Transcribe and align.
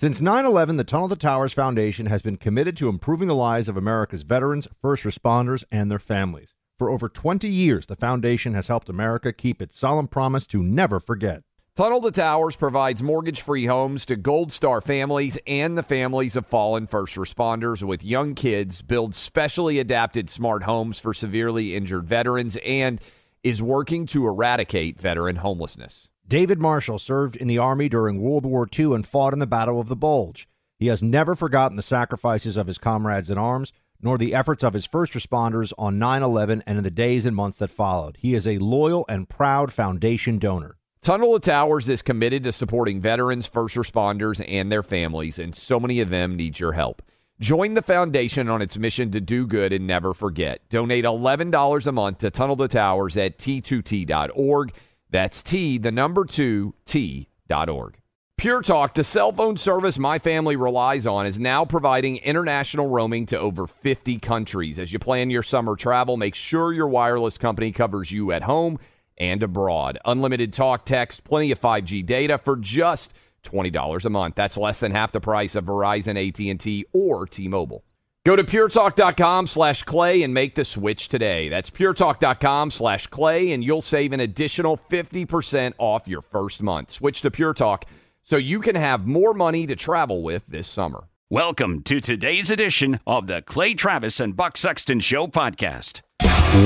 Since 0.00 0.20
9 0.20 0.44
11, 0.44 0.76
the 0.76 0.84
Tunnel 0.84 1.08
to 1.08 1.16
Towers 1.16 1.52
Foundation 1.52 2.06
has 2.06 2.22
been 2.22 2.36
committed 2.36 2.76
to 2.76 2.88
improving 2.88 3.26
the 3.26 3.34
lives 3.34 3.68
of 3.68 3.76
America's 3.76 4.22
veterans, 4.22 4.68
first 4.80 5.02
responders, 5.02 5.64
and 5.72 5.90
their 5.90 5.98
families. 5.98 6.54
For 6.78 6.88
over 6.88 7.08
20 7.08 7.48
years, 7.48 7.86
the 7.86 7.96
foundation 7.96 8.54
has 8.54 8.68
helped 8.68 8.88
America 8.88 9.32
keep 9.32 9.60
its 9.60 9.76
solemn 9.76 10.06
promise 10.06 10.46
to 10.48 10.62
never 10.62 11.00
forget. 11.00 11.42
Tunnel 11.74 12.00
to 12.02 12.12
Towers 12.12 12.54
provides 12.54 13.02
mortgage 13.02 13.42
free 13.42 13.66
homes 13.66 14.06
to 14.06 14.14
Gold 14.14 14.52
Star 14.52 14.80
families 14.80 15.36
and 15.48 15.76
the 15.76 15.82
families 15.82 16.36
of 16.36 16.46
fallen 16.46 16.86
first 16.86 17.16
responders 17.16 17.82
with 17.82 18.04
young 18.04 18.36
kids, 18.36 18.82
builds 18.82 19.18
specially 19.18 19.80
adapted 19.80 20.30
smart 20.30 20.62
homes 20.62 21.00
for 21.00 21.12
severely 21.12 21.74
injured 21.74 22.06
veterans, 22.06 22.56
and 22.64 23.00
is 23.42 23.60
working 23.60 24.06
to 24.06 24.28
eradicate 24.28 25.00
veteran 25.00 25.34
homelessness. 25.34 26.08
David 26.28 26.60
Marshall 26.60 26.98
served 26.98 27.36
in 27.36 27.48
the 27.48 27.56
Army 27.56 27.88
during 27.88 28.20
World 28.20 28.44
War 28.44 28.68
II 28.78 28.94
and 28.94 29.06
fought 29.06 29.32
in 29.32 29.38
the 29.38 29.46
Battle 29.46 29.80
of 29.80 29.88
the 29.88 29.96
Bulge. 29.96 30.46
He 30.78 30.88
has 30.88 31.02
never 31.02 31.34
forgotten 31.34 31.78
the 31.78 31.82
sacrifices 31.82 32.58
of 32.58 32.66
his 32.66 32.76
comrades 32.76 33.30
in 33.30 33.38
arms, 33.38 33.72
nor 34.02 34.18
the 34.18 34.34
efforts 34.34 34.62
of 34.62 34.74
his 34.74 34.84
first 34.84 35.14
responders 35.14 35.72
on 35.78 35.98
9 35.98 36.22
11 36.22 36.62
and 36.66 36.76
in 36.76 36.84
the 36.84 36.90
days 36.90 37.24
and 37.24 37.34
months 37.34 37.56
that 37.58 37.70
followed. 37.70 38.18
He 38.20 38.34
is 38.34 38.46
a 38.46 38.58
loyal 38.58 39.06
and 39.08 39.26
proud 39.26 39.72
foundation 39.72 40.38
donor. 40.38 40.76
Tunnel 41.00 41.34
of 41.34 41.42
Towers 41.42 41.88
is 41.88 42.02
committed 42.02 42.44
to 42.44 42.52
supporting 42.52 43.00
veterans, 43.00 43.46
first 43.46 43.74
responders, 43.76 44.44
and 44.46 44.70
their 44.70 44.82
families, 44.82 45.38
and 45.38 45.56
so 45.56 45.80
many 45.80 45.98
of 46.00 46.10
them 46.10 46.36
need 46.36 46.60
your 46.60 46.72
help. 46.72 47.00
Join 47.40 47.72
the 47.72 47.82
foundation 47.82 48.50
on 48.50 48.60
its 48.60 48.76
mission 48.76 49.12
to 49.12 49.20
do 49.20 49.46
good 49.46 49.72
and 49.72 49.86
never 49.86 50.12
forget. 50.12 50.60
Donate 50.68 51.04
$11 51.04 51.86
a 51.86 51.92
month 51.92 52.18
to 52.18 52.30
Tunnel 52.30 52.56
to 52.56 52.68
Towers 52.68 53.16
at 53.16 53.38
t2t.org. 53.38 54.72
That's 55.10 55.42
T, 55.42 55.78
the 55.78 55.92
number 55.92 56.24
two, 56.24 56.74
T.org. 56.84 57.98
Pure 58.36 58.62
Talk, 58.62 58.94
the 58.94 59.02
cell 59.02 59.32
phone 59.32 59.56
service 59.56 59.98
my 59.98 60.18
family 60.18 60.54
relies 60.54 61.06
on, 61.08 61.26
is 61.26 61.40
now 61.40 61.64
providing 61.64 62.18
international 62.18 62.88
roaming 62.88 63.26
to 63.26 63.38
over 63.38 63.66
50 63.66 64.18
countries. 64.20 64.78
As 64.78 64.92
you 64.92 65.00
plan 65.00 65.28
your 65.28 65.42
summer 65.42 65.74
travel, 65.74 66.16
make 66.16 66.36
sure 66.36 66.72
your 66.72 66.86
wireless 66.86 67.36
company 67.36 67.72
covers 67.72 68.12
you 68.12 68.30
at 68.30 68.44
home 68.44 68.78
and 69.16 69.42
abroad. 69.42 69.98
Unlimited 70.04 70.52
talk, 70.52 70.84
text, 70.84 71.24
plenty 71.24 71.50
of 71.50 71.60
5G 71.60 72.06
data 72.06 72.38
for 72.38 72.56
just 72.56 73.12
$20 73.42 74.04
a 74.04 74.10
month. 74.10 74.36
That's 74.36 74.56
less 74.56 74.78
than 74.78 74.92
half 74.92 75.10
the 75.10 75.20
price 75.20 75.56
of 75.56 75.64
Verizon, 75.64 76.16
AT&T, 76.16 76.84
or 76.92 77.26
T-Mobile. 77.26 77.82
Go 78.26 78.36
to 78.36 78.44
puretalk.com 78.44 79.46
slash 79.46 79.84
clay 79.84 80.22
and 80.22 80.34
make 80.34 80.54
the 80.54 80.64
switch 80.64 81.08
today. 81.08 81.48
That's 81.48 81.70
puretalk.com 81.70 82.70
slash 82.70 83.06
clay, 83.06 83.52
and 83.52 83.64
you'll 83.64 83.80
save 83.80 84.12
an 84.12 84.20
additional 84.20 84.76
50% 84.76 85.72
off 85.78 86.06
your 86.06 86.20
first 86.20 86.62
month. 86.62 86.90
Switch 86.90 87.22
to 87.22 87.30
Pure 87.30 87.54
Talk 87.54 87.86
so 88.22 88.36
you 88.36 88.60
can 88.60 88.74
have 88.74 89.06
more 89.06 89.32
money 89.32 89.66
to 89.66 89.74
travel 89.74 90.22
with 90.22 90.42
this 90.46 90.68
summer. 90.68 91.04
Welcome 91.30 91.82
to 91.84 92.00
today's 92.00 92.50
edition 92.50 93.00
of 93.06 93.26
the 93.28 93.40
Clay 93.42 93.72
Travis 93.74 94.20
and 94.20 94.36
Buck 94.36 94.56
Sexton 94.58 95.00
Show 95.00 95.26
podcast. 95.26 96.02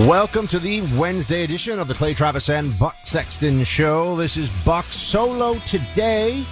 Welcome 0.07 0.47
to 0.49 0.59
the 0.59 0.81
Wednesday 0.97 1.45
edition 1.45 1.79
of 1.79 1.87
the 1.87 1.95
Clay 1.95 2.15
Travis 2.15 2.49
and 2.49 2.77
Buck 2.79 2.97
Sexton 3.05 3.63
Show. 3.65 4.17
This 4.17 4.37
is 4.37 4.51
Buck 4.65 4.87
solo 4.87 5.55
today 5.67 6.45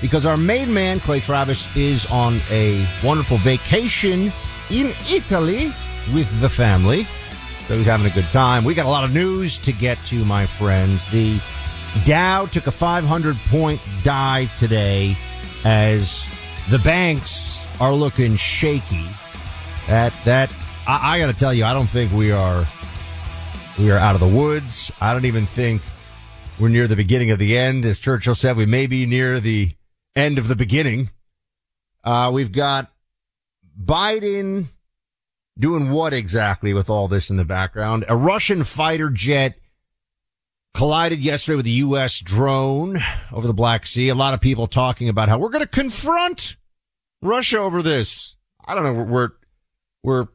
because 0.00 0.26
our 0.26 0.36
main 0.36 0.72
man, 0.72 1.00
Clay 1.00 1.20
Travis, 1.20 1.74
is 1.76 2.06
on 2.06 2.40
a 2.50 2.86
wonderful 3.02 3.36
vacation 3.38 4.32
in 4.70 4.92
Italy 5.10 5.72
with 6.12 6.40
the 6.40 6.48
family. 6.48 7.04
So 7.66 7.74
he's 7.74 7.86
having 7.86 8.06
a 8.06 8.14
good 8.14 8.30
time. 8.30 8.64
We 8.64 8.74
got 8.74 8.86
a 8.86 8.90
lot 8.90 9.04
of 9.04 9.12
news 9.12 9.58
to 9.58 9.72
get 9.72 10.02
to, 10.06 10.24
my 10.24 10.46
friends. 10.46 11.06
The 11.08 11.40
Dow 12.04 12.46
took 12.46 12.66
a 12.66 12.70
500 12.70 13.36
point 13.48 13.80
dive 14.02 14.56
today 14.58 15.16
as 15.64 16.26
the 16.70 16.78
banks 16.78 17.64
are 17.80 17.92
looking 17.92 18.36
shaky. 18.36 19.04
That, 19.86 20.12
that, 20.24 20.52
I, 20.86 21.16
I 21.16 21.18
got 21.18 21.26
to 21.26 21.34
tell 21.34 21.52
you, 21.52 21.64
I 21.64 21.74
don't 21.74 21.86
think 21.86 22.12
we 22.12 22.30
are, 22.30 22.66
we 23.78 23.90
are 23.90 23.98
out 23.98 24.14
of 24.14 24.20
the 24.20 24.28
woods. 24.28 24.92
I 25.00 25.12
don't 25.12 25.24
even 25.24 25.46
think 25.46 25.82
we're 26.58 26.68
near 26.68 26.86
the 26.86 26.96
beginning 26.96 27.30
of 27.30 27.38
the 27.38 27.56
end. 27.56 27.84
As 27.84 27.98
Churchill 27.98 28.34
said, 28.34 28.56
we 28.56 28.66
may 28.66 28.86
be 28.86 29.06
near 29.06 29.40
the 29.40 29.72
end 30.18 30.38
of 30.38 30.48
the 30.48 30.56
beginning. 30.56 31.10
Uh, 32.02 32.30
we've 32.32 32.52
got 32.52 32.92
Biden 33.80 34.66
doing 35.58 35.90
what 35.90 36.12
exactly 36.12 36.74
with 36.74 36.90
all 36.90 37.08
this 37.08 37.30
in 37.30 37.36
the 37.36 37.44
background? 37.44 38.04
A 38.08 38.16
Russian 38.16 38.64
fighter 38.64 39.10
jet 39.10 39.58
collided 40.74 41.20
yesterday 41.20 41.56
with 41.56 41.66
a 41.66 41.70
U.S. 41.70 42.20
drone 42.20 42.98
over 43.32 43.46
the 43.46 43.54
Black 43.54 43.86
Sea. 43.86 44.08
A 44.08 44.14
lot 44.14 44.34
of 44.34 44.40
people 44.40 44.66
talking 44.66 45.08
about 45.08 45.28
how 45.28 45.38
we're 45.38 45.50
going 45.50 45.64
to 45.64 45.68
confront 45.68 46.56
Russia 47.22 47.58
over 47.58 47.82
this. 47.82 48.36
I 48.66 48.74
don't 48.74 48.84
know. 48.84 49.02
We're, 49.02 49.30
we're 50.02 50.26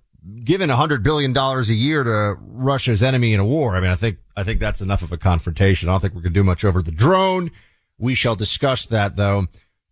giving 0.44 0.70
a 0.70 0.76
hundred 0.76 1.04
billion 1.04 1.34
dollars 1.34 1.70
a 1.70 1.76
year 1.76 2.04
to 2.04 2.36
Russia's 2.40 3.04
enemy 3.04 3.34
in 3.34 3.40
a 3.40 3.46
war. 3.46 3.76
I 3.76 3.82
mean, 3.82 3.92
I 3.92 3.96
think, 3.96 4.18
I 4.36 4.44
think 4.44 4.60
that's 4.60 4.82
enough 4.82 5.02
of 5.02 5.12
a 5.12 5.18
confrontation. 5.18 5.90
I 5.90 5.94
don't 5.94 6.02
think 6.02 6.14
going 6.14 6.24
to 6.24 6.30
do 6.30 6.44
much 6.44 6.66
over 6.66 6.82
the 6.82 6.92
drone. 6.92 7.52
We 7.98 8.16
shall 8.16 8.36
discuss 8.36 8.86
that 8.88 9.16
though. 9.16 9.48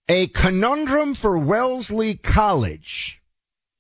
A 0.09 0.27
conundrum 0.27 1.13
for 1.13 1.37
Wellesley 1.37 2.15
College. 2.15 3.21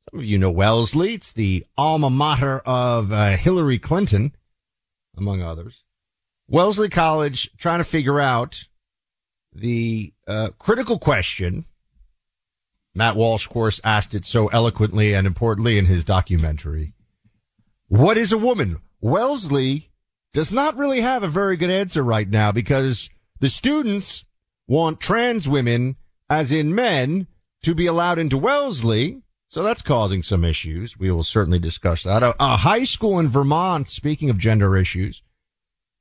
Some 0.09 0.19
of 0.19 0.25
you 0.25 0.37
know 0.37 0.51
Wellesley. 0.51 1.15
It's 1.15 1.31
the 1.31 1.65
alma 1.77 2.09
mater 2.09 2.59
of 2.59 3.11
uh, 3.11 3.37
Hillary 3.37 3.79
Clinton, 3.79 4.35
among 5.17 5.41
others. 5.41 5.83
Wellesley 6.47 6.89
College 6.89 7.49
trying 7.57 7.79
to 7.79 7.85
figure 7.85 8.19
out 8.19 8.67
the 9.53 10.13
uh, 10.27 10.49
critical 10.57 10.99
question. 10.99 11.65
Matt 12.93 13.15
Walsh, 13.15 13.45
of 13.45 13.51
course, 13.51 13.79
asked 13.83 14.13
it 14.13 14.25
so 14.25 14.47
eloquently 14.47 15.13
and 15.13 15.25
importantly 15.25 15.77
in 15.77 15.85
his 15.85 16.03
documentary. 16.03 16.93
What 17.87 18.17
is 18.17 18.33
a 18.33 18.37
woman? 18.37 18.77
Wellesley 18.99 19.89
does 20.33 20.53
not 20.53 20.77
really 20.77 21.01
have 21.01 21.23
a 21.23 21.27
very 21.27 21.57
good 21.57 21.69
answer 21.69 22.03
right 22.03 22.29
now 22.29 22.51
because 22.51 23.09
the 23.39 23.49
students 23.49 24.23
want 24.67 24.99
trans 24.99 25.49
women, 25.49 25.97
as 26.31 26.49
in 26.53 26.73
men, 26.73 27.27
to 27.61 27.75
be 27.75 27.85
allowed 27.85 28.17
into 28.17 28.37
Wellesley. 28.37 29.21
So 29.49 29.61
that's 29.61 29.81
causing 29.81 30.23
some 30.23 30.45
issues. 30.45 30.97
We 30.97 31.11
will 31.11 31.25
certainly 31.25 31.59
discuss 31.59 32.03
that. 32.03 32.23
A, 32.23 32.33
a 32.39 32.55
high 32.55 32.85
school 32.85 33.19
in 33.19 33.27
Vermont, 33.27 33.89
speaking 33.89 34.29
of 34.29 34.37
gender 34.37 34.77
issues, 34.77 35.21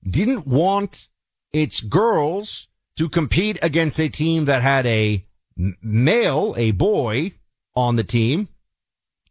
didn't 0.08 0.46
want 0.46 1.08
its 1.52 1.80
girls 1.80 2.68
to 2.96 3.08
compete 3.08 3.58
against 3.60 4.00
a 4.00 4.08
team 4.08 4.44
that 4.44 4.62
had 4.62 4.86
a 4.86 5.26
male, 5.82 6.54
a 6.56 6.70
boy 6.70 7.32
on 7.74 7.96
the 7.96 8.04
team. 8.04 8.48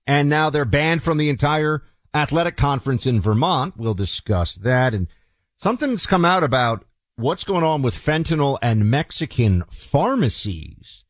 And 0.06 0.28
now 0.30 0.50
they're 0.50 0.66
banned 0.66 1.02
from 1.02 1.18
the 1.18 1.30
entire 1.30 1.84
athletic 2.14 2.58
conference 2.58 3.06
in 3.06 3.22
Vermont. 3.22 3.78
We'll 3.78 3.94
discuss 3.94 4.56
that. 4.56 4.94
And 4.94 5.08
something's 5.56 6.06
come 6.06 6.26
out 6.26 6.44
about 6.44 6.84
what's 7.20 7.44
going 7.44 7.64
on 7.64 7.82
with 7.82 7.94
fentanyl 7.94 8.58
and 8.62 8.90
Mexican 8.90 9.64
pharmacies 9.70 11.04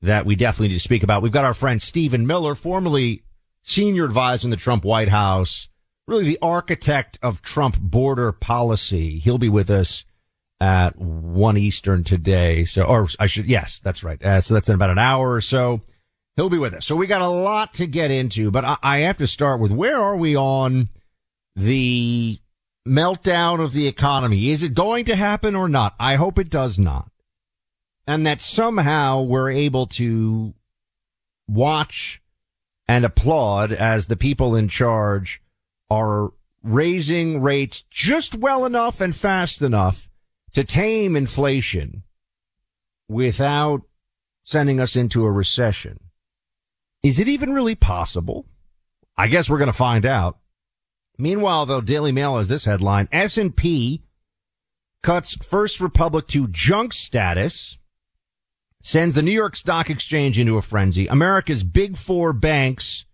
that 0.00 0.24
we 0.24 0.34
definitely 0.34 0.68
need 0.68 0.74
to 0.74 0.80
speak 0.80 1.02
about. 1.02 1.22
We've 1.22 1.30
got 1.30 1.44
our 1.44 1.54
friend 1.54 1.80
Stephen 1.80 2.26
Miller, 2.26 2.54
formerly 2.54 3.22
senior 3.62 4.06
advisor 4.06 4.46
in 4.46 4.50
the 4.50 4.56
Trump 4.56 4.84
White 4.84 5.08
House, 5.08 5.68
really 6.06 6.24
the 6.24 6.38
architect 6.40 7.18
of 7.22 7.42
Trump 7.42 7.78
border 7.78 8.32
policy. 8.32 9.18
He'll 9.18 9.36
be 9.36 9.50
with 9.50 9.68
us 9.68 10.06
at 10.60 10.96
one 10.96 11.58
Eastern 11.58 12.04
today. 12.04 12.64
So, 12.64 12.84
or 12.84 13.08
I 13.18 13.26
should, 13.26 13.46
yes, 13.46 13.80
that's 13.80 14.02
right. 14.02 14.22
Uh, 14.22 14.40
so 14.40 14.54
that's 14.54 14.68
in 14.68 14.74
about 14.74 14.90
an 14.90 14.98
hour 14.98 15.32
or 15.32 15.40
so. 15.42 15.82
He'll 16.36 16.50
be 16.50 16.58
with 16.58 16.72
us. 16.72 16.86
So 16.86 16.96
we 16.96 17.06
got 17.06 17.20
a 17.20 17.28
lot 17.28 17.74
to 17.74 17.86
get 17.86 18.10
into, 18.10 18.50
but 18.50 18.64
I, 18.64 18.76
I 18.82 18.98
have 19.00 19.18
to 19.18 19.26
start 19.26 19.60
with 19.60 19.72
where 19.72 20.00
are 20.00 20.16
we 20.16 20.36
on 20.36 20.88
the 21.54 22.38
meltdown 22.86 23.60
of 23.60 23.72
the 23.72 23.86
economy? 23.86 24.50
Is 24.50 24.62
it 24.62 24.74
going 24.74 25.04
to 25.06 25.16
happen 25.16 25.54
or 25.54 25.68
not? 25.68 25.94
I 25.98 26.16
hope 26.16 26.38
it 26.38 26.50
does 26.50 26.78
not. 26.78 27.10
And 28.06 28.26
that 28.26 28.40
somehow 28.40 29.22
we're 29.22 29.50
able 29.50 29.86
to 29.88 30.54
watch 31.48 32.20
and 32.88 33.04
applaud 33.04 33.72
as 33.72 34.06
the 34.06 34.16
people 34.16 34.56
in 34.56 34.68
charge 34.68 35.40
are 35.90 36.30
raising 36.62 37.40
rates 37.40 37.82
just 37.90 38.34
well 38.34 38.64
enough 38.64 39.00
and 39.00 39.14
fast 39.14 39.62
enough 39.62 40.08
to 40.52 40.64
tame 40.64 41.16
inflation 41.16 42.02
without 43.08 43.82
sending 44.44 44.80
us 44.80 44.96
into 44.96 45.24
a 45.24 45.30
recession. 45.30 46.00
Is 47.02 47.20
it 47.20 47.28
even 47.28 47.52
really 47.52 47.74
possible? 47.74 48.46
I 49.16 49.28
guess 49.28 49.48
we're 49.48 49.58
going 49.58 49.66
to 49.66 49.72
find 49.72 50.04
out. 50.04 50.38
Meanwhile, 51.20 51.66
though, 51.66 51.80
Daily 51.80 52.12
Mail 52.12 52.38
has 52.38 52.48
this 52.48 52.64
headline, 52.64 53.08
S&P 53.12 54.02
cuts 55.02 55.34
First 55.36 55.80
Republic 55.80 56.26
to 56.28 56.48
junk 56.48 56.92
status, 56.92 57.78
sends 58.82 59.14
the 59.14 59.22
New 59.22 59.30
York 59.30 59.56
Stock 59.56 59.90
Exchange 59.90 60.38
into 60.38 60.56
a 60.56 60.62
frenzy. 60.62 61.06
America's 61.06 61.62
big 61.62 61.96
four 61.96 62.32
banks 62.32 63.04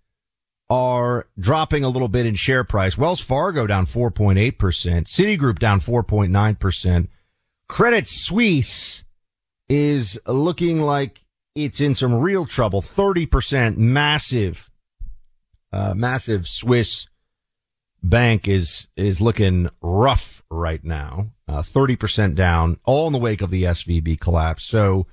are 0.70 1.28
dropping 1.38 1.84
a 1.84 1.88
little 1.88 2.08
bit 2.08 2.26
in 2.26 2.34
share 2.34 2.64
price. 2.64 2.96
Wells 2.96 3.20
Fargo 3.20 3.66
down 3.66 3.86
4.8%, 3.86 4.52
Citigroup 4.54 5.58
down 5.58 5.80
4.9%. 5.80 7.08
Credit 7.68 8.08
Suisse 8.08 9.04
is 9.68 10.20
looking 10.26 10.80
like 10.82 11.24
it's 11.54 11.80
in 11.80 11.94
some 11.94 12.14
real 12.14 12.46
trouble. 12.46 12.82
30% 12.82 13.76
massive, 13.76 14.70
uh, 15.72 15.94
massive 15.94 16.46
Swiss 16.46 17.08
bank 18.08 18.48
is, 18.48 18.88
is 18.96 19.20
looking 19.20 19.68
rough 19.80 20.42
right 20.50 20.82
now. 20.82 21.30
Uh, 21.48 21.62
30% 21.62 22.34
down, 22.34 22.78
all 22.84 23.06
in 23.06 23.12
the 23.12 23.18
wake 23.18 23.42
of 23.42 23.50
the 23.50 23.64
SVB 23.64 24.18
collapse. 24.18 24.64
So 24.64 25.06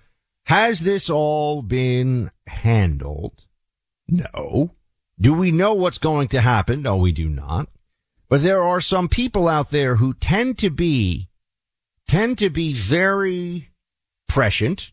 has 0.45 0.81
this 0.81 1.10
all 1.10 1.62
been 1.62 2.31
handled? 2.48 3.45
No. 4.07 4.72
Do 5.19 5.34
we 5.34 5.51
know 5.51 5.74
what's 5.74 6.00
going 6.00 6.28
to 6.30 6.42
happen? 6.42 6.81
No, 6.81 6.98
we 6.98 7.12
do 7.12 7.30
not. 7.30 7.69
But 8.30 8.42
there 8.42 8.62
are 8.62 8.81
some 8.81 9.07
people 9.07 9.48
out 9.48 9.69
there 9.69 9.98
who 9.98 10.13
tend 10.13 10.57
to 10.60 10.69
be, 10.69 11.30
tend 12.07 12.39
to 12.39 12.50
be 12.50 12.74
very 12.74 13.69
prescient 14.28 14.92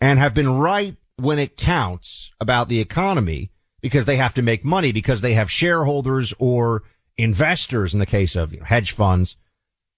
and 0.00 0.18
have 0.18 0.34
been 0.34 0.58
right 0.58 0.96
when 1.16 1.38
it 1.38 1.56
counts 1.56 2.32
about 2.40 2.68
the 2.68 2.80
economy 2.80 3.50
because 3.80 4.06
they 4.06 4.16
have 4.16 4.34
to 4.34 4.42
make 4.42 4.64
money 4.64 4.92
because 4.92 5.20
they 5.20 5.34
have 5.34 5.50
shareholders 5.50 6.34
or 6.38 6.82
investors 7.18 7.92
in 7.92 8.00
the 8.00 8.06
case 8.06 8.36
of 8.36 8.54
you 8.54 8.60
know, 8.60 8.64
hedge 8.64 8.92
funds 8.92 9.36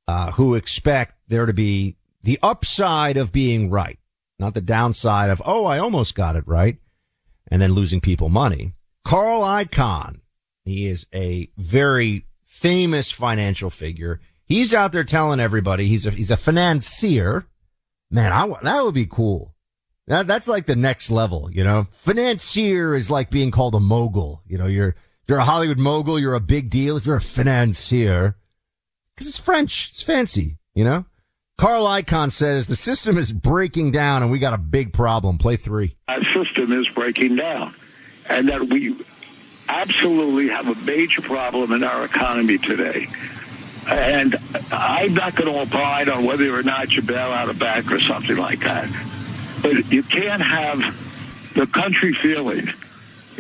uh, 0.08 0.32
who 0.32 0.55
expect 0.55 1.14
there 1.28 1.46
to 1.46 1.52
be 1.52 1.96
the 2.22 2.38
upside 2.43 3.17
of 3.17 3.31
being 3.32 3.70
right, 3.70 3.99
not 4.38 4.55
the 4.55 4.61
downside 4.61 5.31
of 5.31 5.40
oh 5.44 5.67
I 5.67 5.78
almost 5.78 6.14
got 6.14 6.34
it 6.34 6.49
right, 6.49 6.78
and 7.50 7.62
then 7.62 7.72
losing 7.72 8.00
people 8.00 8.28
money. 8.28 8.72
Carl 9.05 9.43
Icahn, 9.43 10.20
he 10.64 10.88
is 10.88 11.06
a 11.14 11.50
very 11.56 12.26
famous 12.44 13.11
financial 13.11 13.70
figure. 13.70 14.20
He's 14.44 14.75
out 14.75 14.93
there 14.93 15.05
telling 15.05 15.40
everybody 15.40 15.87
he's 15.87 16.06
a 16.06 16.11
he's 16.11 16.31
a 16.31 16.37
financier. 16.37 17.46
Man, 18.11 18.32
I 18.32 18.49
that 18.62 18.84
would 18.84 18.94
be 18.94 19.06
cool. 19.06 19.55
That, 20.08 20.26
that's 20.26 20.49
like 20.49 20.66
the 20.66 20.75
next 20.75 21.11
level, 21.12 21.49
you 21.52 21.62
know. 21.62 21.87
Financier 21.93 22.96
is 22.96 23.11
like 23.11 23.31
being 23.31 23.52
called 23.52 23.76
a 23.76 23.81
mogul. 23.81 24.43
You 24.44 24.58
know, 24.58 24.66
you're 24.66 24.96
you're 25.31 25.38
a 25.38 25.44
Hollywood 25.44 25.79
mogul, 25.79 26.19
you're 26.19 26.35
a 26.35 26.41
big 26.41 26.69
deal. 26.69 26.97
If 26.97 27.06
you're 27.06 27.17
a 27.17 27.21
financier, 27.21 28.37
because 29.15 29.29
it's 29.29 29.38
French, 29.38 29.91
it's 29.91 30.03
fancy, 30.03 30.59
you 30.75 30.85
know. 30.85 31.06
Carl 31.56 31.85
Icahn 31.85 32.32
says 32.32 32.67
the 32.67 32.75
system 32.75 33.17
is 33.17 33.32
breaking 33.32 33.93
down 33.93 34.23
and 34.23 34.32
we 34.32 34.38
got 34.38 34.55
a 34.55 34.59
big 34.59 34.93
problem. 34.93 35.38
Play 35.38 35.56
three. 35.56 35.97
That 36.09 36.23
system 36.35 36.73
is 36.73 36.88
breaking 36.88 37.37
down, 37.37 37.75
and 38.27 38.49
that 38.49 38.69
we 38.69 38.97
absolutely 39.69 40.49
have 40.49 40.67
a 40.67 40.75
major 40.75 41.23
problem 41.23 41.71
in 41.73 41.85
our 41.85 42.05
economy 42.05 42.59
today. 42.59 43.06
And 43.87 44.37
I'm 44.73 45.15
not 45.15 45.37
going 45.37 45.53
to 45.53 45.61
opine 45.61 46.09
on 46.09 46.25
whether 46.25 46.53
or 46.59 46.65
not 46.65 46.91
you 46.91 47.03
bail 47.03 47.31
out 47.31 47.49
a 47.49 47.55
bank 47.55 47.93
or 47.93 48.00
something 48.00 48.37
like 48.37 48.61
that. 48.61 48.88
But 49.62 49.93
you 49.93 50.03
can't 50.03 50.43
have 50.43 50.83
the 51.55 51.67
country 51.69 52.15
feeling 52.15 52.69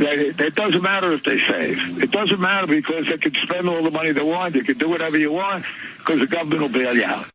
it, 0.00 0.54
doesn't 0.54 0.82
matter 0.82 1.12
if 1.12 1.24
they 1.24 1.38
save. 1.48 2.02
It 2.02 2.10
doesn't 2.10 2.40
matter 2.40 2.66
because 2.66 3.06
they 3.06 3.18
can 3.18 3.34
spend 3.42 3.68
all 3.68 3.82
the 3.82 3.90
money 3.90 4.12
they 4.12 4.22
want. 4.22 4.54
You 4.54 4.64
can 4.64 4.78
do 4.78 4.88
whatever 4.88 5.18
you 5.18 5.32
want 5.32 5.64
because 5.98 6.20
the 6.20 6.26
government 6.26 6.62
will 6.62 6.68
bail 6.68 6.96
you 6.96 7.04
out. 7.04 7.26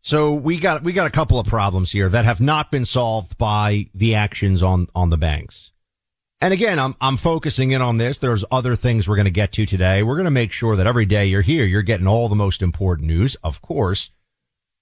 So 0.00 0.34
we 0.34 0.58
got 0.58 0.82
we 0.82 0.92
got 0.92 1.06
a 1.06 1.10
couple 1.10 1.38
of 1.38 1.46
problems 1.46 1.90
here 1.90 2.08
that 2.10 2.26
have 2.26 2.40
not 2.40 2.70
been 2.70 2.84
solved 2.84 3.38
by 3.38 3.86
the 3.94 4.14
actions 4.16 4.62
on 4.62 4.86
on 4.94 5.10
the 5.10 5.16
banks. 5.16 5.72
And 6.40 6.52
again, 6.52 6.78
I'm 6.78 6.94
I'm 7.00 7.16
focusing 7.16 7.72
in 7.72 7.80
on 7.80 7.96
this. 7.96 8.18
There's 8.18 8.44
other 8.50 8.76
things 8.76 9.08
we're 9.08 9.16
going 9.16 9.24
to 9.24 9.30
get 9.30 9.52
to 9.52 9.64
today. 9.64 10.02
We're 10.02 10.16
going 10.16 10.26
to 10.26 10.30
make 10.30 10.52
sure 10.52 10.76
that 10.76 10.86
every 10.86 11.06
day 11.06 11.26
you're 11.26 11.40
here, 11.40 11.64
you're 11.64 11.82
getting 11.82 12.06
all 12.06 12.28
the 12.28 12.34
most 12.34 12.60
important 12.60 13.08
news, 13.08 13.34
of 13.42 13.62
course. 13.62 14.10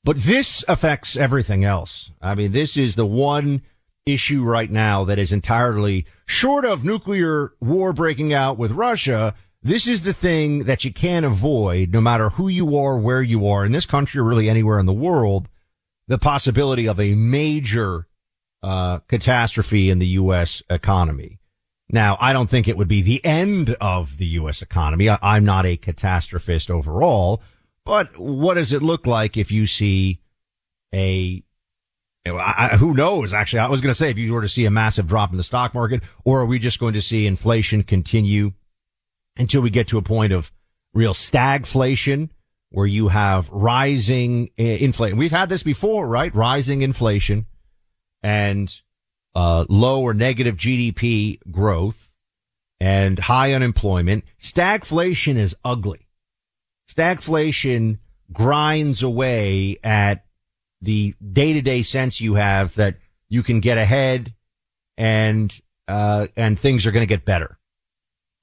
But 0.02 0.17
this 0.17 0.64
affects 0.67 1.17
everything 1.17 1.64
else. 1.64 2.11
I 2.20 2.34
mean, 2.34 2.50
this 2.50 2.76
is 2.76 2.96
the 2.96 3.06
one 3.06 3.62
issue 4.07 4.43
right 4.43 4.71
now 4.71 5.05
that 5.05 5.19
is 5.19 5.33
entirely 5.33 6.07
short 6.27 6.65
of 6.65 6.85
nuclear 6.85 7.53
war 7.61 7.93
breaking 7.93 8.33
out 8.33 8.59
with 8.59 8.73
Russia. 8.73 9.35
This 9.63 9.87
is 9.87 10.03
the 10.03 10.13
thing 10.13 10.65
that 10.65 10.85
you 10.85 10.93
can't 10.93 11.25
avoid 11.25 11.93
no 11.93 12.01
matter 12.01 12.31
who 12.31 12.49
you 12.49 12.77
are, 12.77 12.99
where 12.99 13.23
you 13.23 13.47
are 13.47 13.65
in 13.65 13.73
this 13.73 13.87
country 13.87 14.21
or 14.21 14.25
really 14.25 14.49
anywhere 14.49 14.79
in 14.79 14.87
the 14.87 14.93
world. 14.93 15.49
The 16.09 16.19
possibility 16.19 16.89
of 16.89 16.99
a 16.99 17.15
major, 17.15 18.09
uh, 18.63 18.99
catastrophe 19.09 19.89
in 19.89 19.99
the 19.99 20.07
U.S. 20.07 20.63
economy. 20.69 21.39
Now, 21.89 22.17
I 22.21 22.33
don't 22.33 22.49
think 22.49 22.67
it 22.67 22.77
would 22.77 22.89
be 22.89 23.03
the 23.03 23.25
end 23.25 23.77
of 23.81 24.17
the 24.19 24.27
U.S. 24.27 24.63
economy. 24.63 25.09
I, 25.09 25.37
am 25.37 25.45
not 25.45 25.67
a 25.67 25.77
catastrophist 25.77 26.71
overall, 26.71 27.43
but 27.85 28.19
what 28.19 28.55
does 28.55 28.73
it 28.73 28.83
look 28.83 29.07
like 29.07 29.37
if 29.37 29.53
you 29.53 29.67
see 29.67 30.19
a 30.95 31.45
I, 32.25 32.77
who 32.79 32.95
knows? 32.95 33.33
Actually, 33.33 33.61
I 33.61 33.69
was 33.69 33.81
going 33.81 33.91
to 33.91 33.99
say 33.99 34.11
if 34.11 34.19
you 34.19 34.33
were 34.33 34.43
to 34.43 34.49
see 34.49 34.65
a 34.65 34.71
massive 34.71 35.09
drop 35.09 35.33
in 35.33 35.37
the 35.37 35.43
stock 35.43 35.75
market, 35.75 36.03
or 36.25 36.41
are 36.41 36.47
we 36.47 36.59
just 36.59 36.79
going 36.79 36.95
to 36.95 37.03
see 37.03 37.27
inflation 37.27 37.83
continue 37.83 38.53
until 39.37 39.61
we 39.61 39.71
get 39.71 39.89
to 39.89 39.99
a 39.99 40.03
point 40.03 40.33
of 40.33 40.53
real 40.95 41.15
stagflation 41.15 42.31
where 42.71 42.87
you 42.87 43.09
have 43.09 43.49
rising 43.51 44.51
inflation? 44.57 45.19
We've 45.19 45.33
had 45.33 45.49
this 45.49 45.65
before, 45.65 46.07
right? 46.07 46.33
Rising 46.35 46.83
inflation 46.83 47.47
and 48.23 48.73
uh, 49.35 49.65
low 49.69 50.03
or 50.03 50.15
negative 50.15 50.57
GDP 50.57 51.41
growth 51.51 52.15
and 52.81 53.19
high 53.19 53.53
unemployment. 53.53 54.25
Stagflation 54.41 55.37
is 55.37 55.57
ugly. 55.65 56.07
Stagflation 56.89 57.99
grinds 58.33 59.03
away 59.03 59.77
at 59.83 60.25
the 60.82 61.14
day 61.32 61.52
to 61.55 61.62
day 61.62 61.82
sense 61.82 62.20
you 62.20 62.34
have 62.34 62.75
that 62.75 62.96
you 63.29 63.43
can 63.43 63.61
get 63.61 63.79
ahead 63.79 64.34
and, 64.99 65.58
uh, 65.89 66.27
and 66.36 66.58
things 66.58 66.84
are 66.84 66.91
going 66.91 67.06
to 67.06 67.08
get 67.08 67.24
better. 67.24 67.58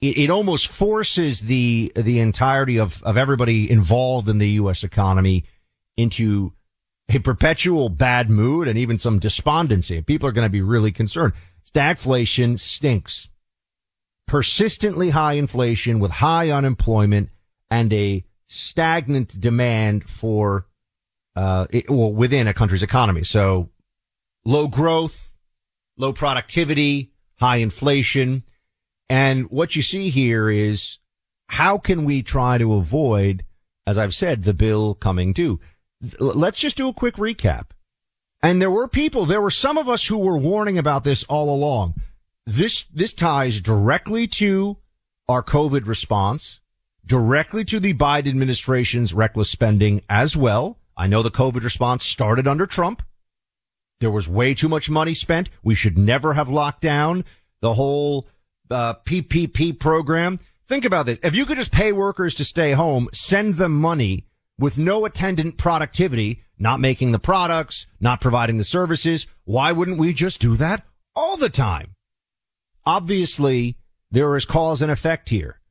It, 0.00 0.18
it 0.18 0.30
almost 0.30 0.66
forces 0.66 1.42
the, 1.42 1.92
the 1.94 2.18
entirety 2.18 2.78
of, 2.78 3.02
of 3.02 3.16
everybody 3.16 3.70
involved 3.70 4.28
in 4.28 4.38
the 4.38 4.50
U.S. 4.52 4.82
economy 4.82 5.44
into 5.96 6.54
a 7.14 7.18
perpetual 7.18 7.88
bad 7.88 8.30
mood 8.30 8.68
and 8.68 8.78
even 8.78 8.96
some 8.96 9.18
despondency. 9.18 10.00
People 10.00 10.28
are 10.28 10.32
going 10.32 10.46
to 10.46 10.50
be 10.50 10.62
really 10.62 10.92
concerned. 10.92 11.34
Stagflation 11.62 12.58
stinks. 12.58 13.28
Persistently 14.26 15.10
high 15.10 15.34
inflation 15.34 15.98
with 15.98 16.10
high 16.12 16.50
unemployment 16.50 17.30
and 17.70 17.92
a 17.92 18.24
stagnant 18.46 19.40
demand 19.40 20.04
for 20.08 20.66
uh, 21.40 21.66
it, 21.70 21.88
well, 21.88 22.12
within 22.12 22.46
a 22.46 22.52
country's 22.52 22.82
economy. 22.82 23.24
So 23.24 23.70
low 24.44 24.68
growth, 24.68 25.34
low 25.96 26.12
productivity, 26.12 27.12
high 27.36 27.56
inflation. 27.56 28.42
And 29.08 29.50
what 29.50 29.74
you 29.74 29.80
see 29.80 30.10
here 30.10 30.50
is 30.50 30.98
how 31.48 31.78
can 31.78 32.04
we 32.04 32.22
try 32.22 32.58
to 32.58 32.74
avoid, 32.74 33.42
as 33.86 33.96
I've 33.96 34.12
said, 34.12 34.42
the 34.42 34.52
bill 34.52 34.92
coming 34.92 35.32
due? 35.32 35.58
Let's 36.18 36.60
just 36.60 36.76
do 36.76 36.88
a 36.88 36.92
quick 36.92 37.14
recap. 37.14 37.70
And 38.42 38.60
there 38.60 38.70
were 38.70 38.86
people, 38.86 39.24
there 39.24 39.40
were 39.40 39.50
some 39.50 39.78
of 39.78 39.88
us 39.88 40.08
who 40.08 40.18
were 40.18 40.36
warning 40.36 40.76
about 40.76 41.04
this 41.04 41.24
all 41.24 41.48
along. 41.48 41.94
This, 42.44 42.84
this 42.92 43.14
ties 43.14 43.62
directly 43.62 44.26
to 44.26 44.76
our 45.26 45.42
COVID 45.42 45.86
response, 45.86 46.60
directly 47.06 47.64
to 47.64 47.80
the 47.80 47.94
Biden 47.94 48.28
administration's 48.28 49.14
reckless 49.14 49.48
spending 49.48 50.02
as 50.06 50.36
well. 50.36 50.79
I 51.00 51.06
know 51.06 51.22
the 51.22 51.30
COVID 51.30 51.64
response 51.64 52.04
started 52.04 52.46
under 52.46 52.66
Trump. 52.66 53.02
There 54.00 54.10
was 54.10 54.28
way 54.28 54.52
too 54.52 54.68
much 54.68 54.90
money 54.90 55.14
spent. 55.14 55.48
We 55.62 55.74
should 55.74 55.96
never 55.96 56.34
have 56.34 56.50
locked 56.50 56.82
down 56.82 57.24
the 57.62 57.72
whole 57.72 58.28
uh, 58.70 58.96
PPP 59.06 59.80
program. 59.80 60.40
Think 60.68 60.84
about 60.84 61.06
this. 61.06 61.18
If 61.22 61.34
you 61.34 61.46
could 61.46 61.56
just 61.56 61.72
pay 61.72 61.90
workers 61.92 62.34
to 62.34 62.44
stay 62.44 62.72
home, 62.72 63.08
send 63.14 63.54
them 63.54 63.80
money 63.80 64.26
with 64.58 64.76
no 64.76 65.06
attendant 65.06 65.56
productivity, 65.56 66.42
not 66.58 66.80
making 66.80 67.12
the 67.12 67.18
products, 67.18 67.86
not 67.98 68.20
providing 68.20 68.58
the 68.58 68.64
services, 68.64 69.26
why 69.44 69.72
wouldn't 69.72 69.98
we 69.98 70.12
just 70.12 70.38
do 70.38 70.54
that 70.56 70.84
all 71.16 71.38
the 71.38 71.48
time? 71.48 71.94
Obviously, 72.84 73.78
there 74.10 74.36
is 74.36 74.44
cause 74.44 74.82
and 74.82 74.92
effect 74.92 75.30
here. 75.30 75.62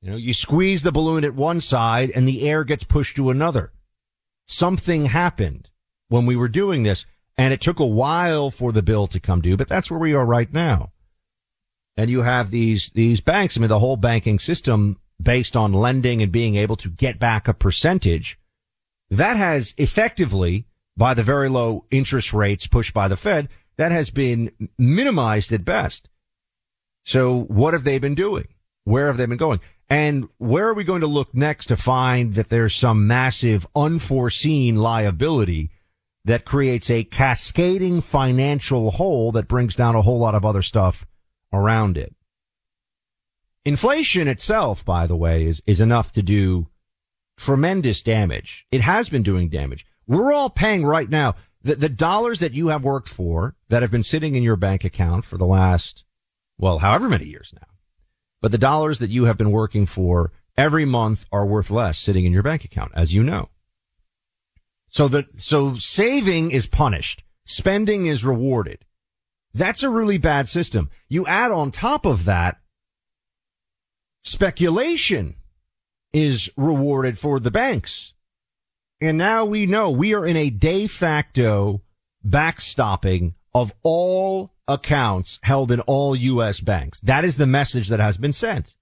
You 0.00 0.12
know, 0.12 0.16
you 0.16 0.32
squeeze 0.32 0.84
the 0.84 0.92
balloon 0.92 1.24
at 1.24 1.34
one 1.34 1.60
side 1.60 2.12
and 2.14 2.28
the 2.28 2.48
air 2.48 2.62
gets 2.62 2.84
pushed 2.84 3.16
to 3.16 3.30
another 3.30 3.72
something 4.50 5.06
happened 5.06 5.70
when 6.08 6.26
we 6.26 6.36
were 6.36 6.48
doing 6.48 6.82
this. 6.82 7.06
And 7.38 7.54
it 7.54 7.60
took 7.60 7.80
a 7.80 7.86
while 7.86 8.50
for 8.50 8.70
the 8.70 8.82
bill 8.82 9.06
to 9.06 9.20
come 9.20 9.40
due, 9.40 9.56
but 9.56 9.68
that's 9.68 9.90
where 9.90 10.00
we 10.00 10.12
are 10.12 10.26
right 10.26 10.52
now. 10.52 10.92
And 11.96 12.10
you 12.10 12.22
have 12.22 12.50
these, 12.50 12.90
these 12.90 13.20
banks. 13.22 13.56
I 13.56 13.60
mean, 13.60 13.68
the 13.68 13.78
whole 13.78 13.96
banking 13.96 14.38
system 14.38 14.96
based 15.22 15.56
on 15.56 15.72
lending 15.72 16.22
and 16.22 16.30
being 16.30 16.56
able 16.56 16.76
to 16.76 16.88
get 16.88 17.18
back 17.18 17.48
a 17.48 17.54
percentage 17.54 18.38
that 19.10 19.36
has 19.36 19.74
effectively 19.76 20.66
by 20.96 21.14
the 21.14 21.22
very 21.22 21.48
low 21.48 21.84
interest 21.90 22.32
rates 22.32 22.66
pushed 22.66 22.92
by 22.92 23.08
the 23.08 23.16
Fed, 23.16 23.48
that 23.76 23.90
has 23.90 24.10
been 24.10 24.50
minimized 24.78 25.52
at 25.52 25.64
best. 25.64 26.08
So 27.04 27.44
what 27.44 27.72
have 27.72 27.84
they 27.84 27.98
been 27.98 28.14
doing? 28.14 28.44
Where 28.84 29.06
have 29.06 29.16
they 29.16 29.26
been 29.26 29.38
going? 29.38 29.60
And 29.90 30.28
where 30.38 30.68
are 30.68 30.74
we 30.74 30.84
going 30.84 31.00
to 31.00 31.08
look 31.08 31.34
next 31.34 31.66
to 31.66 31.76
find 31.76 32.34
that 32.34 32.48
there's 32.48 32.76
some 32.76 33.08
massive 33.08 33.66
unforeseen 33.74 34.76
liability 34.76 35.70
that 36.24 36.44
creates 36.44 36.88
a 36.90 37.02
cascading 37.02 38.00
financial 38.00 38.92
hole 38.92 39.32
that 39.32 39.48
brings 39.48 39.74
down 39.74 39.96
a 39.96 40.02
whole 40.02 40.20
lot 40.20 40.36
of 40.36 40.44
other 40.44 40.62
stuff 40.62 41.04
around 41.52 41.98
it? 41.98 42.14
Inflation 43.64 44.28
itself, 44.28 44.84
by 44.84 45.08
the 45.08 45.16
way, 45.16 45.44
is, 45.44 45.60
is 45.66 45.80
enough 45.80 46.12
to 46.12 46.22
do 46.22 46.68
tremendous 47.36 48.00
damage. 48.00 48.66
It 48.70 48.82
has 48.82 49.08
been 49.08 49.24
doing 49.24 49.48
damage. 49.48 49.84
We're 50.06 50.32
all 50.32 50.50
paying 50.50 50.86
right 50.86 51.10
now 51.10 51.34
the, 51.62 51.74
the 51.74 51.88
dollars 51.88 52.38
that 52.38 52.54
you 52.54 52.68
have 52.68 52.84
worked 52.84 53.08
for 53.08 53.56
that 53.68 53.82
have 53.82 53.90
been 53.90 54.04
sitting 54.04 54.36
in 54.36 54.42
your 54.44 54.56
bank 54.56 54.84
account 54.84 55.24
for 55.24 55.36
the 55.36 55.46
last, 55.46 56.04
well, 56.58 56.78
however 56.78 57.08
many 57.08 57.26
years 57.26 57.52
now. 57.54 57.66
But 58.40 58.52
the 58.52 58.58
dollars 58.58 58.98
that 58.98 59.10
you 59.10 59.24
have 59.24 59.36
been 59.36 59.50
working 59.50 59.86
for 59.86 60.32
every 60.56 60.84
month 60.84 61.26
are 61.30 61.46
worth 61.46 61.70
less 61.70 61.98
sitting 61.98 62.24
in 62.24 62.32
your 62.32 62.42
bank 62.42 62.64
account, 62.64 62.92
as 62.94 63.14
you 63.14 63.22
know. 63.22 63.48
So 64.88 65.08
that, 65.08 65.40
so 65.40 65.74
saving 65.74 66.50
is 66.50 66.66
punished. 66.66 67.22
Spending 67.44 68.06
is 68.06 68.24
rewarded. 68.24 68.84
That's 69.52 69.82
a 69.82 69.90
really 69.90 70.18
bad 70.18 70.48
system. 70.48 70.90
You 71.08 71.26
add 71.26 71.50
on 71.50 71.70
top 71.70 72.06
of 72.06 72.24
that 72.24 72.60
speculation 74.22 75.36
is 76.12 76.50
rewarded 76.56 77.18
for 77.18 77.40
the 77.40 77.50
banks. 77.50 78.14
And 79.00 79.16
now 79.16 79.44
we 79.44 79.66
know 79.66 79.90
we 79.90 80.14
are 80.14 80.26
in 80.26 80.36
a 80.36 80.50
de 80.50 80.86
facto 80.86 81.82
backstopping 82.26 83.34
of 83.54 83.72
all 83.82 84.50
accounts 84.72 85.38
held 85.42 85.72
in 85.72 85.80
all 85.80 86.14
U.S. 86.14 86.60
banks. 86.60 87.00
That 87.00 87.24
is 87.24 87.36
the 87.36 87.46
message 87.46 87.88
that 87.88 88.00
has 88.00 88.16
been 88.16 88.32
sent. 88.32 88.76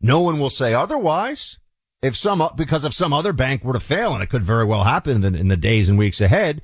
No 0.00 0.20
one 0.20 0.38
will 0.38 0.50
say 0.50 0.74
otherwise. 0.74 1.58
If 2.00 2.14
some, 2.14 2.48
because 2.54 2.84
if 2.84 2.92
some 2.92 3.12
other 3.12 3.32
bank 3.32 3.64
were 3.64 3.72
to 3.72 3.80
fail, 3.80 4.14
and 4.14 4.22
it 4.22 4.30
could 4.30 4.44
very 4.44 4.64
well 4.64 4.84
happen 4.84 5.24
in 5.24 5.48
the, 5.48 5.56
days 5.56 5.88
and 5.88 5.98
weeks 5.98 6.20
ahead, 6.20 6.62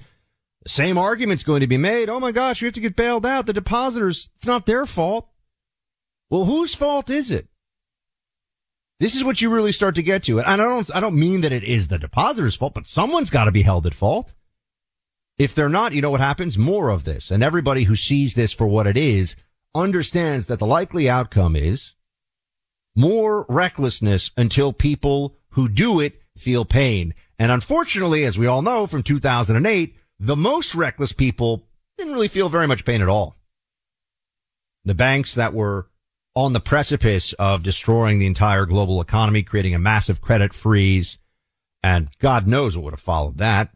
the 0.63 0.69
same 0.69 0.97
argument's 0.97 1.43
going 1.43 1.61
to 1.61 1.67
be 1.67 1.77
made. 1.77 2.09
Oh 2.09 2.21
my 2.21 2.31
gosh, 2.31 2.61
you 2.61 2.67
have 2.67 2.75
to 2.75 2.81
get 2.81 2.95
bailed 2.95 3.27
out. 3.27 3.47
The 3.47 3.53
depositors, 3.53 4.31
it's 4.37 4.47
not 4.47 4.67
their 4.67 4.87
fault. 4.87 5.29
Well, 6.31 6.45
whose 6.45 6.77
fault 6.77 7.11
is 7.11 7.33
it? 7.33 7.49
This 9.01 9.17
is 9.17 9.25
what 9.25 9.41
you 9.41 9.51
really 9.51 9.73
start 9.73 9.97
to 9.97 10.03
get 10.05 10.23
to. 10.25 10.39
And 10.39 10.49
I 10.49 10.57
don't, 10.57 10.95
I 10.95 11.01
don't 11.01 11.19
mean 11.19 11.41
that 11.41 11.53
it 11.53 11.65
is 11.65 11.89
the 11.89 11.99
depositor's 11.99 12.55
fault, 12.55 12.75
but 12.75 12.87
someone's 12.87 13.31
got 13.31 13.47
to 13.47 13.53
be 13.53 13.63
held 13.63 13.87
at 13.87 13.95
fault. 13.95 14.35
If 15.39 15.55
they're 15.55 15.69
not, 15.69 15.93
you 15.93 16.03
know 16.03 16.11
what 16.11 16.21
happens? 16.21 16.57
More 16.57 16.91
of 16.91 17.05
this. 17.05 17.31
And 17.31 17.43
everybody 17.43 17.85
who 17.85 17.97
sees 17.97 18.35
this 18.35 18.53
for 18.53 18.67
what 18.67 18.87
it 18.87 18.97
is 18.97 19.35
understands 19.75 20.47
that 20.47 20.61
the 20.61 20.67
likely 20.67 21.09
outcome 21.09 21.57
is 21.57 21.95
more 22.97 23.45
recklessness 23.49 24.31
until 24.37 24.73
people 24.73 25.37
who 25.51 25.69
do 25.69 26.01
it 26.01 26.21
feel 26.37 26.65
pain. 26.65 27.15
And 27.39 27.51
unfortunately, 27.51 28.25
as 28.25 28.39
we 28.39 28.47
all 28.47 28.63
know 28.63 28.87
from 28.87 29.03
2008, 29.03 29.97
the 30.21 30.37
most 30.37 30.75
reckless 30.75 31.13
people 31.13 31.67
didn't 31.99 32.13
really 32.13 32.29
feel 32.29 32.49
very 32.49 32.67
much 32.67 32.85
pain 32.85 33.03
at 33.03 33.09
all. 33.09 33.37
The 34.85 34.95
banks 34.95 35.35
that 35.35 35.55
were 35.55 35.89
on 36.37 36.53
the 36.53 36.61
precipice 36.61 37.33
of 37.35 37.63
destroying 37.63 38.19
the 38.19 38.27
entire 38.27 38.67
global 38.67 39.01
economy, 39.01 39.43
creating 39.43 39.75
a 39.75 39.79
massive 39.79 40.21
credit 40.21 40.53
freeze. 40.53 41.19
And 41.83 42.09
God 42.19 42.47
knows 42.47 42.77
what 42.77 42.85
would 42.85 42.93
have 42.93 43.01
followed 43.01 43.39
that. 43.39 43.71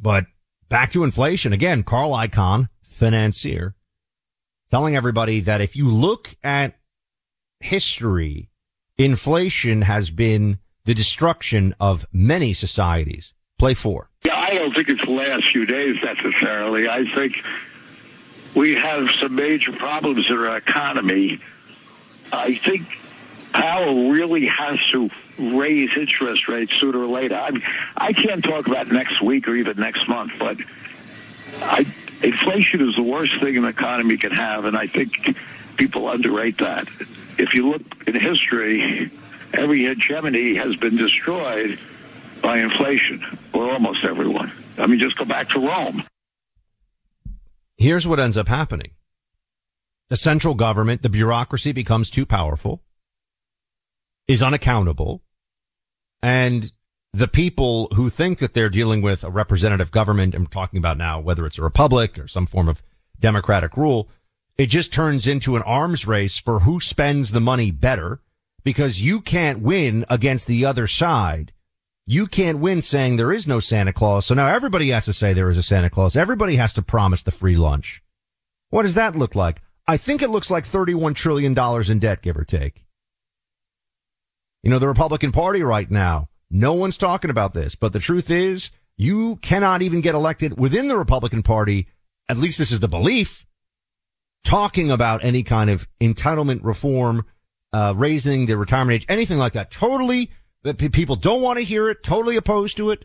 But 0.00 0.26
back 0.68 0.90
to 0.92 1.04
inflation 1.04 1.52
again, 1.52 1.82
Carl 1.82 2.10
Icahn, 2.10 2.68
financier, 2.82 3.74
telling 4.70 4.96
everybody 4.96 5.40
that 5.40 5.60
if 5.60 5.76
you 5.76 5.88
look 5.88 6.36
at 6.42 6.78
history, 7.60 8.50
inflation 8.98 9.82
has 9.82 10.10
been 10.10 10.58
the 10.84 10.94
destruction 10.94 11.74
of 11.80 12.06
many 12.12 12.52
societies. 12.54 13.34
Play 13.58 13.74
four. 13.74 14.10
Yeah, 14.24 14.38
I 14.38 14.54
don't 14.54 14.74
think 14.74 14.88
it's 14.88 15.04
the 15.04 15.10
last 15.10 15.50
few 15.50 15.66
days 15.66 15.96
necessarily. 16.02 16.88
I 16.88 17.04
think 17.14 17.36
we 18.54 18.74
have 18.74 19.08
some 19.20 19.34
major 19.34 19.72
problems 19.72 20.26
in 20.28 20.36
our 20.36 20.56
economy. 20.56 21.40
I 22.32 22.56
think 22.56 22.86
Powell 23.52 24.10
really 24.10 24.46
has 24.46 24.78
to 24.92 25.10
raise 25.38 25.96
interest 25.96 26.48
rates 26.48 26.72
sooner 26.80 26.98
or 26.98 27.06
later. 27.06 27.36
I 27.36 27.50
mean, 27.50 27.62
I 27.96 28.12
can't 28.12 28.42
talk 28.42 28.66
about 28.66 28.88
next 28.88 29.22
week 29.22 29.48
or 29.48 29.54
even 29.54 29.78
next 29.78 30.08
month, 30.08 30.32
but 30.38 30.56
I, 31.60 31.86
inflation 32.22 32.88
is 32.88 32.96
the 32.96 33.02
worst 33.02 33.32
thing 33.40 33.56
an 33.56 33.64
economy 33.64 34.16
can 34.16 34.32
have, 34.32 34.64
and 34.64 34.76
I 34.76 34.86
think 34.86 35.36
people 35.76 36.08
underrate 36.08 36.58
that. 36.58 36.88
If 37.38 37.54
you 37.54 37.70
look 37.70 37.82
in 38.06 38.18
history, 38.18 39.10
every 39.52 39.84
hegemony 39.84 40.54
has 40.56 40.76
been 40.76 40.96
destroyed 40.96 41.78
by 42.42 42.58
inflation, 42.58 43.24
or 43.52 43.72
almost 43.72 44.04
everyone. 44.04 44.52
I 44.78 44.86
mean, 44.86 45.00
just 45.00 45.16
go 45.16 45.24
back 45.24 45.48
to 45.50 45.60
Rome. 45.60 46.04
Here's 47.78 48.06
what 48.06 48.20
ends 48.20 48.36
up 48.36 48.48
happening. 48.48 48.92
The 50.08 50.16
central 50.16 50.54
government, 50.54 51.02
the 51.02 51.08
bureaucracy 51.08 51.72
becomes 51.72 52.10
too 52.10 52.24
powerful, 52.24 52.82
is 54.28 54.42
unaccountable, 54.42 55.22
and 56.22 56.70
the 57.12 57.28
people 57.28 57.88
who 57.94 58.10
think 58.10 58.38
that 58.38 58.52
they're 58.52 58.68
dealing 58.68 59.02
with 59.02 59.24
a 59.24 59.30
representative 59.30 59.90
government, 59.90 60.34
I'm 60.34 60.46
talking 60.46 60.78
about 60.78 60.98
now, 60.98 61.20
whether 61.20 61.46
it's 61.46 61.58
a 61.58 61.62
republic 61.62 62.18
or 62.18 62.28
some 62.28 62.46
form 62.46 62.68
of 62.68 62.82
democratic 63.18 63.76
rule, 63.76 64.08
it 64.58 64.66
just 64.66 64.92
turns 64.92 65.26
into 65.26 65.56
an 65.56 65.62
arms 65.62 66.06
race 66.06 66.38
for 66.38 66.60
who 66.60 66.80
spends 66.80 67.32
the 67.32 67.40
money 67.40 67.70
better 67.70 68.20
because 68.64 69.00
you 69.00 69.20
can't 69.20 69.60
win 69.60 70.04
against 70.08 70.46
the 70.46 70.64
other 70.64 70.86
side 70.86 71.52
you 72.06 72.28
can't 72.28 72.60
win 72.60 72.80
saying 72.80 73.16
there 73.16 73.32
is 73.32 73.48
no 73.48 73.58
Santa 73.58 73.92
Claus. 73.92 74.26
So 74.26 74.34
now 74.34 74.46
everybody 74.46 74.90
has 74.90 75.06
to 75.06 75.12
say 75.12 75.32
there 75.32 75.50
is 75.50 75.58
a 75.58 75.62
Santa 75.62 75.90
Claus. 75.90 76.16
Everybody 76.16 76.54
has 76.56 76.72
to 76.74 76.82
promise 76.82 77.22
the 77.22 77.32
free 77.32 77.56
lunch. 77.56 78.02
What 78.70 78.82
does 78.82 78.94
that 78.94 79.16
look 79.16 79.34
like? 79.34 79.60
I 79.88 79.96
think 79.96 80.22
it 80.22 80.30
looks 80.30 80.50
like 80.50 80.64
$31 80.64 81.14
trillion 81.14 81.56
in 81.90 81.98
debt, 81.98 82.22
give 82.22 82.36
or 82.36 82.44
take. 82.44 82.85
You 84.66 84.70
know, 84.70 84.80
the 84.80 84.88
Republican 84.88 85.30
Party 85.30 85.62
right 85.62 85.88
now, 85.88 86.28
no 86.50 86.72
one's 86.72 86.96
talking 86.96 87.30
about 87.30 87.52
this, 87.52 87.76
but 87.76 87.92
the 87.92 88.00
truth 88.00 88.32
is 88.32 88.72
you 88.96 89.36
cannot 89.36 89.80
even 89.80 90.00
get 90.00 90.16
elected 90.16 90.58
within 90.58 90.88
the 90.88 90.98
Republican 90.98 91.44
Party. 91.44 91.86
At 92.28 92.36
least 92.36 92.58
this 92.58 92.72
is 92.72 92.80
the 92.80 92.88
belief 92.88 93.46
talking 94.42 94.90
about 94.90 95.22
any 95.22 95.44
kind 95.44 95.70
of 95.70 95.86
entitlement 96.00 96.64
reform, 96.64 97.24
uh, 97.72 97.94
raising 97.96 98.46
the 98.46 98.56
retirement 98.56 99.02
age, 99.02 99.06
anything 99.08 99.38
like 99.38 99.52
that. 99.52 99.70
Totally 99.70 100.32
people 100.74 101.14
don't 101.14 101.42
want 101.42 101.60
to 101.60 101.64
hear 101.64 101.88
it, 101.88 102.02
totally 102.02 102.34
opposed 102.34 102.76
to 102.78 102.90
it. 102.90 103.04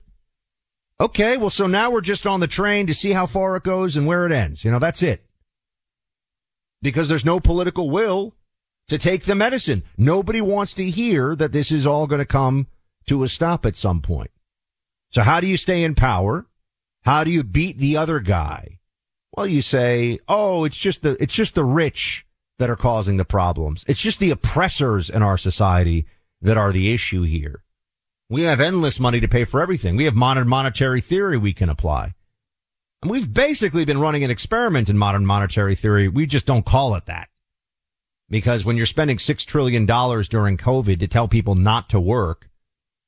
Okay, 0.99 1.37
well, 1.37 1.51
so 1.51 1.67
now 1.67 1.91
we're 1.91 2.01
just 2.01 2.25
on 2.25 2.39
the 2.39 2.47
train 2.47 2.87
to 2.87 2.93
see 2.95 3.11
how 3.11 3.27
far 3.27 3.55
it 3.55 3.61
goes 3.61 3.95
and 3.95 4.07
where 4.07 4.25
it 4.25 4.31
ends. 4.31 4.65
You 4.65 4.71
know, 4.71 4.79
that's 4.79 5.03
it. 5.03 5.27
Because 6.81 7.07
there's 7.07 7.23
no 7.23 7.39
political 7.39 7.91
will 7.91 8.33
to 8.91 8.97
take 8.97 9.23
the 9.23 9.35
medicine. 9.35 9.83
Nobody 9.97 10.41
wants 10.41 10.73
to 10.73 10.83
hear 10.83 11.33
that 11.37 11.53
this 11.53 11.71
is 11.71 11.87
all 11.87 12.07
going 12.07 12.19
to 12.19 12.25
come 12.25 12.67
to 13.07 13.23
a 13.23 13.29
stop 13.29 13.65
at 13.65 13.77
some 13.77 14.01
point. 14.01 14.31
So 15.11 15.21
how 15.21 15.39
do 15.39 15.47
you 15.47 15.55
stay 15.55 15.85
in 15.85 15.95
power? 15.95 16.45
How 17.03 17.23
do 17.23 17.31
you 17.31 17.41
beat 17.41 17.77
the 17.77 17.95
other 17.95 18.19
guy? 18.19 18.79
Well, 19.31 19.47
you 19.47 19.61
say, 19.61 20.19
oh, 20.27 20.65
it's 20.65 20.75
just 20.75 21.03
the, 21.03 21.15
it's 21.23 21.33
just 21.33 21.55
the 21.55 21.63
rich 21.63 22.25
that 22.59 22.69
are 22.69 22.75
causing 22.75 23.15
the 23.15 23.23
problems. 23.23 23.85
It's 23.87 24.01
just 24.01 24.19
the 24.19 24.29
oppressors 24.29 25.09
in 25.09 25.23
our 25.23 25.37
society 25.37 26.05
that 26.41 26.57
are 26.57 26.73
the 26.73 26.93
issue 26.93 27.21
here. 27.21 27.63
We 28.29 28.41
have 28.41 28.59
endless 28.59 28.99
money 28.99 29.21
to 29.21 29.27
pay 29.29 29.45
for 29.45 29.61
everything. 29.61 29.95
We 29.95 30.03
have 30.03 30.15
modern 30.15 30.49
monetary 30.49 30.99
theory 30.99 31.37
we 31.37 31.53
can 31.53 31.69
apply. 31.69 32.13
And 33.01 33.09
we've 33.09 33.33
basically 33.33 33.85
been 33.85 34.01
running 34.01 34.25
an 34.25 34.31
experiment 34.31 34.89
in 34.89 34.97
modern 34.97 35.25
monetary 35.25 35.75
theory. 35.75 36.09
We 36.09 36.25
just 36.25 36.45
don't 36.45 36.65
call 36.65 36.95
it 36.95 37.05
that. 37.05 37.29
Because 38.31 38.63
when 38.63 38.77
you're 38.77 38.85
spending 38.85 39.19
six 39.19 39.43
trillion 39.43 39.85
dollars 39.85 40.29
during 40.29 40.57
COVID 40.57 40.99
to 41.01 41.07
tell 41.07 41.27
people 41.27 41.53
not 41.53 41.89
to 41.89 41.99
work, 41.99 42.49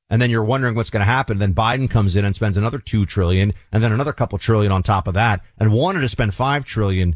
and 0.10 0.22
then 0.22 0.30
you're 0.30 0.44
wondering 0.44 0.76
what's 0.76 0.90
going 0.90 1.00
to 1.00 1.06
happen, 1.06 1.40
then 1.40 1.56
Biden 1.56 1.90
comes 1.90 2.18
in 2.18 2.26
and 2.26 2.36
spends 2.36 2.58
another 2.58 2.78
two 2.78 3.06
trillion, 3.06 3.54
and 3.72 3.82
then 3.82 3.94
another 3.94 4.12
couple 4.14 4.38
trillion 4.38 4.72
on 4.72 4.84
top 4.84 5.08
of 5.08 5.14
that, 5.16 5.42
and 5.58 5.72
wanted 5.72 6.02
to 6.02 6.10
spend 6.10 6.36
five 6.36 6.66
trillion. 6.66 7.16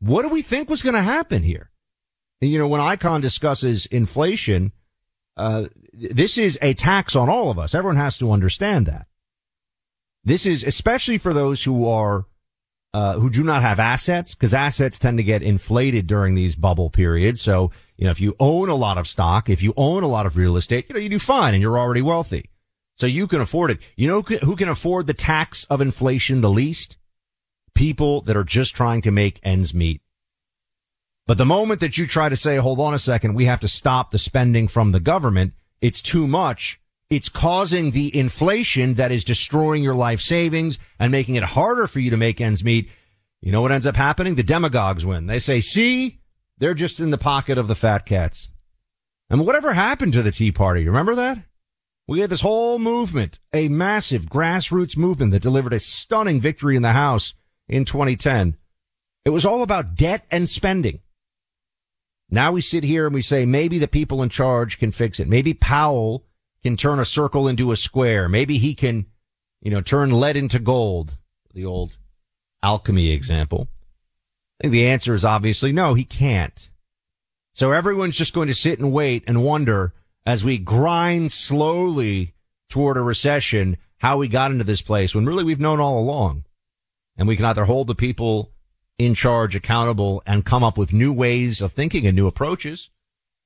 What 0.00 0.22
do 0.22 0.28
we 0.28 0.40
think 0.42 0.70
was 0.70 0.82
going 0.82 0.94
to 0.94 1.02
happen 1.02 1.42
here? 1.42 1.70
you 2.40 2.58
know, 2.58 2.68
when 2.68 2.82
Icahn 2.82 3.22
discusses 3.22 3.86
inflation, 3.86 4.72
uh, 5.36 5.66
this 5.92 6.36
is 6.36 6.58
a 6.60 6.74
tax 6.74 7.16
on 7.16 7.28
all 7.30 7.50
of 7.50 7.58
us. 7.58 7.74
Everyone 7.74 7.96
has 7.96 8.18
to 8.18 8.30
understand 8.30 8.86
that. 8.86 9.06
This 10.24 10.44
is 10.44 10.64
especially 10.64 11.18
for 11.18 11.32
those 11.32 11.64
who 11.64 11.88
are 11.88 12.26
uh, 12.96 13.18
who 13.18 13.28
do 13.28 13.42
not 13.42 13.60
have 13.60 13.78
assets, 13.78 14.34
because 14.34 14.54
assets 14.54 14.98
tend 14.98 15.18
to 15.18 15.22
get 15.22 15.42
inflated 15.42 16.06
during 16.06 16.34
these 16.34 16.56
bubble 16.56 16.88
periods. 16.88 17.42
So, 17.42 17.70
you 17.98 18.06
know, 18.06 18.10
if 18.10 18.22
you 18.22 18.34
own 18.40 18.70
a 18.70 18.74
lot 18.74 18.96
of 18.96 19.06
stock, 19.06 19.50
if 19.50 19.62
you 19.62 19.74
own 19.76 20.02
a 20.02 20.08
lot 20.08 20.24
of 20.24 20.38
real 20.38 20.56
estate, 20.56 20.88
you 20.88 20.94
know, 20.94 21.00
you 21.00 21.10
do 21.10 21.18
fine 21.18 21.52
and 21.52 21.60
you're 21.60 21.78
already 21.78 22.00
wealthy. 22.00 22.48
So 22.96 23.06
you 23.06 23.26
can 23.26 23.42
afford 23.42 23.70
it. 23.70 23.80
You 23.96 24.08
know 24.08 24.22
who 24.22 24.56
can 24.56 24.70
afford 24.70 25.06
the 25.06 25.12
tax 25.12 25.64
of 25.64 25.82
inflation 25.82 26.40
the 26.40 26.48
least? 26.48 26.96
People 27.74 28.22
that 28.22 28.34
are 28.34 28.44
just 28.44 28.74
trying 28.74 29.02
to 29.02 29.10
make 29.10 29.40
ends 29.42 29.74
meet. 29.74 30.00
But 31.26 31.36
the 31.36 31.44
moment 31.44 31.80
that 31.80 31.98
you 31.98 32.06
try 32.06 32.30
to 32.30 32.36
say, 32.36 32.56
hold 32.56 32.80
on 32.80 32.94
a 32.94 32.98
second, 32.98 33.34
we 33.34 33.44
have 33.44 33.60
to 33.60 33.68
stop 33.68 34.10
the 34.10 34.18
spending 34.18 34.68
from 34.68 34.92
the 34.92 35.00
government, 35.00 35.52
it's 35.82 36.00
too 36.00 36.26
much. 36.26 36.80
It's 37.08 37.28
causing 37.28 37.92
the 37.92 38.16
inflation 38.16 38.94
that 38.94 39.12
is 39.12 39.22
destroying 39.22 39.82
your 39.82 39.94
life 39.94 40.20
savings 40.20 40.78
and 40.98 41.12
making 41.12 41.36
it 41.36 41.44
harder 41.44 41.86
for 41.86 42.00
you 42.00 42.10
to 42.10 42.16
make 42.16 42.40
ends 42.40 42.64
meet. 42.64 42.90
You 43.40 43.52
know 43.52 43.60
what 43.60 43.70
ends 43.70 43.86
up 43.86 43.96
happening? 43.96 44.34
The 44.34 44.42
demagogues 44.42 45.06
win. 45.06 45.26
They 45.26 45.38
say, 45.38 45.60
see, 45.60 46.20
they're 46.58 46.74
just 46.74 46.98
in 46.98 47.10
the 47.10 47.18
pocket 47.18 47.58
of 47.58 47.68
the 47.68 47.76
fat 47.76 48.06
cats. 48.06 48.50
And 49.30 49.46
whatever 49.46 49.72
happened 49.72 50.14
to 50.14 50.22
the 50.22 50.32
Tea 50.32 50.50
Party? 50.50 50.86
Remember 50.86 51.14
that? 51.14 51.38
We 52.08 52.20
had 52.20 52.30
this 52.30 52.40
whole 52.40 52.78
movement, 52.78 53.40
a 53.52 53.68
massive 53.68 54.26
grassroots 54.26 54.96
movement 54.96 55.32
that 55.32 55.42
delivered 55.42 55.72
a 55.72 55.80
stunning 55.80 56.40
victory 56.40 56.76
in 56.76 56.82
the 56.82 56.92
House 56.92 57.34
in 57.68 57.84
2010. 57.84 58.56
It 59.24 59.30
was 59.30 59.44
all 59.44 59.62
about 59.62 59.96
debt 59.96 60.24
and 60.30 60.48
spending. 60.48 61.00
Now 62.30 62.52
we 62.52 62.60
sit 62.60 62.84
here 62.84 63.06
and 63.06 63.14
we 63.14 63.22
say 63.22 63.44
maybe 63.44 63.78
the 63.78 63.88
people 63.88 64.22
in 64.22 64.28
charge 64.28 64.78
can 64.78 64.92
fix 64.92 65.18
it. 65.20 65.28
Maybe 65.28 65.54
Powell 65.54 66.24
can 66.66 66.76
turn 66.76 66.98
a 66.98 67.04
circle 67.04 67.46
into 67.46 67.70
a 67.70 67.76
square. 67.76 68.28
Maybe 68.28 68.58
he 68.58 68.74
can, 68.74 69.06
you 69.62 69.70
know, 69.70 69.80
turn 69.80 70.10
lead 70.10 70.36
into 70.36 70.58
gold. 70.58 71.16
The 71.54 71.64
old 71.64 71.96
alchemy 72.60 73.10
example. 73.10 73.68
I 74.58 74.64
think 74.64 74.72
the 74.72 74.88
answer 74.88 75.14
is 75.14 75.24
obviously 75.24 75.70
no, 75.70 75.94
he 75.94 76.02
can't. 76.02 76.68
So 77.54 77.70
everyone's 77.70 78.18
just 78.18 78.34
going 78.34 78.48
to 78.48 78.54
sit 78.54 78.80
and 78.80 78.92
wait 78.92 79.22
and 79.28 79.44
wonder 79.44 79.94
as 80.26 80.42
we 80.42 80.58
grind 80.58 81.30
slowly 81.30 82.34
toward 82.68 82.96
a 82.96 83.00
recession 83.00 83.76
how 83.98 84.18
we 84.18 84.26
got 84.26 84.50
into 84.50 84.64
this 84.64 84.82
place 84.82 85.14
when 85.14 85.24
really 85.24 85.44
we've 85.44 85.60
known 85.60 85.78
all 85.78 86.00
along. 86.00 86.44
And 87.16 87.28
we 87.28 87.36
can 87.36 87.44
either 87.44 87.66
hold 87.66 87.86
the 87.86 87.94
people 87.94 88.50
in 88.98 89.14
charge 89.14 89.54
accountable 89.54 90.20
and 90.26 90.44
come 90.44 90.64
up 90.64 90.76
with 90.76 90.92
new 90.92 91.12
ways 91.12 91.62
of 91.62 91.70
thinking 91.70 92.08
and 92.08 92.16
new 92.16 92.26
approaches, 92.26 92.90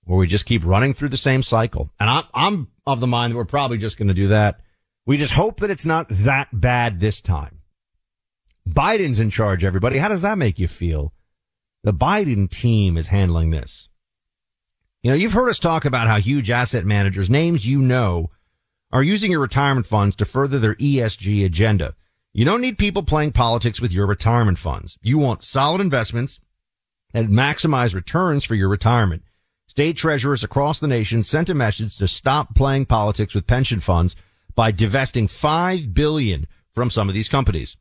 or 0.07 0.19
we 0.19 0.27
just 0.27 0.47
keep 0.47 0.65
running 0.65 0.95
through 0.95 1.11
the 1.11 1.17
same 1.17 1.43
cycle. 1.43 1.91
And 1.99 2.11
I'm, 2.11 2.25
I'm 2.35 2.69
of 2.87 3.01
the 3.01 3.07
mind 3.07 3.33
that 3.33 3.37
we're 3.37 3.45
probably 3.45 3.79
just 3.79 3.97
going 3.97 4.09
to 4.09 4.15
do 4.15 4.29
that. 4.29 4.61
We 5.07 5.17
just 5.17 5.33
hope 5.33 5.61
that 5.61 5.71
it's 5.71 5.87
not 5.87 6.09
that 6.09 6.49
bad 6.53 7.01
this 7.01 7.21
time. 7.21 7.61
Biden's 8.69 9.19
in 9.19 9.31
charge, 9.31 9.65
everybody. 9.65 9.99
How 9.99 10.09
does 10.09 10.23
that 10.23 10.39
make 10.39 10.59
you 10.59 10.69
feel? 10.69 11.13
The 11.83 11.95
Biden 11.95 12.49
team 12.51 12.97
is 12.97 13.09
handling 13.09 13.51
this. 13.51 13.89
You 15.03 15.11
know, 15.11 15.17
you've 15.17 15.33
heard 15.33 15.49
us 15.49 15.59
talk 15.59 15.85
about 15.85 16.09
how 16.09 16.21
huge 16.21 16.51
asset 16.51 16.85
managers, 16.85 17.31
names 17.31 17.67
you 17.67 17.81
know, 17.81 18.31
are 18.93 19.03
using 19.03 19.31
your 19.31 19.41
retirement 19.41 19.87
funds 19.87 20.15
to 20.17 20.25
further 20.25 20.59
their 20.59 20.75
ESG 20.75 21.45
agenda. 21.45 21.95
You 22.33 22.45
don't 22.45 22.61
need 22.61 22.79
people 22.79 23.03
playing 23.03 23.33
politics 23.33 23.81
with 23.81 23.93
your 23.93 24.07
retirement 24.07 24.59
funds. 24.59 24.99
You 25.03 25.19
want 25.19 25.43
solid 25.43 25.81
investments 25.81 26.39
that 27.13 27.27
maximize 27.27 27.95
returns 27.95 28.45
for 28.45 28.55
your 28.55 28.69
retirement. 28.69 29.23
State 29.71 29.97
treasurers 29.97 30.43
across 30.43 30.81
the 30.81 30.89
nation 30.89 31.23
sent 31.23 31.49
a 31.49 31.55
message 31.55 31.97
to 31.97 32.09
stop 32.09 32.57
playing 32.57 32.87
politics 32.87 33.37
with 33.37 33.47
pension 33.47 33.79
funds 33.79 34.17
by 34.57 34.73
divesting 34.73 35.29
5 35.29 35.95
billion 35.95 36.49
from 36.75 36.91
some 36.91 37.07
of 37.07 37.15
these 37.15 37.29
companies. 37.29 37.77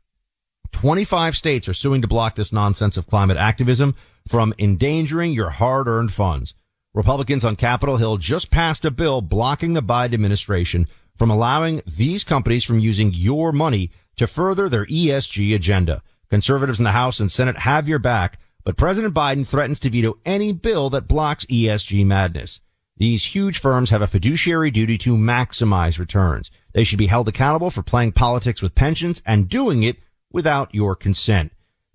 25 0.71 1.35
states 1.35 1.67
are 1.67 1.73
suing 1.73 2.03
to 2.03 2.07
block 2.07 2.35
this 2.35 2.53
nonsense 2.53 2.95
of 2.95 3.07
climate 3.07 3.37
activism 3.37 3.95
from 4.27 4.53
endangering 4.59 5.33
your 5.33 5.49
hard-earned 5.49 6.13
funds. 6.13 6.53
Republicans 6.93 7.43
on 7.43 7.55
Capitol 7.55 7.97
Hill 7.97 8.17
just 8.17 8.51
passed 8.51 8.85
a 8.85 8.91
bill 8.91 9.21
blocking 9.21 9.73
the 9.73 9.81
Biden 9.81 10.13
administration 10.13 10.87
from 11.17 11.31
allowing 11.31 11.81
these 11.87 12.23
companies 12.23 12.63
from 12.63 12.77
using 12.77 13.11
your 13.13 13.51
money 13.51 13.89
to 14.15 14.27
further 14.27 14.69
their 14.69 14.85
ESG 14.85 15.55
agenda. 15.55 16.03
Conservatives 16.29 16.79
in 16.79 16.83
the 16.83 16.91
House 16.91 17.19
and 17.19 17.31
Senate 17.31 17.57
have 17.57 17.89
your 17.89 17.97
back, 17.97 18.37
but 18.69 18.77
President 18.77 19.15
Biden 19.15 19.47
threatens 19.47 19.79
to 19.79 19.89
veto 19.89 20.19
any 20.27 20.51
bill 20.51 20.91
that 20.91 21.07
blocks 21.07 21.43
ESG 21.47 22.05
madness. 22.05 22.61
These 22.97 23.25
huge 23.25 23.57
firms 23.57 23.89
have 23.89 24.03
a 24.03 24.07
fiduciary 24.07 24.69
duty 24.69 24.95
to 24.99 25.17
maximize 25.17 25.97
returns. 25.97 26.51
They 26.73 26.83
should 26.83 26.99
be 26.99 27.07
held 27.07 27.27
accountable 27.27 27.71
for 27.71 27.81
playing 27.81 28.11
politics 28.11 28.61
with 28.61 28.75
pensions 28.75 29.23
and 29.25 29.49
doing 29.49 29.81
it 29.81 29.97
without 30.31 30.75
your 30.75 30.95
consent. 30.95 31.51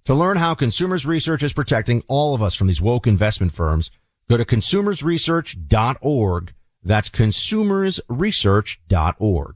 To 0.06 0.14
learn 0.14 0.38
how 0.38 0.56
Consumers 0.56 1.06
Research 1.06 1.44
is 1.44 1.52
protecting 1.52 2.02
all 2.08 2.34
of 2.34 2.42
us 2.42 2.56
from 2.56 2.66
these 2.66 2.82
woke 2.82 3.06
investment 3.06 3.52
firms, 3.52 3.92
go 4.28 4.36
to 4.36 4.44
consumersresearch.org. 4.44 6.54
That's 6.82 7.08
consumersresearch.org 7.08 9.54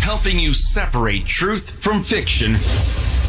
helping 0.00 0.38
you 0.38 0.54
separate 0.54 1.26
truth 1.26 1.82
from 1.82 2.02
fiction 2.02 2.54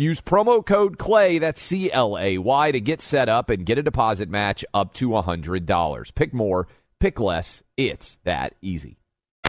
Use 0.00 0.22
promo 0.22 0.64
code 0.64 0.96
CLAY, 0.96 1.38
that's 1.40 1.60
C 1.60 1.92
L 1.92 2.16
A 2.18 2.38
Y, 2.38 2.72
to 2.72 2.80
get 2.80 3.02
set 3.02 3.28
up 3.28 3.50
and 3.50 3.66
get 3.66 3.76
a 3.76 3.82
deposit 3.82 4.30
match 4.30 4.64
up 4.72 4.94
to 4.94 5.10
$100. 5.10 6.14
Pick 6.14 6.32
more, 6.32 6.68
pick 6.98 7.20
less. 7.20 7.62
It's 7.76 8.18
that 8.24 8.54
easy. 8.62 8.96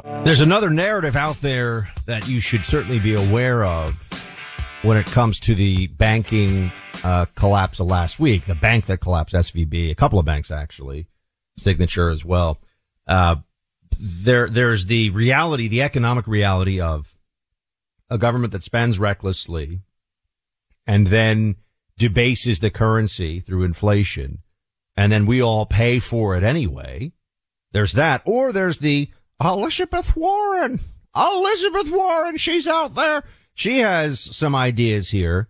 There's 0.04 0.42
another 0.42 0.70
narrative 0.70 1.16
out 1.16 1.38
there 1.38 1.90
that 2.06 2.28
you 2.28 2.42
should 2.42 2.66
certainly 2.66 3.00
be 3.00 3.14
aware 3.14 3.64
of 3.64 4.10
when 4.82 4.98
it 4.98 5.06
comes 5.06 5.40
to 5.42 5.56
the 5.56 5.88
banking 5.88 6.74
uh, 7.02 7.28
collapse 7.36 7.80
of 7.80 7.88
last 7.88 8.20
week. 8.20 8.46
The 8.46 8.54
bank 8.54 8.88
that 8.88 8.98
collapsed, 8.98 9.34
SVB, 9.34 9.90
a 9.90 9.96
couple 9.96 10.20
of 10.20 10.26
banks 10.26 10.52
actually, 10.52 11.08
Signature 11.56 12.10
as 12.10 12.26
well. 12.26 12.58
Uh, 13.08 13.38
there, 13.98 14.50
there's 14.50 14.88
the 14.88 15.12
reality, 15.12 15.70
the 15.70 15.84
economic 15.84 16.28
reality 16.28 16.82
of 16.82 17.16
a 18.10 18.18
government 18.18 18.52
that 18.52 18.64
spends 18.64 19.00
recklessly 19.00 19.80
and 20.92 21.08
then 21.08 21.56
debases 21.98 22.60
the 22.60 22.70
currency 22.70 23.40
through 23.40 23.64
inflation. 23.64 24.40
And 24.98 25.10
then 25.10 25.26
we 25.26 25.42
all 25.42 25.66
pay 25.66 26.00
for 26.00 26.36
it 26.36 26.44
anyway. 26.44 27.14
There's 27.72 27.94
that. 27.94 28.22
Or 28.26 28.52
there's 28.52 28.80
the 28.80 29.10
Elizabeth 29.42 30.18
Warren. 30.18 30.82
Elizabeth 31.16 31.90
Warren. 31.90 32.36
She's 32.36 32.68
out 32.68 32.96
there. 32.96 33.24
She 33.54 33.80
has 33.80 34.20
some 34.20 34.54
ideas 34.54 35.12
here 35.12 35.48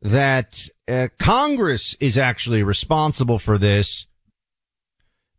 that 0.00 0.68
uh, 0.86 1.08
Congress 1.18 1.96
is 1.98 2.16
actually 2.16 2.62
responsible 2.62 3.40
for 3.40 3.58
this 3.58 4.06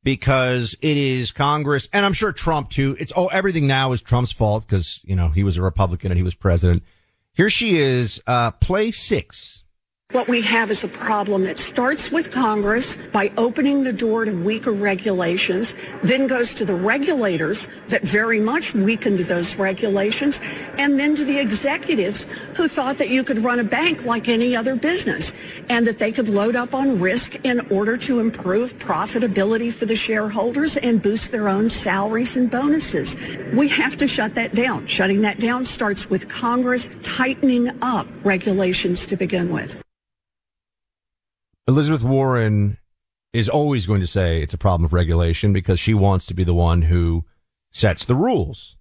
because 0.03 0.75
it 0.81 0.97
is 0.97 1.31
Congress 1.31 1.87
and 1.93 2.05
I'm 2.05 2.11
sure 2.11 2.33
Trump 2.33 2.71
too. 2.71 2.97
It's, 2.99 3.13
oh, 3.15 3.27
everything 3.27 3.67
now 3.67 3.93
is 3.93 4.01
Trump's 4.01 4.33
fault 4.33 4.67
because, 4.67 4.99
you 5.05 5.15
know, 5.15 5.29
he 5.29 5.45
was 5.45 5.55
a 5.55 5.61
Republican 5.61 6.11
and 6.11 6.17
he 6.17 6.23
was 6.23 6.35
president. 6.35 6.83
Here 7.39 7.49
she 7.49 7.77
is, 7.77 8.21
uh, 8.27 8.51
play 8.51 8.91
six 8.91 9.63
what 10.19 10.27
we 10.27 10.41
have 10.41 10.69
is 10.69 10.83
a 10.83 10.87
problem 10.89 11.43
that 11.43 11.57
starts 11.57 12.11
with 12.11 12.29
Congress 12.29 12.97
by 13.13 13.31
opening 13.37 13.83
the 13.83 13.93
door 13.93 14.25
to 14.25 14.33
weaker 14.33 14.73
regulations, 14.73 15.75
then 16.01 16.27
goes 16.27 16.53
to 16.53 16.65
the 16.65 16.75
regulators 16.75 17.67
that 17.87 18.01
very 18.01 18.39
much 18.39 18.73
weakened 18.73 19.19
those 19.19 19.55
regulations, 19.55 20.41
and 20.77 20.99
then 20.99 21.15
to 21.15 21.23
the 21.23 21.39
executives 21.39 22.23
who 22.57 22.67
thought 22.67 22.97
that 22.97 23.07
you 23.07 23.23
could 23.23 23.37
run 23.39 23.59
a 23.59 23.63
bank 23.63 24.03
like 24.03 24.27
any 24.27 24.57
other 24.57 24.75
business 24.75 25.33
and 25.69 25.87
that 25.87 25.99
they 25.99 26.11
could 26.11 26.27
load 26.27 26.57
up 26.57 26.73
on 26.73 26.99
risk 26.99 27.35
in 27.45 27.61
order 27.71 27.95
to 27.95 28.19
improve 28.19 28.77
profitability 28.77 29.71
for 29.71 29.85
the 29.85 29.95
shareholders 29.95 30.75
and 30.75 31.01
boost 31.01 31.31
their 31.31 31.47
own 31.47 31.69
salaries 31.69 32.35
and 32.35 32.51
bonuses. 32.51 33.37
We 33.53 33.69
have 33.69 33.95
to 33.97 34.07
shut 34.07 34.35
that 34.35 34.53
down. 34.53 34.85
Shutting 34.85 35.21
that 35.21 35.39
down 35.39 35.63
starts 35.63 36.09
with 36.09 36.27
Congress 36.27 36.93
tightening 37.03 37.69
up 37.81 38.07
regulations 38.23 39.05
to 39.05 39.15
begin 39.15 39.53
with. 39.53 39.81
Elizabeth 41.69 42.01
Warren 42.01 42.79
is 43.31 43.47
always 43.47 43.85
going 43.85 44.01
to 44.01 44.07
say 44.07 44.41
it's 44.41 44.55
a 44.55 44.57
problem 44.57 44.85
of 44.85 44.91
regulation 44.91 45.53
because 45.53 45.79
she 45.79 45.93
wants 45.93 46.25
to 46.25 46.33
be 46.33 46.43
the 46.43 46.51
one 46.51 46.81
who 46.81 47.25
sets 47.69 48.05
the 48.05 48.15
rules. 48.15 48.75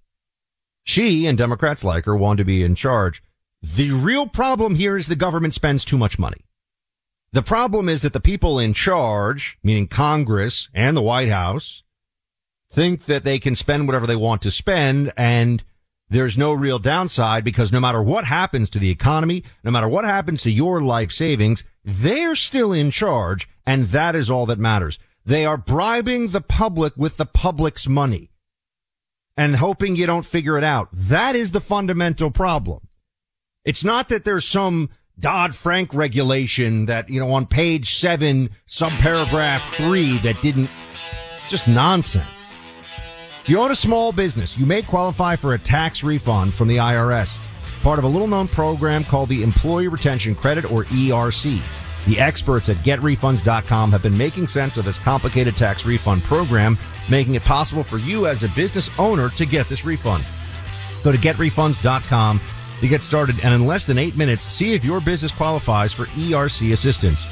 She 0.85 1.27
and 1.27 1.37
Democrats 1.37 1.85
like 1.85 2.07
her 2.07 2.16
want 2.16 2.38
to 2.38 2.46
be 2.46 2.62
in 2.62 2.74
charge. 2.74 3.22
The 3.61 3.90
real 3.90 4.27
problem 4.27 4.74
here 4.74 4.96
is 4.96 5.07
the 5.07 5.16
government 5.16 5.53
spends 5.53 5.85
too 5.85 5.98
much 5.98 6.18
money. 6.18 6.46
The 7.31 7.42
problem 7.42 7.90
is 7.90 8.01
that 8.01 8.14
the 8.14 8.20
people 8.20 8.59
in 8.59 8.72
charge, 8.72 9.59
meaning 9.62 9.87
Congress 9.87 10.70
and 10.72 10.96
the 10.96 11.03
White 11.03 11.29
House, 11.29 11.83
think 12.70 13.05
that 13.05 13.22
they 13.22 13.38
can 13.38 13.55
spend 13.55 13.87
whatever 13.87 14.07
they 14.07 14.16
want 14.16 14.40
to 14.42 14.51
spend 14.51 15.12
and 15.14 15.62
there's 16.11 16.38
no 16.38 16.53
real 16.53 16.79
downside 16.79 17.44
because 17.44 17.73
no 17.73 17.81
matter 17.81 18.03
what 18.03 18.25
happens 18.25 18.71
to 18.71 18.79
the 18.79 18.90
economy, 18.90 19.44
no 19.62 19.71
matter 19.71 19.88
what 19.88 20.05
happens 20.05 20.42
to 20.42 20.51
your 20.51 20.81
life 20.81 21.12
savings, 21.12 21.64
they're 21.85 22.35
still 22.35 22.73
in 22.73 22.90
charge, 22.90 23.49
and 23.66 23.85
that 23.88 24.16
is 24.16 24.31
all 24.31 24.47
that 24.47 24.59
matters. 24.59 24.99
They 25.25 25.44
are 25.44 25.59
bribing 25.59 26.29
the 26.29 26.40
public 26.40 26.94
with 26.97 27.18
the 27.18 27.27
public's 27.27 27.87
money 27.88 28.31
and 29.37 29.57
hoping 29.57 29.97
you 29.97 30.07
don't 30.07 30.25
figure 30.25 30.57
it 30.57 30.64
out. 30.64 30.88
That 30.92 31.37
is 31.37 31.51
the 31.51 31.61
fundamental 31.61 32.31
problem. 32.31 32.88
It's 33.64 33.85
not 33.85 34.09
that 34.09 34.25
there's 34.25 34.47
some 34.47 34.88
Dodd-Frank 35.18 35.92
regulation 35.92 36.87
that, 36.87 37.11
you 37.11 37.21
know, 37.21 37.31
on 37.33 37.47
page 37.47 37.97
seven, 37.97 38.51
subparagraph 38.66 39.75
three 39.75 40.16
that 40.18 40.40
didn't, 40.40 40.71
it's 41.35 41.51
just 41.51 41.68
nonsense. 41.68 42.38
You 43.49 43.59
own 43.61 43.73
a 43.73 43.75
small 43.75 44.13
business. 44.13 44.57
You 44.57 44.67
may 44.67 44.83
qualify 44.83 45.35
for 45.35 45.55
a 45.55 45.59
tax 45.59 46.05
refund 46.05 46.55
from 46.55 46.69
the 46.69 46.77
IRS 46.77 47.39
part 47.83 47.99
of 47.99 48.05
a 48.05 48.09
little 48.09 48.27
known 48.27 48.49
program 48.49 49.05
called 49.05 49.29
the 49.29 49.43
Employee 49.43 49.89
Retention 49.89 50.35
Credit 50.35 50.71
or 50.71 50.85
ERC. 50.85 51.61
The 52.07 52.21
experts 52.21 52.69
at 52.69 52.77
getrefunds.com 52.79 53.93
have 53.93 54.03
been 54.03 54.17
making 54.17 54.47
sense 54.47 54.77
of 54.77 54.85
this 54.85 54.99
complicated 54.99 55.57
tax 55.57 55.85
refund 55.85 56.23
program, 56.23 56.79
making 57.11 57.35
it 57.35 57.45
possible 57.45 57.83
for 57.83 57.99
you 57.99 58.27
as 58.27 58.43
a 58.43 58.49
business 58.51 58.91
owner 58.99 59.29
to 59.31 59.47
get 59.47 59.69
this 59.69 59.85
refund. 59.85 60.25
Go 61.05 61.13
to 61.13 61.19
getrefunds.com 61.19 62.41
to 62.81 62.89
get 62.89 63.03
started 63.03 63.37
and 63.45 63.53
in 63.53 63.67
less 63.67 63.85
than 63.85 63.99
eight 63.99 64.17
minutes, 64.17 64.53
see 64.53 64.75
if 64.75 64.85
your 64.85 65.01
business 65.01 65.33
qualifies 65.33 65.93
for 65.93 66.07
ERC 66.07 66.73
assistance. 66.73 67.25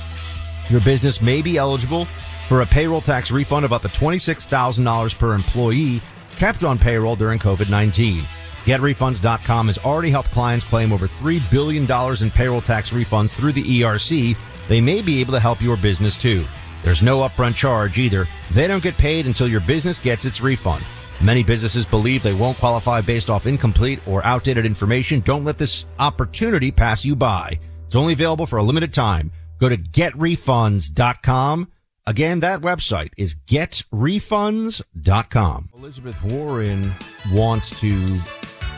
Your 0.69 0.81
business 0.81 1.23
may 1.23 1.41
be 1.41 1.57
eligible 1.57 2.09
for 2.49 2.61
a 2.61 2.67
payroll 2.67 3.01
tax 3.01 3.31
refund 3.31 3.65
of 3.65 3.73
up 3.73 3.83
to 3.83 3.89
$26,000 3.89 5.19
per 5.19 5.35
employee 5.35 6.01
kept 6.37 6.65
on 6.65 6.79
payroll 6.79 7.17
during 7.17 7.39
COVID-19. 7.39 8.23
GetRefunds.com 8.65 9.67
has 9.69 9.79
already 9.79 10.11
helped 10.11 10.31
clients 10.33 10.65
claim 10.65 10.93
over 10.93 11.07
$3 11.07 11.51
billion 11.51 11.85
in 12.23 12.31
payroll 12.31 12.61
tax 12.61 12.91
refunds 12.91 13.31
through 13.31 13.53
the 13.53 13.63
ERC. 13.63 14.37
They 14.69 14.81
may 14.81 15.03
be 15.03 15.21
able 15.21 15.33
to 15.33 15.41
help 15.41 15.63
your 15.63 15.77
business 15.77 16.17
too. 16.17 16.45
There's 16.83 17.03
no 17.03 17.21
upfront 17.21 17.55
charge 17.55 17.99
either. 17.99 18.27
They 18.51 18.67
don't 18.67 18.83
get 18.83 18.99
paid 18.99 19.27
until 19.27 19.49
your 19.49 19.61
business 19.61 19.99
gets 19.99 20.25
its 20.25 20.41
refund. 20.41 20.85
Many 21.23 21.43
businesses 21.43 21.87
believe 21.87 22.23
they 22.23 22.35
won't 22.35 22.59
qualify 22.59 23.01
based 23.01 23.31
off 23.31 23.47
incomplete 23.47 24.01
or 24.07 24.25
outdated 24.27 24.67
information. 24.67 25.21
Don't 25.21 25.45
let 25.45 25.59
this 25.59 25.87
opportunity 25.99 26.71
pass 26.71 27.05
you 27.05 27.17
by. 27.17 27.59
It's 27.87 27.97
only 27.97 28.13
available 28.13 28.47
for 28.47 28.59
a 28.59 28.63
limited 28.63 28.93
time. 28.93 29.33
Go 29.59 29.69
to 29.69 29.77
getrefunds.com. 29.77 31.69
Again, 32.09 32.39
that 32.41 32.61
website 32.61 33.13
is 33.17 33.35
getrefunds.com. 33.35 35.71
Elizabeth 35.75 36.23
Warren 36.25 36.93
wants 37.33 37.81
to 37.81 38.21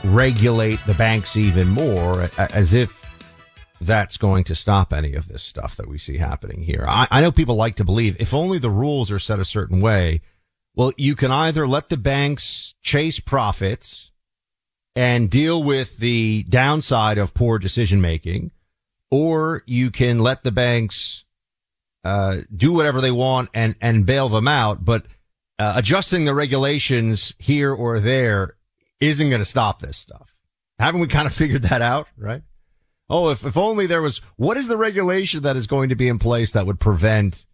regulate 0.04 0.78
the 0.86 0.94
banks 0.94 1.36
even 1.36 1.68
more 1.68 2.30
as 2.38 2.72
if 2.72 3.04
that's 3.80 4.16
going 4.16 4.44
to 4.44 4.54
stop 4.54 4.92
any 4.92 5.14
of 5.14 5.26
this 5.28 5.42
stuff 5.42 5.76
that 5.76 5.88
we 5.88 5.98
see 5.98 6.16
happening 6.16 6.62
here. 6.62 6.84
I, 6.88 7.06
I, 7.10 7.20
know 7.20 7.30
people 7.30 7.54
like 7.54 7.76
to 7.76 7.84
believe 7.84 8.16
if 8.18 8.34
only 8.34 8.58
the 8.58 8.70
rules 8.70 9.12
are 9.12 9.18
set 9.18 9.38
a 9.38 9.44
certain 9.44 9.80
way, 9.80 10.22
well, 10.74 10.92
you 10.96 11.14
can 11.14 11.30
either 11.30 11.66
let 11.66 11.90
the 11.90 11.96
banks 11.96 12.74
chase 12.82 13.20
profits 13.20 14.10
and 14.96 15.30
deal 15.30 15.62
with 15.62 15.98
the 15.98 16.44
downside 16.48 17.18
of 17.18 17.34
poor 17.34 17.58
decision 17.58 18.00
making, 18.00 18.52
or 19.10 19.62
you 19.66 19.90
can 19.90 20.18
let 20.18 20.44
the 20.44 20.52
banks 20.52 21.24
uh, 22.08 22.36
do 22.54 22.72
whatever 22.72 23.00
they 23.00 23.10
want 23.10 23.50
and 23.52 23.74
and 23.80 24.06
bail 24.06 24.28
them 24.28 24.48
out. 24.48 24.84
But 24.84 25.04
uh, 25.58 25.74
adjusting 25.76 26.24
the 26.24 26.34
regulations 26.34 27.34
here 27.38 27.72
or 27.72 28.00
there 28.00 28.56
isn't 29.00 29.28
going 29.28 29.40
to 29.40 29.44
stop 29.44 29.80
this 29.80 29.96
stuff. 29.96 30.36
Haven't 30.78 31.00
we 31.00 31.08
kind 31.08 31.26
of 31.26 31.34
figured 31.42 31.62
that 31.62 31.82
out, 31.82 32.08
right? 32.16 32.42
Oh, 33.10 33.30
if, 33.30 33.44
if 33.44 33.56
only 33.56 33.86
there 33.86 34.02
was, 34.02 34.18
what 34.36 34.56
is 34.56 34.68
the 34.68 34.76
regulation 34.76 35.42
that 35.42 35.56
is 35.56 35.66
going 35.66 35.88
to 35.88 35.96
be 35.96 36.08
in 36.08 36.18
place 36.18 36.52
that 36.52 36.66
would 36.66 36.78
prevent 36.78 37.46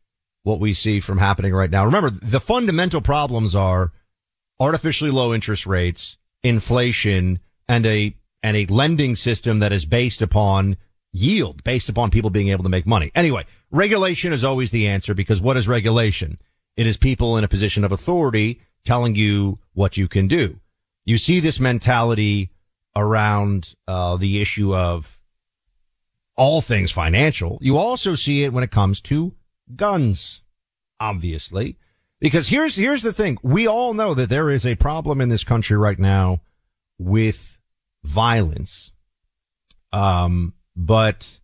what 0.42 0.58
we 0.60 0.74
see 0.74 1.00
from 1.00 1.18
happening 1.18 1.54
right 1.54 1.70
now? 1.70 1.84
Remember, 1.84 2.10
the 2.10 2.40
fundamental 2.40 3.00
problems 3.00 3.54
are 3.54 3.92
artificially 4.58 5.10
low 5.10 5.32
interest 5.32 5.66
rates, 5.66 6.16
inflation, 6.42 7.38
and 7.68 7.86
a, 7.86 8.16
and 8.42 8.56
a 8.56 8.66
lending 8.66 9.14
system 9.14 9.60
that 9.60 9.72
is 9.72 9.86
based 9.86 10.22
upon 10.22 10.76
yield, 11.12 11.62
based 11.62 11.88
upon 11.88 12.10
people 12.10 12.30
being 12.30 12.48
able 12.48 12.64
to 12.64 12.68
make 12.68 12.86
money. 12.86 13.10
Anyway, 13.14 13.46
regulation 13.74 14.32
is 14.32 14.44
always 14.44 14.70
the 14.70 14.86
answer 14.86 15.12
because 15.14 15.42
what 15.42 15.56
is 15.56 15.68
regulation? 15.68 16.38
It 16.76 16.86
is 16.86 16.96
people 16.96 17.36
in 17.36 17.44
a 17.44 17.48
position 17.48 17.84
of 17.84 17.92
authority 17.92 18.60
telling 18.84 19.14
you 19.14 19.58
what 19.72 19.96
you 19.96 20.08
can 20.08 20.28
do. 20.28 20.60
You 21.04 21.18
see 21.18 21.40
this 21.40 21.60
mentality 21.60 22.50
around 22.96 23.74
uh, 23.86 24.16
the 24.16 24.40
issue 24.40 24.74
of 24.74 25.18
all 26.36 26.60
things 26.60 26.92
financial. 26.92 27.58
You 27.60 27.76
also 27.76 28.14
see 28.14 28.44
it 28.44 28.52
when 28.52 28.64
it 28.64 28.70
comes 28.70 29.00
to 29.02 29.34
guns, 29.74 30.40
obviously, 30.98 31.76
because 32.20 32.48
here's 32.48 32.76
here's 32.76 33.02
the 33.02 33.12
thing: 33.12 33.38
we 33.42 33.66
all 33.66 33.92
know 33.94 34.14
that 34.14 34.28
there 34.28 34.50
is 34.50 34.66
a 34.66 34.76
problem 34.76 35.20
in 35.20 35.28
this 35.28 35.44
country 35.44 35.76
right 35.76 35.98
now 35.98 36.40
with 36.98 37.58
violence. 38.02 38.92
Um, 39.92 40.54
but 40.74 41.40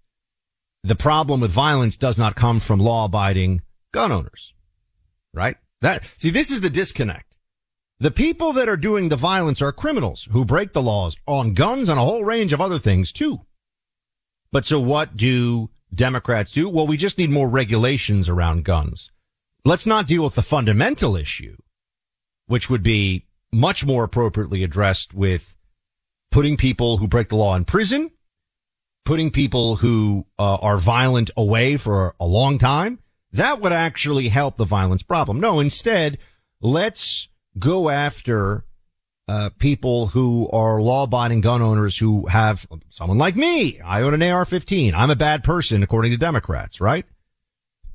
the 0.82 0.94
problem 0.94 1.40
with 1.40 1.50
violence 1.50 1.96
does 1.96 2.18
not 2.18 2.34
come 2.34 2.60
from 2.60 2.80
law-abiding 2.80 3.62
gun 3.92 4.12
owners, 4.12 4.54
right? 5.34 5.56
That 5.80 6.04
see, 6.16 6.30
this 6.30 6.50
is 6.50 6.60
the 6.60 6.70
disconnect. 6.70 7.36
The 7.98 8.10
people 8.10 8.54
that 8.54 8.68
are 8.68 8.78
doing 8.78 9.08
the 9.08 9.16
violence 9.16 9.60
are 9.60 9.72
criminals 9.72 10.26
who 10.30 10.44
break 10.44 10.72
the 10.72 10.82
laws 10.82 11.16
on 11.26 11.52
guns 11.52 11.88
and 11.88 11.98
a 11.98 12.04
whole 12.04 12.24
range 12.24 12.52
of 12.52 12.60
other 12.60 12.78
things 12.78 13.12
too. 13.12 13.40
But 14.52 14.64
so 14.64 14.80
what 14.80 15.16
do 15.16 15.68
Democrats 15.94 16.50
do? 16.50 16.68
Well, 16.68 16.86
we 16.86 16.96
just 16.96 17.18
need 17.18 17.30
more 17.30 17.48
regulations 17.48 18.28
around 18.28 18.64
guns. 18.64 19.10
Let's 19.64 19.86
not 19.86 20.06
deal 20.06 20.24
with 20.24 20.34
the 20.34 20.42
fundamental 20.42 21.14
issue, 21.14 21.56
which 22.46 22.70
would 22.70 22.82
be 22.82 23.26
much 23.52 23.84
more 23.84 24.04
appropriately 24.04 24.64
addressed 24.64 25.12
with 25.12 25.56
putting 26.30 26.56
people 26.56 26.96
who 26.96 27.08
break 27.08 27.28
the 27.28 27.36
law 27.36 27.54
in 27.54 27.64
prison, 27.64 28.10
putting 29.04 29.30
people 29.30 29.76
who 29.76 30.26
uh, 30.38 30.56
are 30.56 30.78
violent 30.78 31.30
away 31.36 31.76
for 31.76 32.14
a 32.20 32.26
long 32.26 32.58
time. 32.58 32.98
That 33.32 33.60
would 33.60 33.72
actually 33.72 34.28
help 34.28 34.56
the 34.56 34.64
violence 34.64 35.02
problem. 35.02 35.40
No, 35.40 35.60
instead, 35.60 36.18
let's 36.60 37.28
go 37.58 37.88
after 37.88 38.64
uh, 39.28 39.50
people 39.58 40.08
who 40.08 40.48
are 40.50 40.80
law-abiding 40.80 41.40
gun 41.40 41.62
owners 41.62 41.96
who 41.96 42.26
have 42.26 42.66
someone 42.88 43.18
like 43.18 43.36
me. 43.36 43.80
I 43.80 44.02
own 44.02 44.14
an 44.14 44.22
AR-15. 44.22 44.92
I'm 44.92 45.10
a 45.10 45.16
bad 45.16 45.44
person, 45.44 45.84
according 45.84 46.10
to 46.10 46.16
Democrats, 46.16 46.80
right? 46.80 47.06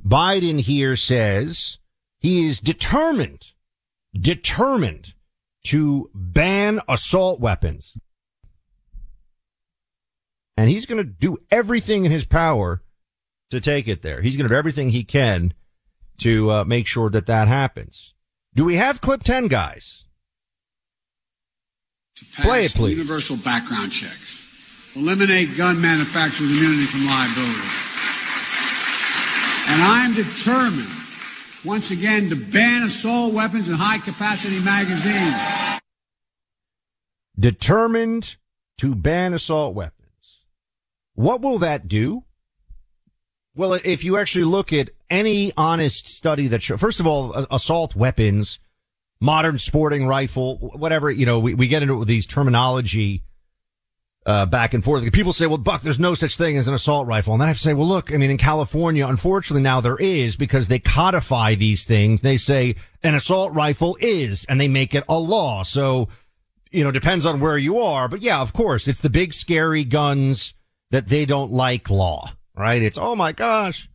Biden 0.06 0.62
here 0.62 0.96
says 0.96 1.80
he 2.20 2.46
is 2.46 2.60
determined, 2.60 3.52
determined 4.14 5.14
to 5.66 6.10
ban 6.14 6.80
assault 6.88 7.40
weapons. 7.40 7.98
And 10.58 10.70
he's 10.70 10.86
going 10.86 10.98
to 10.98 11.04
do 11.04 11.38
everything 11.52 12.06
in 12.06 12.12
his 12.12 12.26
power 12.26 12.82
to 13.50 13.60
take 13.60 13.88
it 13.88 14.02
there. 14.02 14.22
He's 14.22 14.38
going 14.38 14.48
to 14.48 14.54
do 14.54 14.58
everything 14.58 14.90
he 14.90 15.04
can 15.04 15.54
to 16.20 16.52
uh, 16.52 16.64
make 16.64 16.88
sure 16.88 17.10
that 17.10 17.26
that 17.26 17.48
happens. 17.48 18.14
Do 18.54 18.64
we 18.64 18.76
have 18.76 19.02
clip 19.02 19.22
10 19.24 19.48
guys? 19.48 20.06
Play 22.42 22.66
it, 22.66 22.74
please. 22.74 22.98
universal 22.98 23.36
background 23.36 23.92
checks, 23.92 24.96
eliminate 24.96 25.58
gun 25.58 25.82
manufacturers' 25.82 26.50
immunity 26.50 26.86
from 26.86 27.06
liability. 27.06 27.68
And 29.68 29.82
I'm 29.84 30.14
determined, 30.14 30.88
once 31.66 31.92
again, 31.92 32.30
to 32.30 32.38
ban 32.38 32.84
assault 32.84 33.34
weapons 33.34 33.68
and 33.68 33.78
high 33.78 34.00
capacity 34.00 34.60
magazines. 34.60 35.36
determined 37.38 38.38
to 38.78 38.96
ban 38.96 39.34
assault 39.34 39.76
weapons. 39.76 39.95
What 41.16 41.42
will 41.42 41.60
that 41.60 41.88
do? 41.88 42.24
Well, 43.56 43.74
if 43.74 44.04
you 44.04 44.18
actually 44.18 44.46
look 44.46 44.74
at 44.74 44.90
any 45.10 45.54
honest 45.56 46.08
study 46.08 46.48
that 46.48 46.62
show, 46.62 46.76
first 46.76 47.00
of 47.00 47.08
all, 47.08 47.34
assault 47.50 47.96
weapons, 47.96 48.60
modern 49.22 49.58
sporting 49.58 50.08
rifle, 50.08 50.58
whatever, 50.58 51.10
you 51.10 51.26
know, 51.26 51.40
we, 51.40 51.54
we 51.54 51.70
get 51.70 51.82
into 51.82 52.04
these 52.04 52.28
terminology, 52.28 53.24
uh, 54.26 54.46
back 54.46 54.74
and 54.74 54.84
forth. 54.84 55.10
People 55.14 55.34
say, 55.34 55.46
well, 55.46 55.58
Buck, 55.58 55.82
there's 55.82 56.00
no 56.00 56.16
such 56.16 56.36
thing 56.36 56.58
as 56.58 56.68
an 56.68 56.74
assault 56.74 57.08
rifle. 57.08 57.34
And 57.34 57.42
then 57.42 57.48
I 57.48 57.52
have 57.52 57.58
to 57.58 57.64
say, 57.64 57.74
well, 57.74 57.88
look, 57.88 58.12
I 58.12 58.18
mean, 58.18 58.32
in 58.32 58.38
California, 58.38 59.08
unfortunately 59.08 59.62
now 59.62 59.82
there 59.82 59.98
is 59.98 60.36
because 60.36 60.68
they 60.68 60.80
codify 60.80 61.56
these 61.56 61.86
things. 61.86 62.22
They 62.22 62.38
say 62.38 62.76
an 63.04 63.16
assault 63.16 63.54
rifle 63.54 63.96
is, 64.02 64.44
and 64.46 64.60
they 64.60 64.68
make 64.68 64.96
it 64.96 65.04
a 65.08 65.18
law. 65.18 65.64
So, 65.64 66.10
you 66.72 66.84
know, 66.84 66.92
depends 66.92 67.26
on 67.26 67.40
where 67.40 67.58
you 67.58 67.78
are. 67.78 68.10
But 68.10 68.22
yeah, 68.22 68.42
of 68.42 68.52
course, 68.52 68.88
it's 68.88 69.02
the 69.02 69.10
big 69.10 69.34
scary 69.34 69.84
guns 69.86 70.54
that 70.96 71.08
they 71.08 71.26
don't 71.26 71.52
like 71.52 71.90
law, 71.90 72.32
right? 72.56 72.82
It's, 72.82 72.98
oh 72.98 73.18
my 73.18 73.34
gosh, 73.34 73.90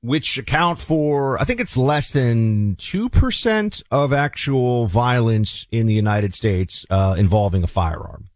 which 0.00 0.38
account 0.38 0.78
for, 0.78 1.38
I 1.38 1.44
think 1.44 1.60
it's 1.60 1.76
less 1.76 2.10
than 2.10 2.74
2% 2.76 3.82
of 3.90 4.14
actual 4.14 4.86
violence 4.86 5.66
in 5.70 5.84
the 5.84 5.92
United 5.92 6.32
States, 6.32 6.86
uh, 6.88 7.16
involving 7.18 7.62
a 7.62 7.66
firearm. 7.66 8.28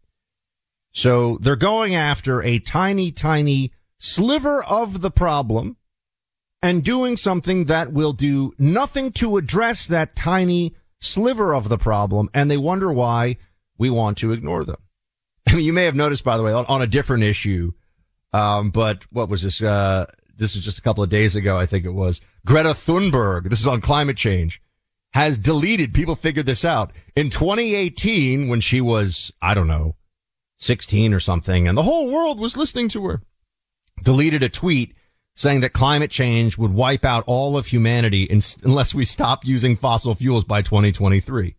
So 0.91 1.39
they're 1.41 1.55
going 1.55 1.95
after 1.95 2.43
a 2.43 2.59
tiny, 2.59 3.11
tiny 3.11 3.71
sliver 3.97 4.63
of 4.63 5.01
the 5.01 5.09
problem 5.09 5.77
and 6.61 6.83
doing 6.83 7.17
something 7.17 7.65
that 7.65 7.91
will 7.91 8.13
do 8.13 8.53
nothing 8.59 9.11
to 9.13 9.37
address 9.37 9.87
that 9.87 10.15
tiny 10.15 10.75
sliver 10.99 11.55
of 11.55 11.67
the 11.67 11.79
problem. 11.79 12.29
And 12.31 12.51
they 12.51 12.57
wonder 12.57 12.93
why 12.93 13.37
we 13.79 13.89
want 13.89 14.19
to 14.19 14.33
ignore 14.33 14.65
them. 14.65 14.77
I 15.47 15.55
mean, 15.55 15.65
you 15.65 15.73
may 15.73 15.85
have 15.85 15.95
noticed, 15.95 16.23
by 16.23 16.37
the 16.37 16.43
way, 16.43 16.53
on, 16.53 16.65
on 16.67 16.81
a 16.81 16.87
different 16.87 17.23
issue. 17.23 17.71
Um, 18.33 18.71
but 18.71 19.05
what 19.11 19.29
was 19.29 19.41
this? 19.41 19.61
Uh, 19.61 20.05
this 20.35 20.55
is 20.55 20.63
just 20.63 20.79
a 20.79 20.81
couple 20.81 21.03
of 21.03 21.09
days 21.09 21.35
ago. 21.35 21.57
I 21.57 21.65
think 21.65 21.85
it 21.85 21.93
was 21.93 22.21
Greta 22.45 22.69
Thunberg. 22.69 23.49
This 23.49 23.59
is 23.59 23.67
on 23.67 23.81
climate 23.81 24.17
change 24.17 24.61
has 25.13 25.37
deleted. 25.37 25.93
People 25.93 26.15
figured 26.15 26.45
this 26.45 26.65
out 26.65 26.91
in 27.15 27.29
2018 27.29 28.47
when 28.47 28.61
she 28.61 28.81
was, 28.81 29.31
I 29.41 29.53
don't 29.53 29.67
know, 29.67 29.95
16 30.57 31.13
or 31.13 31.19
something 31.19 31.67
and 31.67 31.77
the 31.77 31.83
whole 31.83 32.09
world 32.09 32.39
was 32.39 32.57
listening 32.57 32.87
to 32.89 33.05
her. 33.05 33.21
Deleted 34.03 34.43
a 34.43 34.49
tweet 34.49 34.95
saying 35.35 35.61
that 35.61 35.73
climate 35.73 36.11
change 36.11 36.57
would 36.57 36.71
wipe 36.71 37.05
out 37.05 37.23
all 37.27 37.57
of 37.57 37.67
humanity 37.67 38.27
unless 38.63 38.93
we 38.93 39.05
stop 39.05 39.45
using 39.45 39.75
fossil 39.75 40.13
fuels 40.15 40.43
by 40.43 40.61
2023. 40.61 41.55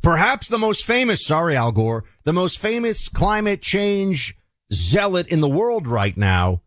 Perhaps 0.00 0.48
the 0.48 0.58
most 0.58 0.84
famous, 0.84 1.24
sorry, 1.24 1.56
Al 1.56 1.72
Gore, 1.72 2.04
the 2.24 2.32
most 2.32 2.58
famous 2.58 3.08
climate 3.08 3.62
change 3.62 4.36
zealot 4.72 5.26
in 5.28 5.40
the 5.40 5.48
world 5.48 5.86
right 5.86 6.16
now 6.16 6.62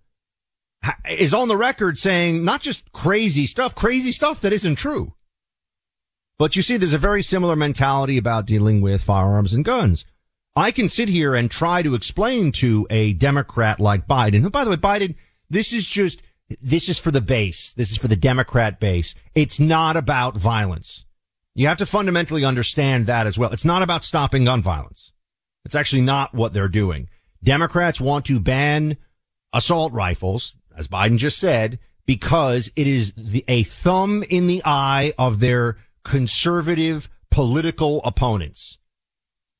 is 1.10 1.34
on 1.34 1.48
the 1.48 1.58
record 1.58 1.98
saying 1.98 2.46
not 2.46 2.62
just 2.62 2.92
crazy 2.92 3.48
stuff, 3.48 3.74
crazy 3.74 4.12
stuff 4.12 4.42
that 4.42 4.54
isn't 4.54 4.76
true. 4.76 5.14
But 6.38 6.56
you 6.56 6.62
see, 6.62 6.78
there's 6.78 6.94
a 6.94 6.98
very 6.98 7.24
similar 7.24 7.56
mentality 7.56 8.18
about 8.18 8.46
dealing 8.46 8.82
with 8.82 9.04
firearms 9.04 9.54
and 9.54 9.64
guns. 9.64 10.06
I 10.56 10.72
can 10.72 10.90
sit 10.90 11.10
here 11.10 11.36
and 11.36 11.50
try 11.50 11.82
to 11.82 11.96
explain 11.96 12.52
to 12.54 12.88
a 12.90 13.14
Democrat 13.14 13.80
like 13.80 14.08
Biden, 14.08 14.42
who, 14.42 14.50
by 14.50 14.64
the 14.64 14.70
way, 14.70 14.78
Biden, 14.78 15.16
this 15.50 15.74
is 15.74 15.88
just, 15.88 16.22
this 16.62 16.90
is 16.90 17.00
for 17.00 17.12
the 17.12 17.22
base. 17.22 17.74
This 17.74 17.92
is 17.92 17.98
for 17.98 18.08
the 18.08 18.16
Democrat 18.16 18.80
base. 18.80 19.16
It's 19.34 19.60
not 19.60 19.98
about 19.98 20.38
violence. 20.38 21.05
You 21.56 21.68
have 21.68 21.78
to 21.78 21.86
fundamentally 21.86 22.44
understand 22.44 23.06
that 23.06 23.26
as 23.26 23.40
well. 23.40 23.52
It's 23.52 23.66
not 23.66 23.82
about 23.82 24.04
stopping 24.04 24.44
gun 24.44 24.62
violence. 24.62 25.14
It's 25.64 25.76
actually 25.76 26.02
not 26.02 26.34
what 26.34 26.54
they're 26.54 26.68
doing. 26.68 27.10
Democrats 27.42 28.02
want 28.02 28.26
to 28.26 28.40
ban 28.40 28.98
assault 29.54 29.94
rifles, 29.94 30.58
as 30.78 30.90
Biden 30.90 31.18
just 31.18 31.40
said, 31.40 31.80
because 32.06 32.72
it 32.76 32.88
is 32.88 33.14
the, 33.14 33.46
a 33.48 33.64
thumb 33.64 34.24
in 34.30 34.48
the 34.48 34.62
eye 34.66 35.14
of 35.18 35.40
their 35.40 35.78
conservative 36.04 37.10
political 37.32 38.02
opponents. 38.04 38.78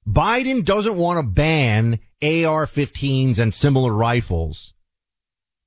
Biden 0.08 0.64
doesn't 0.64 0.98
want 0.98 1.18
to 1.18 1.24
ban 1.24 2.00
AR-15s 2.22 3.40
and 3.40 3.54
similar 3.54 3.94
rifles 3.94 4.74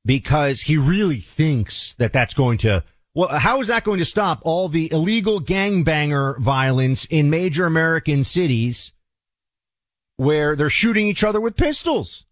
because 0.04 0.62
he 0.62 0.76
really 0.76 1.18
thinks 1.18 1.94
that 1.96 2.12
that's 2.12 2.34
going 2.34 2.58
to 2.58 2.84
well, 3.18 3.36
how 3.36 3.60
is 3.60 3.66
that 3.66 3.82
going 3.82 3.98
to 3.98 4.04
stop 4.04 4.40
all 4.44 4.68
the 4.68 4.92
illegal 4.92 5.40
gangbanger 5.40 6.38
violence 6.38 7.04
in 7.10 7.30
major 7.30 7.66
American 7.66 8.22
cities 8.22 8.92
where 10.18 10.54
they're 10.54 10.70
shooting 10.70 11.08
each 11.08 11.24
other 11.24 11.40
with 11.40 11.56
pistols. 11.56 12.26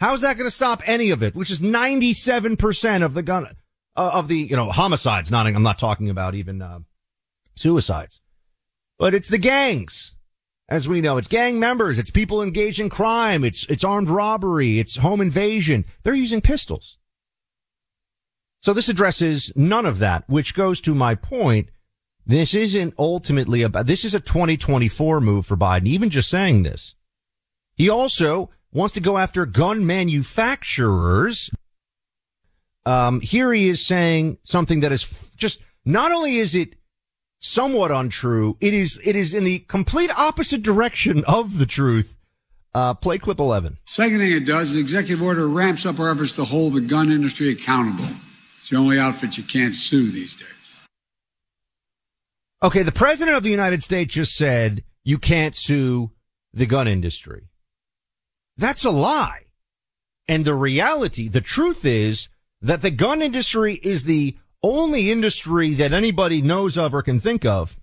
How's 0.00 0.22
that 0.22 0.38
going 0.38 0.46
to 0.46 0.54
stop 0.54 0.82
any 0.86 1.10
of 1.10 1.22
it? 1.22 1.34
Which 1.34 1.50
is 1.50 1.60
97% 1.60 3.04
of 3.04 3.12
the 3.12 3.22
gun, 3.22 3.46
uh, 3.94 4.10
of 4.14 4.28
the, 4.28 4.38
you 4.38 4.56
know, 4.56 4.70
homicides. 4.70 5.30
Not, 5.30 5.46
I'm 5.46 5.62
not 5.62 5.78
talking 5.78 6.08
about 6.08 6.34
even, 6.34 6.62
uh, 6.62 6.78
suicides, 7.54 8.22
but 8.98 9.12
it's 9.12 9.28
the 9.28 9.36
gangs. 9.36 10.14
As 10.66 10.88
we 10.88 11.02
know, 11.02 11.18
it's 11.18 11.28
gang 11.28 11.60
members. 11.60 11.98
It's 11.98 12.10
people 12.10 12.42
engaged 12.42 12.80
in 12.80 12.88
crime. 12.88 13.44
It's, 13.44 13.66
it's 13.66 13.84
armed 13.84 14.08
robbery. 14.08 14.78
It's 14.78 14.96
home 14.96 15.20
invasion. 15.20 15.84
They're 16.02 16.14
using 16.14 16.40
pistols. 16.40 16.96
So 18.62 18.72
this 18.72 18.88
addresses 18.88 19.52
none 19.56 19.86
of 19.86 19.98
that, 19.98 20.22
which 20.28 20.54
goes 20.54 20.80
to 20.82 20.94
my 20.94 21.16
point. 21.16 21.68
This 22.24 22.54
isn't 22.54 22.94
ultimately 22.96 23.62
about, 23.62 23.86
this 23.86 24.04
is 24.04 24.14
a 24.14 24.20
2024 24.20 25.20
move 25.20 25.46
for 25.46 25.56
Biden, 25.56 25.86
even 25.86 26.10
just 26.10 26.30
saying 26.30 26.62
this. 26.62 26.94
He 27.74 27.90
also 27.90 28.50
wants 28.72 28.94
to 28.94 29.00
go 29.00 29.18
after 29.18 29.46
gun 29.46 29.84
manufacturers. 29.84 31.50
Um, 32.86 33.20
here 33.20 33.52
he 33.52 33.68
is 33.68 33.84
saying 33.84 34.38
something 34.44 34.78
that 34.80 34.92
is 34.92 35.32
just, 35.34 35.60
not 35.84 36.12
only 36.12 36.36
is 36.36 36.54
it 36.54 36.76
somewhat 37.40 37.90
untrue, 37.90 38.56
it 38.60 38.72
is, 38.72 39.00
it 39.02 39.16
is 39.16 39.34
in 39.34 39.42
the 39.42 39.58
complete 39.58 40.10
opposite 40.16 40.62
direction 40.62 41.24
of 41.26 41.58
the 41.58 41.66
truth. 41.66 42.16
Uh, 42.74 42.94
play 42.94 43.18
clip 43.18 43.40
11. 43.40 43.76
Second 43.84 44.18
thing 44.18 44.30
it 44.30 44.46
does, 44.46 44.72
the 44.72 44.80
executive 44.80 45.20
order 45.20 45.48
ramps 45.48 45.84
up 45.84 45.98
our 45.98 46.10
efforts 46.10 46.30
to 46.32 46.44
hold 46.44 46.74
the 46.74 46.80
gun 46.80 47.10
industry 47.10 47.50
accountable. 47.50 48.06
It's 48.62 48.70
the 48.70 48.76
only 48.76 48.96
outfit 48.96 49.36
you 49.36 49.42
can't 49.42 49.74
sue 49.74 50.08
these 50.08 50.36
days. 50.36 50.80
Okay, 52.62 52.84
the 52.84 52.92
president 52.92 53.36
of 53.36 53.42
the 53.42 53.50
United 53.50 53.82
States 53.82 54.14
just 54.14 54.36
said 54.36 54.84
you 55.02 55.18
can't 55.18 55.56
sue 55.56 56.12
the 56.52 56.66
gun 56.66 56.86
industry. 56.86 57.48
That's 58.56 58.84
a 58.84 58.90
lie. 58.90 59.46
And 60.28 60.44
the 60.44 60.54
reality, 60.54 61.26
the 61.26 61.40
truth 61.40 61.84
is 61.84 62.28
that 62.60 62.82
the 62.82 62.92
gun 62.92 63.20
industry 63.20 63.80
is 63.82 64.04
the 64.04 64.36
only 64.62 65.10
industry 65.10 65.74
that 65.74 65.92
anybody 65.92 66.40
knows 66.40 66.78
of 66.78 66.94
or 66.94 67.02
can 67.02 67.18
think 67.18 67.44
of 67.44 67.80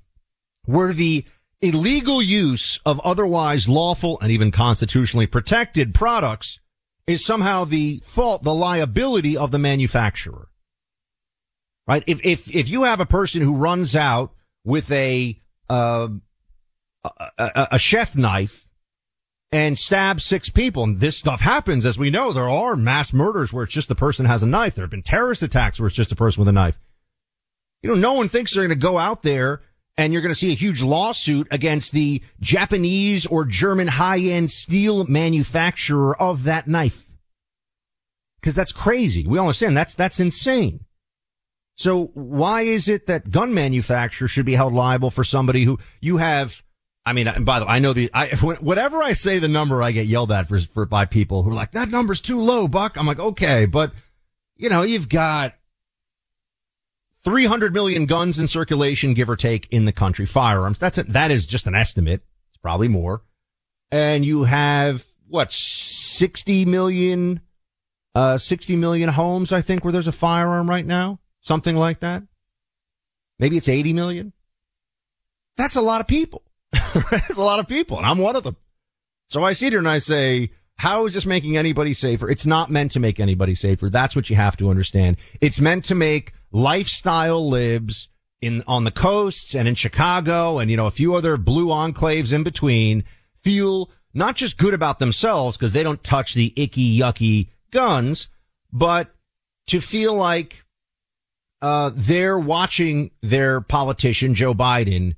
where 0.63 0.93
the 0.93 1.25
illegal 1.59 2.21
use 2.21 2.79
of 2.85 3.01
otherwise 3.01 3.67
lawful 3.67 4.17
and 4.21 4.31
even 4.31 4.49
constitutionally 4.49 5.27
protected 5.27 5.93
products 5.93 6.61
is 7.05 7.25
somehow 7.25 7.65
the 7.65 7.97
fault, 8.05 8.43
the 8.43 8.55
liability 8.55 9.35
of 9.35 9.51
the 9.51 9.59
manufacturer. 9.59 10.49
Right? 11.89 12.03
If, 12.05 12.21
if, 12.23 12.55
if 12.55 12.69
you 12.69 12.83
have 12.83 12.99
a 12.99 13.05
person 13.05 13.41
who 13.41 13.57
runs 13.57 13.95
out 13.95 14.31
with 14.63 14.91
a, 14.91 15.41
uh, 15.69 16.09
a, 17.03 17.09
a, 17.37 17.67
a 17.71 17.79
chef 17.79 18.15
knife 18.15 18.69
and 19.51 19.77
stabs 19.77 20.23
six 20.23 20.49
people. 20.49 20.83
And 20.83 20.99
this 20.99 21.17
stuff 21.17 21.41
happens, 21.41 21.85
as 21.85 21.97
we 21.97 22.09
know. 22.09 22.31
There 22.31 22.47
are 22.47 22.75
mass 22.75 23.13
murders 23.13 23.51
where 23.51 23.63
it's 23.63 23.73
just 23.73 23.89
the 23.89 23.95
person 23.95 24.27
has 24.27 24.43
a 24.43 24.47
knife. 24.47 24.75
There 24.75 24.83
have 24.83 24.91
been 24.91 25.01
terrorist 25.01 25.41
attacks 25.41 25.79
where 25.79 25.87
it's 25.87 25.95
just 25.95 26.11
a 26.11 26.15
person 26.15 26.41
with 26.41 26.47
a 26.47 26.53
knife. 26.53 26.79
You 27.81 27.89
know, 27.89 27.95
no 27.95 28.13
one 28.13 28.27
thinks 28.27 28.53
they're 28.53 28.67
going 28.67 28.77
to 28.77 28.87
go 28.87 28.97
out 28.97 29.23
there 29.23 29.61
and 29.97 30.13
you're 30.13 30.21
going 30.21 30.33
to 30.33 30.39
see 30.39 30.51
a 30.51 30.55
huge 30.55 30.83
lawsuit 30.83 31.47
against 31.49 31.91
the 31.91 32.21
Japanese 32.39 33.25
or 33.25 33.45
German 33.45 33.87
high-end 33.87 34.51
steel 34.51 35.05
manufacturer 35.05 36.15
of 36.21 36.43
that 36.43 36.67
knife. 36.67 37.09
Cause 38.41 38.55
that's 38.55 38.71
crazy. 38.71 39.27
We 39.27 39.37
all 39.37 39.45
understand 39.47 39.75
that's, 39.75 39.95
that's 39.95 40.19
insane. 40.19 40.85
So 41.79 42.07
why 42.13 42.63
is 42.63 42.89
it 42.89 43.05
that 43.05 43.31
gun 43.31 43.53
manufacturers 43.53 44.31
should 44.31 44.45
be 44.45 44.55
held 44.55 44.73
liable 44.73 45.09
for 45.09 45.23
somebody 45.23 45.63
who 45.63 45.79
you 46.01 46.17
have 46.17 46.61
I 47.05 47.13
mean, 47.13 47.29
and 47.29 47.45
by 47.45 47.59
the 47.59 47.65
way, 47.65 47.71
I 47.71 47.79
know 47.79 47.93
the, 47.93 48.11
I, 48.13 48.27
whatever 48.59 49.01
I 49.01 49.13
say 49.13 49.39
the 49.39 49.47
number, 49.47 49.81
I 49.81 49.91
get 49.91 50.05
yelled 50.05 50.31
at 50.33 50.49
for, 50.49 50.59
for, 50.59 50.85
by 50.85 51.05
people 51.05 51.41
who 51.41 51.51
are 51.51 51.53
like, 51.53 51.71
that 51.71 51.87
number's 51.87 52.19
too 52.19 52.41
low, 52.41 52.67
Buck. 52.67 52.97
I'm 52.97 53.07
like, 53.07 53.17
okay, 53.17 53.65
but 53.65 53.93
you 54.57 54.69
know, 54.69 54.81
you've 54.81 55.07
got 55.07 55.55
300 57.23 57.73
million 57.73 58.05
guns 58.05 58.37
in 58.37 58.49
circulation, 58.49 59.13
give 59.13 59.29
or 59.29 59.37
take, 59.37 59.65
in 59.71 59.85
the 59.85 59.93
country, 59.93 60.25
firearms. 60.25 60.79
That's 60.79 60.97
it. 60.97 61.07
That 61.07 61.31
is 61.31 61.47
just 61.47 61.65
an 61.65 61.75
estimate. 61.75 62.21
It's 62.49 62.57
probably 62.57 62.89
more. 62.89 63.23
And 63.89 64.25
you 64.25 64.43
have 64.43 65.05
what, 65.29 65.53
60 65.53 66.65
million, 66.65 67.39
uh, 68.13 68.37
60 68.37 68.75
million 68.75 69.09
homes, 69.09 69.53
I 69.53 69.61
think, 69.61 69.85
where 69.85 69.93
there's 69.93 70.07
a 70.07 70.11
firearm 70.11 70.69
right 70.69 70.85
now. 70.85 71.19
Something 71.49 71.77
like 71.77 72.01
that. 72.01 72.21
Maybe 73.39 73.57
it's 73.57 73.67
80 73.67 73.93
million. 73.93 74.33
That's 75.57 75.77
a 75.77 75.81
lot 75.81 75.99
of 75.99 76.05
people. 76.05 76.43
That's 76.71 77.39
a 77.39 77.41
lot 77.41 77.57
of 77.57 77.67
people, 77.67 77.97
and 77.97 78.05
I'm 78.05 78.19
one 78.19 78.35
of 78.35 78.43
them. 78.43 78.55
So 79.29 79.43
I 79.43 79.53
sit 79.53 79.73
here 79.73 79.79
and 79.79 79.89
I 79.89 79.97
say, 79.97 80.51
how 80.75 81.07
is 81.07 81.15
this 81.15 81.25
making 81.25 81.57
anybody 81.57 81.95
safer? 81.95 82.29
It's 82.29 82.45
not 82.45 82.69
meant 82.69 82.91
to 82.91 82.99
make 82.99 83.19
anybody 83.19 83.55
safer. 83.55 83.89
That's 83.89 84.15
what 84.15 84.29
you 84.29 84.35
have 84.35 84.57
to 84.57 84.69
understand. 84.69 85.17
It's 85.41 85.59
meant 85.59 85.85
to 85.85 85.95
make 85.95 86.33
lifestyle 86.51 87.49
libs 87.49 88.09
in, 88.41 88.61
on 88.67 88.83
the 88.83 88.91
coasts 88.91 89.55
and 89.55 89.67
in 89.67 89.73
Chicago 89.73 90.59
and, 90.59 90.69
you 90.69 90.77
know, 90.77 90.85
a 90.85 90.91
few 90.91 91.15
other 91.15 91.35
blue 91.35 91.69
enclaves 91.69 92.31
in 92.31 92.43
between 92.43 93.03
feel 93.33 93.89
not 94.13 94.35
just 94.35 94.59
good 94.59 94.75
about 94.75 94.99
themselves 94.99 95.57
because 95.57 95.73
they 95.73 95.81
don't 95.81 96.03
touch 96.03 96.35
the 96.35 96.53
icky, 96.55 96.99
yucky 96.99 97.49
guns, 97.71 98.27
but 98.71 99.09
to 99.65 99.81
feel 99.81 100.13
like, 100.13 100.63
uh, 101.61 101.91
they're 101.93 102.39
watching 102.39 103.11
their 103.21 103.61
politician, 103.61 104.33
Joe 104.33 104.53
Biden, 104.53 105.15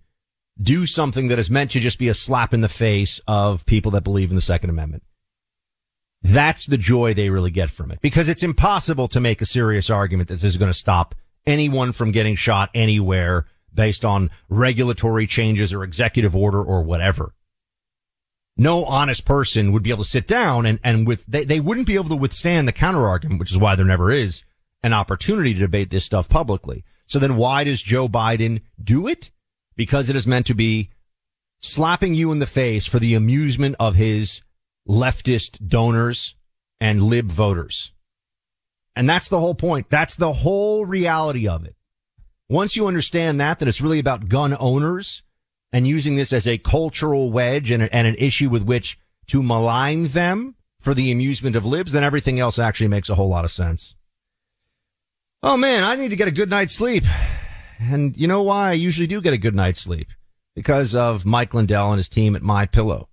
do 0.62 0.86
something 0.86 1.28
that 1.28 1.40
is 1.40 1.50
meant 1.50 1.72
to 1.72 1.80
just 1.80 2.00
be 2.00 2.08
a 2.08 2.14
slap 2.14 2.54
in 2.54 2.62
the 2.62 2.70
face 2.70 3.20
of 3.28 3.66
people 3.66 3.92
that 3.92 4.04
believe 4.04 4.30
in 4.30 4.36
the 4.36 4.42
Second 4.42 4.70
Amendment. 4.70 5.04
That's 6.24 6.66
the 6.66 6.78
joy 6.78 7.14
they 7.14 7.30
really 7.30 7.50
get 7.50 7.72
from 7.72 7.92
it 7.92 8.00
because 8.02 8.30
it's 8.30 8.44
impossible 8.44 9.08
to 9.08 9.20
make 9.20 9.42
a 9.42 9.46
serious 9.46 9.90
argument 9.90 10.30
that 10.30 10.36
this 10.36 10.44
is 10.44 10.58
going 10.58 10.72
to 10.72 10.78
stop 10.78 11.16
anyone 11.48 11.94
from 11.94 12.12
getting 12.12 12.36
shot 12.36 12.70
anywhere 12.76 13.48
based 13.74 14.06
on 14.06 14.30
regulatory 14.48 15.26
changes 15.26 15.74
or 15.74 15.84
executive 15.84 16.36
order 16.36 16.62
or 16.62 16.84
whatever. 16.84 17.34
No 18.56 18.86
honest 18.86 19.26
person 19.26 19.72
would 19.72 19.82
be 19.82 19.90
able 19.90 20.04
to 20.04 20.10
sit 20.10 20.28
down 20.28 20.68
and, 20.68 20.80
and 20.84 21.08
with, 21.08 21.26
they, 21.26 21.46
they 21.46 21.60
wouldn't 21.60 21.88
be 21.88 21.96
able 21.96 22.10
to 22.10 22.16
withstand 22.16 22.68
the 22.68 22.74
counter 22.74 23.08
argument, 23.08 23.40
which 23.40 23.52
is 23.52 23.58
why 23.58 23.76
there 23.76 23.86
never 23.86 24.12
is 24.12 24.44
an 24.84 24.94
opportunity 24.94 25.54
to 25.54 25.60
debate 25.60 25.90
this 25.90 26.06
stuff 26.06 26.30
publicly. 26.30 26.84
So 27.08 27.20
then 27.20 27.36
why 27.36 27.64
does 27.64 27.82
Joe 27.82 28.08
Biden 28.08 28.62
do 28.82 29.08
it? 29.08 29.32
because 29.76 30.10
it 30.10 30.16
is 30.16 30.28
meant 30.28 30.46
to 30.46 30.54
be 30.54 30.90
slapping 31.60 32.14
you 32.14 32.32
in 32.32 32.38
the 32.38 32.46
face 32.46 32.86
for 32.86 33.00
the 33.00 33.16
amusement 33.16 33.76
of 33.80 33.96
his 33.96 34.42
leftist 34.88 35.68
donors 35.68 36.36
and 36.80 37.02
lib 37.02 37.32
voters. 37.32 37.92
And 38.96 39.10
that's 39.10 39.30
the 39.30 39.40
whole 39.40 39.56
point. 39.56 39.90
That's 39.90 40.16
the 40.16 40.34
whole 40.34 40.86
reality 40.86 41.48
of 41.48 41.66
it. 41.66 41.76
Once 42.50 42.76
you 42.76 42.86
understand 42.86 43.40
that, 43.40 43.60
that 43.60 43.68
it's 43.68 43.82
really 43.82 44.00
about 44.00 44.28
gun 44.28 44.56
owners 44.60 45.24
and 45.72 45.88
using 45.88 46.16
this 46.16 46.32
as 46.32 46.48
a 46.48 46.58
cultural 46.58 47.32
wedge 47.32 47.72
and, 47.72 47.84
and 47.84 48.06
an 48.06 48.16
issue 48.16 48.50
with 48.50 48.64
which 48.64 49.00
to 49.28 49.42
malign 49.42 50.08
them 50.08 50.56
for 50.80 50.94
the 50.94 51.12
amusement 51.12 51.56
of 51.56 51.66
libs, 51.66 51.94
then 51.94 52.04
everything 52.04 52.40
else 52.40 52.60
actually 52.60 52.90
makes 52.90 53.10
a 53.10 53.16
whole 53.16 53.30
lot 53.30 53.46
of 53.46 53.52
sense. 53.52 53.96
Oh 55.44 55.58
man, 55.58 55.84
I 55.84 55.96
need 55.96 56.10
to 56.10 56.16
get 56.16 56.28
a 56.28 56.32
good 56.32 56.52
night's 56.52 56.76
sleep. 56.76 57.04
And 57.80 58.16
you 58.16 58.28
know 58.28 58.44
why 58.44 58.70
I 58.70 58.74
usually 58.74 59.08
do 59.08 59.22
get 59.22 59.34
a 59.34 59.40
good 59.40 59.56
night's 59.56 59.82
sleep? 59.82 60.10
Because 60.56 60.94
of 60.94 61.26
Mike 61.26 61.56
Lindell 61.56 61.90
and 61.90 61.98
his 61.98 62.10
team 62.10 62.36
at 62.36 62.44
My 62.44 62.68
Pillow. 62.68 63.10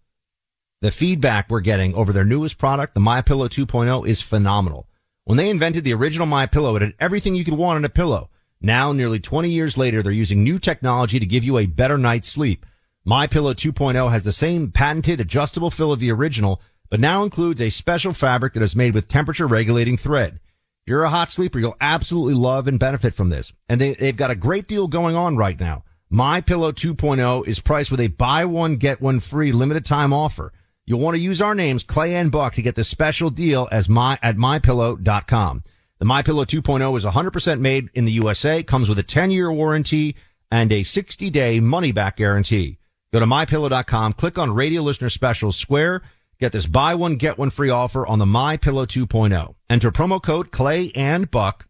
The 0.83 0.91
feedback 0.91 1.49
we're 1.49 1.61
getting 1.61 1.95
over 1.95 2.13
their 2.13 2.27
newest 2.27 2.59
product, 2.59 2.93
the 2.93 3.01
My 3.01 3.23
Pillow 3.23 3.49
2.0, 3.49 4.07
is 4.07 4.21
phenomenal. 4.21 4.87
When 5.25 5.39
they 5.39 5.49
invented 5.49 5.85
the 5.85 5.95
original 5.95 6.27
My 6.27 6.45
Pillow, 6.45 6.77
it 6.77 6.83
had 6.83 6.93
everything 7.01 7.35
you 7.35 7.47
could 7.47 7.55
want 7.55 7.79
in 7.79 7.87
a 7.87 7.89
pillow. 7.89 8.29
Now, 8.61 8.93
nearly 8.93 9.21
20 9.21 9.49
years 9.49 9.79
later, 9.79 10.03
they're 10.03 10.13
using 10.13 10.45
new 10.45 10.59
technology 10.59 11.19
to 11.19 11.25
give 11.25 11.45
you 11.45 11.57
a 11.57 11.65
better 11.65 11.97
night's 11.97 12.29
sleep. 12.29 12.67
My 13.07 13.27
Pillow 13.27 13.55
2.0 13.55 14.11
has 14.11 14.25
the 14.25 14.33
same 14.33 14.71
patented 14.71 15.19
adjustable 15.19 15.71
fill 15.71 15.93
of 15.93 16.01
the 16.01 16.13
original, 16.13 16.61
but 16.91 17.01
now 17.01 17.25
includes 17.25 17.63
a 17.63 17.71
special 17.71 18.13
fabric 18.13 18.53
that 18.53 18.63
is 18.63 18.77
made 18.77 18.93
with 18.93 19.09
temperature 19.09 19.47
regulating 19.47 19.97
thread 19.97 20.41
you're 20.89 21.05
a 21.05 21.11
hot 21.11 21.31
sleeper, 21.31 21.59
you'll 21.59 21.77
absolutely 21.81 22.35
love 22.35 22.67
and 22.67 22.79
benefit 22.79 23.15
from 23.15 23.29
this. 23.29 23.53
And 23.69 23.81
they, 23.81 23.95
they've 23.95 24.17
got 24.17 24.31
a 24.31 24.37
great 24.37 24.67
deal 24.67 24.89
going 24.89 25.15
on 25.15 25.37
right 25.37 25.59
now. 25.59 25.85
My 26.11 26.41
Pillow 26.41 26.73
2.0 26.73 27.47
is 27.47 27.61
priced 27.61 27.91
with 27.91 28.01
a 28.01 28.09
buy 28.09 28.45
one, 28.47 28.77
get 28.77 29.01
one 29.01 29.21
free 29.21 29.53
limited 29.53 29.85
time 29.85 30.13
offer. 30.13 30.53
You'll 30.87 31.01
want 31.01 31.15
to 31.15 31.21
use 31.21 31.43
our 31.43 31.55
names, 31.55 31.83
Clay 31.83 32.15
and 32.15 32.33
Buck, 32.33 32.55
to 32.55 32.63
get 32.63 32.75
this 32.75 32.89
special 32.89 33.29
deal 33.31 33.69
as 33.71 33.89
my, 33.89 34.19
at 34.23 34.37
mypillow.com. 34.37 35.63
The 35.99 36.05
My 36.05 36.23
Pillow 36.23 36.45
2.0 36.45 36.97
is 36.97 37.05
100% 37.05 37.61
made 37.61 37.91
in 37.93 38.05
the 38.05 38.13
USA, 38.13 38.63
comes 38.63 38.89
with 38.89 38.99
a 38.99 39.03
10 39.03 39.31
year 39.31 39.53
warranty 39.53 40.17
and 40.51 40.73
a 40.73 40.83
60 40.83 41.29
day 41.31 41.61
money 41.61 41.93
back 41.93 42.17
guarantee. 42.17 42.79
Go 43.13 43.21
to 43.21 43.27
mypillow.com, 43.27 44.15
click 44.15 44.39
on 44.39 44.55
radio 44.55 44.83
listener 44.83 45.11
special 45.11 45.53
square 45.53 46.03
Get 46.41 46.53
this 46.53 46.67
buy 46.67 46.95
one, 46.95 47.17
get 47.17 47.37
one 47.37 47.51
free 47.51 47.71
offer 47.71 48.07
on 48.07 48.21
the 48.21 48.27
My 48.27 48.57
Pillow 48.57 48.87
2.0. 48.87 49.58
Enter 49.71 49.91
promo 49.91 50.23
code 50.23 50.51
Clay 50.51 50.93
and 50.95 51.31
Buck 51.31 51.67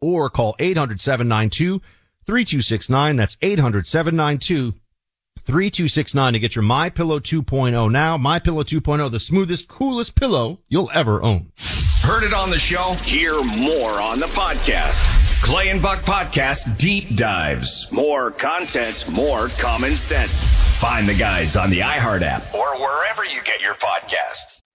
or 0.00 0.30
call 0.30 0.56
800-792-3269. 0.58 3.16
That's 3.16 3.36
800-792 3.36 4.74
3269 5.48 6.32
to 6.34 6.38
get 6.38 6.56
your 6.56 6.62
My 6.62 6.90
Pillow 6.90 7.20
2.0 7.20 7.90
now. 7.90 8.18
My 8.18 8.38
Pillow 8.38 8.64
2.0, 8.64 9.10
the 9.10 9.18
smoothest, 9.18 9.66
coolest 9.66 10.14
pillow 10.14 10.60
you'll 10.68 10.90
ever 10.92 11.22
own. 11.22 11.52
Heard 12.02 12.24
it 12.24 12.34
on 12.34 12.50
the 12.50 12.58
show? 12.58 12.92
Hear 13.04 13.42
more 13.42 14.00
on 14.00 14.18
the 14.18 14.26
podcast. 14.26 15.42
Clay 15.42 15.70
and 15.70 15.80
Buck 15.80 16.00
Podcast 16.00 16.76
Deep 16.78 17.16
Dives. 17.16 17.90
More 17.92 18.30
content, 18.30 19.08
more 19.10 19.48
common 19.58 19.92
sense. 19.92 20.44
Find 20.80 21.08
the 21.08 21.14
guides 21.14 21.56
on 21.56 21.70
the 21.70 21.80
iHeart 21.80 22.20
app 22.22 22.54
or 22.54 22.76
wherever 22.78 23.24
you 23.24 23.40
get 23.44 23.62
your 23.62 23.74
podcasts. 23.74 24.57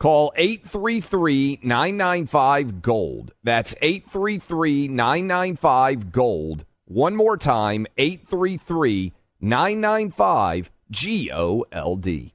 Call 0.00 0.32
833 0.34 1.60
995 1.62 2.80
Gold. 2.80 3.34
That's 3.44 3.74
833 3.82 4.88
995 4.88 6.10
Gold. 6.10 6.64
One 6.86 7.14
more 7.14 7.36
time 7.36 7.86
833 7.98 9.12
995 9.42 10.70
G 10.90 11.30
O 11.30 11.66
L 11.70 11.96
D. 11.96 12.32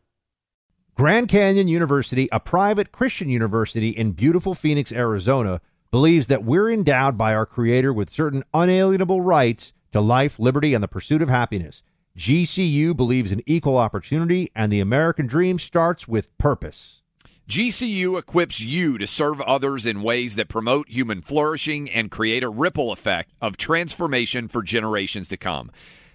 Grand 0.94 1.28
Canyon 1.28 1.68
University, 1.68 2.30
a 2.32 2.40
private 2.40 2.92
Christian 2.92 3.30
university 3.30 3.90
in 3.90 4.12
beautiful 4.12 4.54
Phoenix, 4.54 4.92
Arizona, 4.92 5.60
believes 5.90 6.28
that 6.28 6.44
we're 6.44 6.70
endowed 6.70 7.18
by 7.18 7.34
our 7.34 7.48
Creator 7.48 7.92
with 7.92 8.12
certain 8.12 8.44
unalienable 8.54 9.22
rights 9.22 9.74
to 9.92 10.00
life, 10.00 10.38
liberty, 10.38 10.76
and 10.76 10.84
the 10.84 10.88
pursuit 10.88 11.24
of 11.24 11.30
happiness. 11.30 11.82
GCU 12.16 12.96
believes 12.96 13.32
in 13.32 13.42
equal 13.48 13.78
opportunity, 13.78 14.52
and 14.56 14.72
the 14.72 14.82
American 14.82 15.26
dream 15.26 15.58
starts 15.58 16.08
with 16.08 16.38
purpose. 16.38 17.02
GCU 17.48 18.18
equips 18.18 18.60
you 18.60 18.98
to 18.98 19.06
serve 19.06 19.40
others 19.42 19.86
in 19.86 20.02
ways 20.02 20.36
that 20.36 20.50
promote 20.50 20.90
human 20.90 21.22
flourishing 21.22 21.88
and 21.92 22.10
create 22.10 22.42
a 22.44 22.50
ripple 22.50 22.92
effect 22.92 23.32
of 23.40 23.56
transformation 23.56 24.48
for 24.48 24.64
generations 24.64 25.28
to 25.28 25.38
come. 25.38 25.70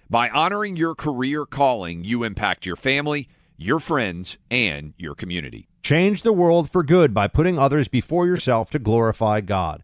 By 0.09 0.29
honoring 0.29 0.75
your 0.75 0.93
career 0.93 1.45
calling, 1.45 2.03
you 2.03 2.23
impact 2.23 2.65
your 2.65 2.75
family, 2.75 3.29
your 3.55 3.79
friends, 3.79 4.37
and 4.49 4.93
your 4.97 5.15
community. 5.15 5.69
Change 5.81 6.23
the 6.23 6.33
world 6.33 6.69
for 6.69 6.83
good 6.83 7.13
by 7.13 7.29
putting 7.29 7.57
others 7.57 7.87
before 7.87 8.27
yourself 8.27 8.69
to 8.71 8.79
glorify 8.79 9.39
God. 9.39 9.83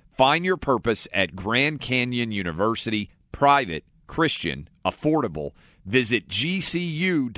Find 0.21 0.45
your 0.45 0.55
purpose 0.55 1.07
at 1.11 1.35
Grand 1.35 1.81
Canyon 1.81 2.31
University, 2.31 3.09
private, 3.31 3.85
Christian, 4.05 4.69
affordable. 4.85 5.53
Visit 5.83 6.27
gcu.edu. 6.27 7.31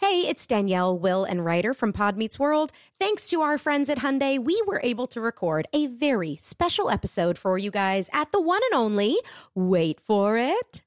Hey, 0.00 0.26
it's 0.26 0.46
Danielle, 0.48 0.98
Will, 0.98 1.22
and 1.22 1.44
Rider 1.44 1.72
from 1.74 1.92
Pod 1.92 2.16
Meets 2.16 2.40
World. 2.40 2.72
Thanks 2.98 3.28
to 3.28 3.40
our 3.40 3.56
friends 3.56 3.88
at 3.88 3.98
Hyundai, 3.98 4.44
we 4.44 4.60
were 4.66 4.80
able 4.82 5.06
to 5.06 5.20
record 5.20 5.68
a 5.72 5.86
very 5.86 6.34
special 6.34 6.90
episode 6.90 7.38
for 7.38 7.56
you 7.56 7.70
guys 7.70 8.10
at 8.12 8.32
the 8.32 8.40
one 8.40 8.62
and 8.72 8.80
only, 8.80 9.16
wait 9.54 10.00
for 10.00 10.36
it, 10.36 10.82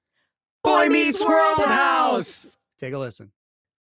Boy 0.66 0.90
Meets 0.90 1.26
World 1.26 1.60
House. 1.60 2.58
Take 2.78 2.92
a 2.94 2.98
listen. 2.98 3.32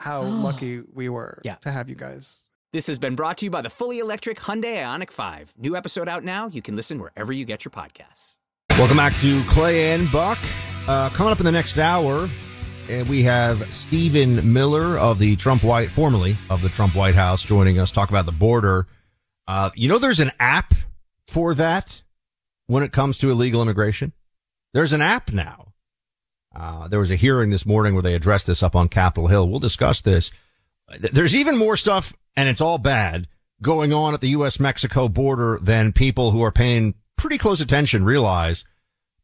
how 0.00 0.22
lucky 0.46 0.82
we 0.92 1.08
were 1.08 1.40
Yeah. 1.44 1.56
to 1.56 1.70
have 1.70 1.88
you 1.88 1.94
guys. 1.94 2.42
This 2.72 2.86
has 2.86 2.98
been 2.98 3.16
brought 3.16 3.38
to 3.38 3.44
you 3.46 3.50
by 3.50 3.62
the 3.62 3.70
fully 3.70 3.98
electric 3.98 4.38
Hyundai 4.38 4.76
Ioniq 4.76 5.10
5. 5.10 5.54
New 5.58 5.76
episode 5.76 6.08
out 6.08 6.22
now. 6.24 6.48
You 6.48 6.62
can 6.62 6.76
listen 6.76 6.98
wherever 7.00 7.32
you 7.32 7.44
get 7.44 7.64
your 7.64 7.70
podcasts. 7.72 8.36
Welcome 8.78 8.96
back 8.96 9.18
to 9.20 9.42
Clay 9.44 9.92
and 9.92 10.10
Buck. 10.10 10.38
Uh, 10.86 11.10
coming 11.10 11.32
up 11.32 11.40
in 11.40 11.44
the 11.46 11.52
next 11.52 11.78
hour, 11.78 12.28
uh, 12.88 13.04
we 13.08 13.22
have 13.24 13.72
Stephen 13.74 14.52
Miller 14.52 14.96
of 14.98 15.18
the 15.18 15.34
Trump 15.36 15.62
White, 15.64 15.90
formerly 15.90 16.36
of 16.48 16.62
the 16.62 16.68
Trump 16.68 16.94
White 16.94 17.14
House, 17.16 17.42
joining 17.42 17.78
us. 17.80 17.90
Talk 17.90 18.08
about 18.08 18.24
the 18.26 18.32
border. 18.32 18.86
Uh, 19.48 19.70
you 19.74 19.88
know, 19.88 19.98
there's 19.98 20.20
an 20.20 20.30
app 20.38 20.72
for 21.26 21.54
that 21.54 22.02
when 22.68 22.84
it 22.84 22.92
comes 22.92 23.18
to 23.18 23.30
illegal 23.30 23.60
immigration. 23.62 24.12
There's 24.72 24.92
an 24.92 25.02
app 25.02 25.32
now. 25.32 25.69
Uh, 26.54 26.88
there 26.88 26.98
was 26.98 27.10
a 27.10 27.16
hearing 27.16 27.50
this 27.50 27.66
morning 27.66 27.94
where 27.94 28.02
they 28.02 28.14
addressed 28.14 28.46
this 28.46 28.62
up 28.62 28.74
on 28.74 28.88
Capitol 28.88 29.28
Hill. 29.28 29.48
We'll 29.48 29.60
discuss 29.60 30.00
this. 30.00 30.30
There's 30.98 31.34
even 31.34 31.56
more 31.56 31.76
stuff, 31.76 32.12
and 32.36 32.48
it's 32.48 32.60
all 32.60 32.78
bad, 32.78 33.28
going 33.62 33.92
on 33.92 34.14
at 34.14 34.20
the 34.20 34.30
U.S. 34.30 34.58
Mexico 34.58 35.08
border 35.08 35.58
than 35.62 35.92
people 35.92 36.32
who 36.32 36.42
are 36.42 36.50
paying 36.50 36.94
pretty 37.16 37.38
close 37.38 37.60
attention 37.60 38.04
realize. 38.04 38.64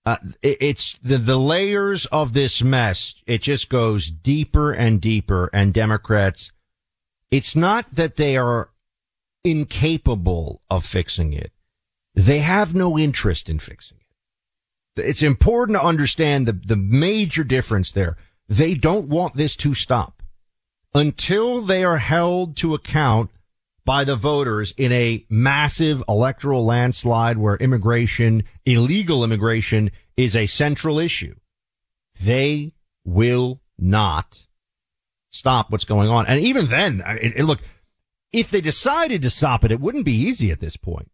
Uh, 0.04 0.16
it, 0.42 0.58
it's 0.60 0.92
the, 1.00 1.18
the 1.18 1.36
layers 1.36 2.06
of 2.06 2.32
this 2.32 2.62
mess. 2.62 3.16
It 3.26 3.42
just 3.42 3.68
goes 3.68 4.08
deeper 4.08 4.72
and 4.72 5.00
deeper. 5.00 5.50
And 5.52 5.74
Democrats, 5.74 6.52
it's 7.32 7.56
not 7.56 7.90
that 7.90 8.14
they 8.14 8.36
are 8.36 8.70
incapable 9.42 10.62
of 10.70 10.86
fixing 10.86 11.32
it. 11.32 11.52
They 12.14 12.38
have 12.38 12.74
no 12.74 12.96
interest 12.96 13.50
in 13.50 13.58
fixing 13.58 13.98
it. 13.98 14.05
It's 14.96 15.22
important 15.22 15.78
to 15.78 15.84
understand 15.84 16.46
the, 16.46 16.52
the 16.52 16.76
major 16.76 17.44
difference 17.44 17.92
there. 17.92 18.16
They 18.48 18.74
don't 18.74 19.08
want 19.08 19.34
this 19.36 19.56
to 19.56 19.74
stop 19.74 20.22
until 20.94 21.60
they 21.60 21.84
are 21.84 21.98
held 21.98 22.56
to 22.58 22.74
account 22.74 23.30
by 23.84 24.02
the 24.04 24.16
voters 24.16 24.72
in 24.76 24.90
a 24.92 25.24
massive 25.28 26.02
electoral 26.08 26.64
landslide 26.64 27.38
where 27.38 27.56
immigration, 27.56 28.42
illegal 28.64 29.22
immigration 29.22 29.90
is 30.16 30.34
a 30.34 30.46
central 30.46 30.98
issue. 30.98 31.34
They 32.20 32.72
will 33.04 33.60
not 33.78 34.46
stop 35.30 35.70
what's 35.70 35.84
going 35.84 36.08
on. 36.08 36.26
And 36.26 36.40
even 36.40 36.66
then, 36.66 37.02
it, 37.06 37.34
it- 37.36 37.44
look, 37.44 37.60
if 38.32 38.50
they 38.50 38.60
decided 38.60 39.22
to 39.22 39.30
stop 39.30 39.64
it, 39.64 39.70
it 39.70 39.80
wouldn't 39.80 40.04
be 40.04 40.12
easy 40.16 40.50
at 40.50 40.60
this 40.60 40.76
point. 40.76 41.10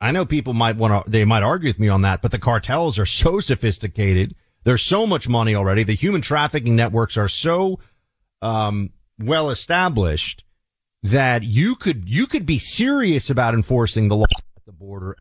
I 0.00 0.12
know 0.12 0.26
people 0.26 0.52
might 0.52 0.76
want 0.76 1.04
to, 1.04 1.10
they 1.10 1.24
might 1.24 1.42
argue 1.42 1.68
with 1.68 1.78
me 1.78 1.88
on 1.88 2.02
that, 2.02 2.22
but 2.22 2.30
the 2.30 2.38
cartels 2.38 2.98
are 2.98 3.06
so 3.06 3.40
sophisticated. 3.40 4.34
There's 4.64 4.82
so 4.82 5.06
much 5.06 5.28
money 5.28 5.54
already. 5.54 5.84
The 5.84 5.94
human 5.94 6.20
trafficking 6.20 6.76
networks 6.76 7.16
are 7.16 7.28
so, 7.28 7.80
um, 8.42 8.90
well 9.18 9.50
established 9.50 10.44
that 11.02 11.42
you 11.42 11.76
could, 11.76 12.08
you 12.08 12.26
could 12.26 12.44
be 12.44 12.58
serious 12.58 13.30
about 13.30 13.54
enforcing 13.54 14.08
the 14.08 14.16
law 14.16 14.26
at 14.56 14.66
the 14.66 14.72
border. 14.72 15.16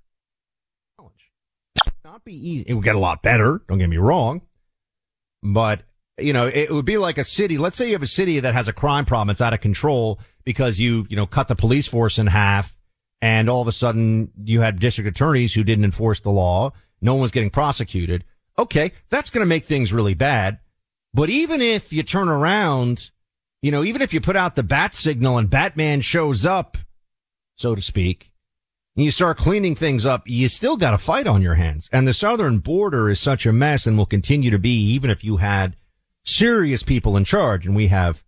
Not 2.03 2.23
be 2.23 2.33
easy. 2.33 2.65
It 2.67 2.73
would 2.73 2.83
get 2.83 2.95
a 2.95 2.99
lot 2.99 3.21
better. 3.21 3.61
Don't 3.67 3.77
get 3.77 3.89
me 3.89 3.97
wrong. 3.97 4.41
But, 5.43 5.81
you 6.17 6.33
know, 6.33 6.47
it 6.47 6.71
would 6.71 6.85
be 6.85 6.97
like 6.97 7.17
a 7.17 7.23
city. 7.23 7.57
Let's 7.57 7.77
say 7.77 7.87
you 7.87 7.93
have 7.93 8.03
a 8.03 8.07
city 8.07 8.39
that 8.39 8.53
has 8.53 8.67
a 8.67 8.73
crime 8.73 9.05
problem. 9.05 9.31
It's 9.31 9.41
out 9.41 9.53
of 9.53 9.61
control 9.61 10.19
because 10.43 10.79
you, 10.79 11.05
you 11.09 11.15
know, 11.15 11.25
cut 11.25 11.47
the 11.47 11.55
police 11.55 11.87
force 11.87 12.17
in 12.17 12.27
half 12.27 12.74
and 13.25 13.49
all 13.49 13.59
of 13.59 13.67
a 13.67 13.71
sudden 13.71 14.31
you 14.43 14.61
had 14.61 14.77
district 14.77 15.07
attorneys 15.07 15.51
who 15.51 15.63
didn't 15.63 15.83
enforce 15.83 16.19
the 16.19 16.29
law. 16.29 16.71
No 17.01 17.13
one 17.15 17.23
was 17.23 17.31
getting 17.31 17.49
prosecuted. 17.49 18.23
Okay. 18.59 18.91
That's 19.09 19.31
going 19.31 19.41
to 19.41 19.49
make 19.49 19.63
things 19.63 19.91
really 19.91 20.13
bad. 20.13 20.59
But 21.11 21.31
even 21.31 21.59
if 21.59 21.91
you 21.91 22.03
turn 22.03 22.29
around, 22.29 23.09
you 23.63 23.71
know, 23.71 23.83
even 23.83 24.03
if 24.03 24.13
you 24.13 24.21
put 24.21 24.35
out 24.35 24.55
the 24.55 24.61
bat 24.61 24.93
signal 24.93 25.39
and 25.39 25.49
Batman 25.49 26.01
shows 26.01 26.45
up, 26.45 26.77
so 27.55 27.73
to 27.73 27.81
speak, 27.81 28.31
and 28.95 29.03
you 29.03 29.09
start 29.09 29.37
cleaning 29.37 29.73
things 29.73 30.05
up, 30.05 30.21
you 30.27 30.47
still 30.47 30.77
got 30.77 30.93
a 30.93 30.99
fight 30.99 31.25
on 31.25 31.41
your 31.41 31.55
hands. 31.55 31.89
And 31.91 32.07
the 32.07 32.13
southern 32.13 32.59
border 32.59 33.09
is 33.09 33.19
such 33.19 33.47
a 33.47 33.51
mess 33.51 33.87
and 33.87 33.97
will 33.97 34.05
continue 34.05 34.51
to 34.51 34.59
be 34.59 34.77
even 34.91 35.09
if 35.09 35.23
you 35.23 35.37
had 35.37 35.77
serious 36.23 36.83
people 36.83 37.17
in 37.17 37.23
charge. 37.23 37.65
And 37.65 37.75
we 37.75 37.87
have, 37.87 38.23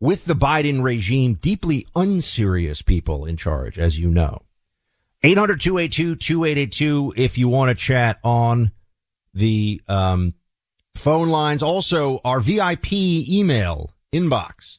with 0.00 0.24
the 0.24 0.34
Biden 0.34 0.82
regime, 0.82 1.34
deeply 1.34 1.86
unserious 1.94 2.82
people 2.82 3.24
in 3.24 3.36
charge, 3.36 3.78
as 3.78 3.98
you 3.98 4.08
know. 4.08 4.42
800-282-2882 5.24 7.12
if 7.16 7.36
you 7.38 7.48
want 7.48 7.70
to 7.70 7.74
chat 7.74 8.18
on 8.22 8.70
the, 9.34 9.80
um, 9.88 10.34
phone 10.98 11.28
lines. 11.28 11.62
Also, 11.62 12.20
our 12.24 12.40
VIP 12.40 12.92
email 12.92 13.90
inbox. 14.12 14.78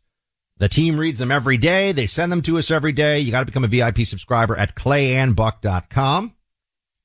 The 0.58 0.68
team 0.68 0.98
reads 0.98 1.20
them 1.20 1.32
every 1.32 1.58
day. 1.58 1.94
They 1.94 2.06
send 2.06 2.32
them 2.32 2.42
to 2.44 2.58
us 2.58 2.70
every 2.70 2.92
day. 2.92 3.20
You 3.20 3.32
got 3.32 3.40
to 3.40 3.46
become 3.46 3.64
a 3.64 3.68
VIP 3.68 4.00
subscriber 4.00 4.58
at 4.58 4.76
clayandbuck.com. 4.76 6.36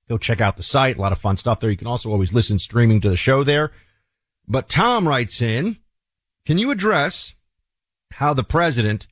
Go 0.08 0.18
check 0.18 0.40
out 0.40 0.56
the 0.56 0.62
site. 0.62 0.96
A 0.96 1.00
lot 1.00 1.12
of 1.12 1.18
fun 1.18 1.36
stuff 1.36 1.60
there. 1.60 1.70
You 1.70 1.76
can 1.76 1.86
also 1.86 2.10
always 2.10 2.32
listen 2.32 2.58
streaming 2.58 3.00
to 3.02 3.08
the 3.08 3.16
show 3.16 3.44
there. 3.44 3.70
But 4.46 4.68
Tom 4.68 5.08
writes 5.08 5.40
in, 5.40 5.76
can 6.44 6.58
you 6.58 6.70
address 6.70 7.34
how 8.14 8.34
the 8.34 8.44
president 8.44 9.06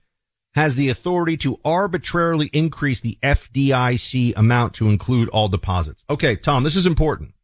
has 0.54 0.76
the 0.76 0.88
authority 0.88 1.36
to 1.38 1.58
arbitrarily 1.64 2.50
increase 2.52 3.00
the 3.00 3.18
FDIC 3.22 4.36
amount 4.36 4.74
to 4.74 4.88
include 4.88 5.28
all 5.30 5.48
deposits? 5.48 6.04
Okay, 6.10 6.36
Tom, 6.36 6.62
this 6.62 6.76
is 6.76 6.86
important. 6.86 7.34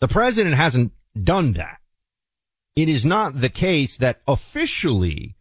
The 0.00 0.08
president 0.08 0.54
hasn't 0.54 0.92
done 1.20 1.52
that. 1.54 1.78
It 2.76 2.88
is 2.88 3.04
not 3.04 3.40
the 3.40 3.48
case 3.48 3.96
that 3.98 4.20
officially 4.26 5.36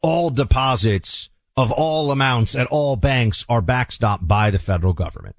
all 0.00 0.30
deposits 0.30 1.28
of 1.56 1.72
all 1.72 2.10
amounts 2.10 2.54
at 2.54 2.66
all 2.68 2.96
banks 2.96 3.44
are 3.48 3.60
backstopped 3.60 4.26
by 4.26 4.50
the 4.50 4.58
federal 4.58 4.94
government. 4.94 5.36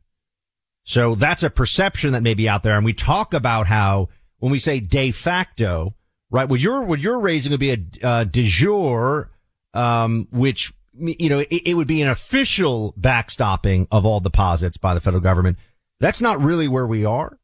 So 0.84 1.16
that's 1.16 1.44
a 1.44 1.50
perception 1.50 2.12
that 2.12 2.24
may 2.24 2.34
be 2.34 2.50
out 2.50 2.64
there. 2.64 2.76
And 2.76 2.86
we 2.86 2.94
talk 2.94 3.34
about 3.34 3.68
how 3.68 4.10
when 4.38 4.52
we 4.52 4.60
say 4.60 4.80
de 4.80 5.12
facto, 5.12 5.96
right? 6.32 6.50
What 6.50 6.60
you're, 6.60 6.82
what 6.82 7.00
you're 7.00 7.20
raising 7.20 7.52
would 7.52 7.60
be 7.60 7.72
a 7.72 7.78
uh, 8.02 8.24
de 8.24 8.48
jure, 8.48 9.30
um, 9.74 10.28
which, 10.32 10.74
you 10.94 11.30
know, 11.30 11.40
it, 11.40 11.48
it 11.52 11.74
would 11.76 11.88
be 11.88 12.02
an 12.02 12.10
official 12.10 12.96
backstopping 13.00 13.88
of 13.92 14.06
all 14.06 14.20
deposits 14.20 14.78
by 14.78 14.96
the 14.96 15.02
federal 15.02 15.22
government. 15.22 15.58
That's 16.00 16.22
not 16.22 16.42
really 16.42 16.68
where 16.68 16.88
we 16.88 17.06
are. 17.06 17.38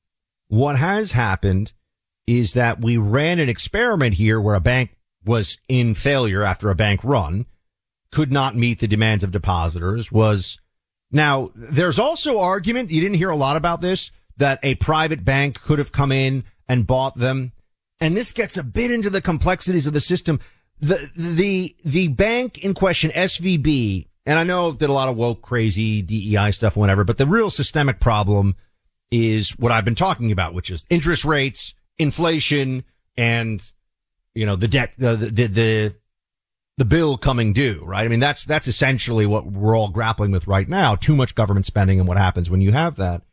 What 0.48 0.78
has 0.78 1.12
happened 1.12 1.74
is 2.26 2.54
that 2.54 2.82
we 2.82 2.98
ran 2.98 3.40
an 3.40 3.50
experiment 3.50 4.16
here 4.16 4.42
where 4.42 4.56
a 4.56 4.62
bank 4.62 4.98
was 5.26 5.58
in 5.68 5.94
failure 5.94 6.44
after 6.44 6.70
a 6.70 6.76
bank 6.76 7.04
run, 7.04 7.46
could 8.12 8.32
not 8.32 8.56
meet 8.56 8.80
the 8.80 8.88
demands 8.88 9.24
of 9.24 9.32
depositors, 9.32 10.12
was 10.12 10.60
now 11.12 11.52
there's 11.54 12.00
also 12.00 12.40
argument, 12.40 12.92
you 12.92 13.02
didn't 13.02 13.18
hear 13.18 13.30
a 13.30 13.36
lot 13.36 13.58
about 13.58 13.82
this, 13.82 14.12
that 14.38 14.60
a 14.64 14.76
private 14.76 15.26
bank 15.26 15.62
could 15.62 15.80
have 15.80 15.92
come 15.92 16.12
in 16.12 16.44
and 16.68 16.88
bought 16.88 17.18
them. 17.18 17.52
And 18.00 18.16
this 18.16 18.32
gets 18.32 18.58
a 18.58 18.64
bit 18.64 18.92
into 18.92 19.10
the 19.10 19.22
complexities 19.22 19.88
of 19.88 19.94
the 19.94 20.00
system. 20.00 20.40
The, 20.80 21.10
the, 21.16 21.76
the 21.84 22.08
bank 22.10 22.60
in 22.60 22.74
question, 22.74 23.10
SVB, 23.12 24.08
and 24.26 24.38
I 24.38 24.44
know 24.44 24.72
did 24.74 24.90
a 24.90 24.94
lot 24.94 25.10
of 25.10 25.16
woke, 25.16 25.42
crazy 25.42 26.02
DEI 26.02 26.52
stuff, 26.52 26.78
whatever, 26.78 27.04
but 27.04 27.18
the 27.18 27.26
real 27.26 27.50
systemic 27.50 28.00
problem 28.00 28.56
is 29.10 29.52
what 29.52 29.72
I've 29.72 29.86
been 29.86 29.96
talking 29.96 30.32
about, 30.32 30.54
which 30.54 30.70
is 30.70 30.86
interest 30.90 31.26
rates, 31.26 31.74
inflation, 31.98 32.84
and 33.16 33.64
you 34.36 34.46
know, 34.46 34.56
the 34.56 34.68
debt, 34.68 34.94
the, 35.00 35.16
the, 35.16 35.48
the, 35.48 35.96
the 36.78 36.86
bill 36.86 37.18
coming 37.18 37.54
due, 37.54 37.82
right? 37.84 38.06
I 38.06 38.08
mean, 38.08 38.20
that's, 38.20 38.46
that's 38.46 38.68
essentially 38.68 39.26
what 39.26 39.48
we're 39.48 39.76
all 39.76 39.90
grappling 39.90 40.32
with 40.32 40.46
right 40.46 40.70
now. 40.70 40.96
Too 40.96 41.16
much 41.16 41.34
government 41.34 41.66
spending 41.66 42.00
and 42.00 42.08
what 42.08 42.18
happens 42.18 42.52
when 42.52 42.62
you 42.62 42.72
have 42.72 42.98
that. 42.98 43.24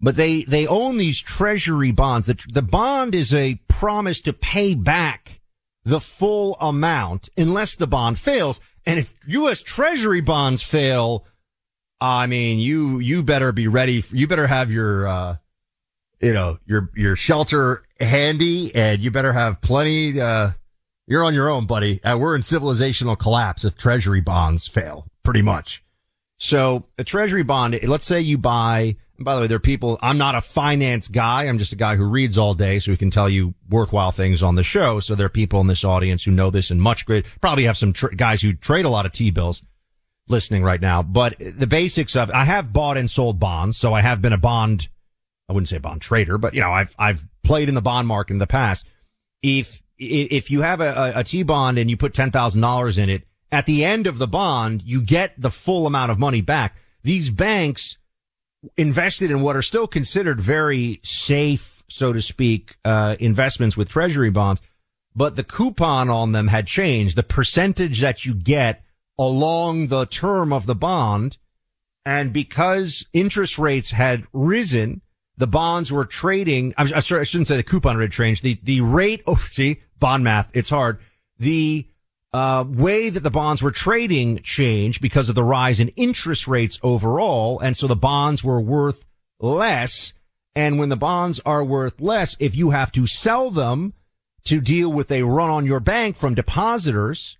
But 0.00 0.16
they, 0.16 0.42
they 0.44 0.66
own 0.66 0.96
these 0.96 1.20
treasury 1.20 1.92
bonds. 1.92 2.26
The, 2.26 2.42
the 2.50 2.62
bond 2.62 3.14
is 3.14 3.34
a 3.34 3.60
promise 3.68 4.20
to 4.22 4.32
pay 4.32 4.74
back 4.74 5.40
the 5.84 6.00
full 6.00 6.56
amount 6.60 7.28
unless 7.36 7.76
the 7.76 7.86
bond 7.86 8.18
fails. 8.18 8.60
And 8.86 8.98
if 8.98 9.12
U.S. 9.26 9.62
treasury 9.62 10.20
bonds 10.20 10.62
fail, 10.62 11.26
I 12.00 12.26
mean, 12.26 12.58
you, 12.58 12.98
you 12.98 13.22
better 13.22 13.52
be 13.52 13.68
ready. 13.68 14.00
For, 14.00 14.16
you 14.16 14.26
better 14.26 14.46
have 14.46 14.72
your, 14.72 15.06
uh, 15.06 15.36
you 16.20 16.32
know, 16.32 16.58
your, 16.64 16.90
your 16.94 17.16
shelter 17.16 17.82
handy 17.98 18.74
and 18.74 19.02
you 19.02 19.10
better 19.10 19.32
have 19.32 19.60
plenty, 19.60 20.18
uh, 20.20 20.52
you're 21.06 21.24
on 21.24 21.34
your 21.34 21.50
own, 21.50 21.66
buddy. 21.66 22.02
Uh, 22.02 22.16
we're 22.16 22.36
in 22.36 22.42
civilizational 22.42 23.18
collapse 23.18 23.64
if 23.64 23.76
treasury 23.76 24.20
bonds 24.20 24.66
fail, 24.66 25.06
pretty 25.22 25.42
much. 25.42 25.82
So 26.38 26.86
a 26.96 27.04
treasury 27.04 27.42
bond, 27.42 27.78
let's 27.86 28.06
say 28.06 28.20
you 28.20 28.38
buy, 28.38 28.96
by 29.20 29.34
the 29.34 29.42
way, 29.42 29.46
there 29.46 29.56
are 29.56 29.60
people, 29.60 29.98
I'm 30.00 30.18
not 30.18 30.34
a 30.34 30.40
finance 30.40 31.08
guy. 31.08 31.44
I'm 31.44 31.58
just 31.58 31.72
a 31.72 31.76
guy 31.76 31.96
who 31.96 32.04
reads 32.04 32.38
all 32.38 32.54
day 32.54 32.78
so 32.78 32.90
we 32.90 32.96
can 32.96 33.10
tell 33.10 33.28
you 33.28 33.54
worthwhile 33.68 34.12
things 34.12 34.42
on 34.42 34.54
the 34.54 34.62
show. 34.62 35.00
So 35.00 35.14
there 35.14 35.26
are 35.26 35.30
people 35.30 35.60
in 35.60 35.66
this 35.66 35.84
audience 35.84 36.24
who 36.24 36.30
know 36.30 36.50
this 36.50 36.70
and 36.70 36.80
much 36.80 37.06
great, 37.06 37.26
probably 37.40 37.64
have 37.64 37.76
some 37.76 37.92
guys 37.92 38.42
who 38.42 38.52
trade 38.54 38.84
a 38.84 38.90
lot 38.90 39.06
of 39.06 39.12
T-bills 39.12 39.62
listening 40.28 40.62
right 40.62 40.80
now. 40.80 41.02
But 41.02 41.36
the 41.38 41.66
basics 41.66 42.16
of, 42.16 42.30
I 42.30 42.44
have 42.44 42.72
bought 42.72 42.96
and 42.96 43.10
sold 43.10 43.38
bonds. 43.38 43.76
So 43.76 43.92
I 43.92 44.00
have 44.00 44.22
been 44.22 44.32
a 44.32 44.38
bond 44.38 44.88
I 45.50 45.52
wouldn't 45.52 45.68
say 45.68 45.78
a 45.78 45.80
bond 45.80 46.00
trader, 46.00 46.38
but 46.38 46.54
you 46.54 46.60
know, 46.60 46.70
I've, 46.70 46.94
I've 46.96 47.24
played 47.42 47.68
in 47.68 47.74
the 47.74 47.82
bond 47.82 48.06
market 48.06 48.34
in 48.34 48.38
the 48.38 48.46
past. 48.46 48.88
If, 49.42 49.82
if 49.98 50.48
you 50.48 50.62
have 50.62 50.80
a, 50.80 51.12
a 51.16 51.24
T 51.24 51.42
bond 51.42 51.76
and 51.76 51.90
you 51.90 51.96
put 51.96 52.12
$10,000 52.12 52.98
in 52.98 53.10
it, 53.10 53.24
at 53.50 53.66
the 53.66 53.84
end 53.84 54.06
of 54.06 54.18
the 54.18 54.28
bond, 54.28 54.84
you 54.84 55.02
get 55.02 55.34
the 55.36 55.50
full 55.50 55.88
amount 55.88 56.12
of 56.12 56.20
money 56.20 56.40
back. 56.40 56.76
These 57.02 57.30
banks 57.30 57.98
invested 58.76 59.30
in 59.30 59.40
what 59.40 59.56
are 59.56 59.62
still 59.62 59.86
considered 59.86 60.40
very 60.40 61.00
safe, 61.02 61.82
so 61.88 62.12
to 62.12 62.22
speak, 62.22 62.76
uh, 62.84 63.16
investments 63.18 63.76
with 63.76 63.88
treasury 63.88 64.30
bonds, 64.30 64.60
but 65.14 65.36
the 65.36 65.44
coupon 65.44 66.08
on 66.08 66.32
them 66.32 66.48
had 66.48 66.66
changed. 66.66 67.16
The 67.16 67.22
percentage 67.22 68.00
that 68.00 68.24
you 68.24 68.34
get 68.34 68.84
along 69.18 69.88
the 69.88 70.06
term 70.06 70.52
of 70.52 70.66
the 70.66 70.74
bond. 70.74 71.36
And 72.06 72.32
because 72.32 73.06
interest 73.12 73.58
rates 73.58 73.90
had 73.90 74.24
risen, 74.32 75.02
the 75.36 75.46
bonds 75.46 75.92
were 75.92 76.06
trading. 76.06 76.72
I'm, 76.78 76.88
sorry, 77.02 77.20
I 77.20 77.24
shouldn't 77.24 77.48
say 77.48 77.56
the 77.56 77.62
coupon 77.62 77.98
rate 77.98 78.12
changed. 78.12 78.42
The, 78.42 78.58
the 78.62 78.80
rate, 78.80 79.22
oh, 79.26 79.34
see, 79.34 79.82
bond 79.98 80.24
math, 80.24 80.50
it's 80.54 80.70
hard. 80.70 81.00
The, 81.38 81.86
uh, 82.32 82.64
way 82.68 83.10
that 83.10 83.22
the 83.22 83.30
bonds 83.30 83.62
were 83.62 83.70
trading 83.70 84.40
changed 84.42 85.00
because 85.00 85.28
of 85.28 85.34
the 85.34 85.44
rise 85.44 85.80
in 85.80 85.88
interest 85.90 86.46
rates 86.46 86.78
overall. 86.82 87.58
And 87.60 87.76
so 87.76 87.86
the 87.86 87.96
bonds 87.96 88.44
were 88.44 88.60
worth 88.60 89.04
less. 89.40 90.12
And 90.54 90.78
when 90.78 90.88
the 90.88 90.96
bonds 90.96 91.40
are 91.44 91.64
worth 91.64 92.00
less, 92.00 92.36
if 92.38 92.56
you 92.56 92.70
have 92.70 92.92
to 92.92 93.06
sell 93.06 93.50
them 93.50 93.94
to 94.44 94.60
deal 94.60 94.92
with 94.92 95.10
a 95.10 95.22
run 95.22 95.50
on 95.50 95.66
your 95.66 95.80
bank 95.80 96.16
from 96.16 96.34
depositors, 96.34 97.38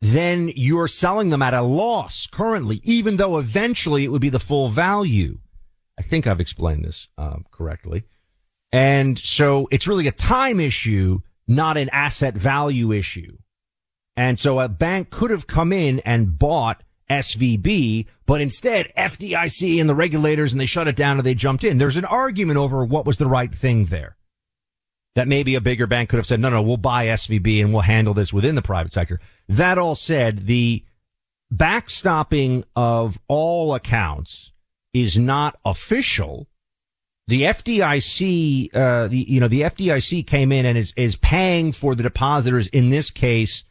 then 0.00 0.50
you're 0.54 0.88
selling 0.88 1.30
them 1.30 1.42
at 1.42 1.54
a 1.54 1.62
loss 1.62 2.26
currently, 2.26 2.80
even 2.84 3.16
though 3.16 3.38
eventually 3.38 4.04
it 4.04 4.08
would 4.08 4.22
be 4.22 4.30
the 4.30 4.40
full 4.40 4.68
value. 4.68 5.38
I 5.98 6.02
think 6.02 6.26
I've 6.26 6.40
explained 6.40 6.84
this 6.84 7.08
um, 7.18 7.44
correctly. 7.50 8.04
And 8.72 9.18
so 9.18 9.68
it's 9.70 9.86
really 9.86 10.06
a 10.06 10.12
time 10.12 10.60
issue, 10.60 11.20
not 11.46 11.76
an 11.76 11.90
asset 11.90 12.34
value 12.34 12.92
issue. 12.92 13.36
And 14.20 14.38
so 14.38 14.60
a 14.60 14.68
bank 14.68 15.08
could 15.08 15.30
have 15.30 15.46
come 15.46 15.72
in 15.72 16.00
and 16.00 16.38
bought 16.38 16.84
SVB, 17.08 18.04
but 18.26 18.42
instead 18.42 18.92
FDIC 18.94 19.80
and 19.80 19.88
the 19.88 19.94
regulators 19.94 20.52
and 20.52 20.60
they 20.60 20.66
shut 20.66 20.86
it 20.86 20.94
down 20.94 21.16
and 21.16 21.24
they 21.24 21.32
jumped 21.32 21.64
in. 21.64 21.78
There's 21.78 21.96
an 21.96 22.04
argument 22.04 22.58
over 22.58 22.84
what 22.84 23.06
was 23.06 23.16
the 23.16 23.24
right 23.26 23.50
thing 23.50 23.86
there. 23.86 24.18
That 25.14 25.26
maybe 25.26 25.54
a 25.54 25.60
bigger 25.62 25.86
bank 25.86 26.10
could 26.10 26.18
have 26.18 26.26
said, 26.26 26.38
no, 26.38 26.50
no, 26.50 26.60
we'll 26.60 26.76
buy 26.76 27.06
SVB 27.06 27.64
and 27.64 27.72
we'll 27.72 27.80
handle 27.80 28.12
this 28.12 28.30
within 28.30 28.56
the 28.56 28.60
private 28.60 28.92
sector. 28.92 29.20
That 29.48 29.78
all 29.78 29.94
said, 29.94 30.40
the 30.40 30.84
backstopping 31.50 32.64
of 32.76 33.18
all 33.26 33.74
accounts 33.74 34.52
is 34.92 35.18
not 35.18 35.56
official, 35.64 36.46
the 37.26 37.44
FDIC, 37.44 38.76
uh, 38.76 39.08
the, 39.08 39.16
you 39.16 39.40
know, 39.40 39.48
the 39.48 39.62
FDIC 39.62 40.26
came 40.26 40.52
in 40.52 40.66
and 40.66 40.76
is, 40.76 40.92
is 40.94 41.16
paying 41.16 41.72
for 41.72 41.94
the 41.94 42.02
depositors 42.02 42.66
in 42.66 42.90
this 42.90 43.10
case 43.10 43.64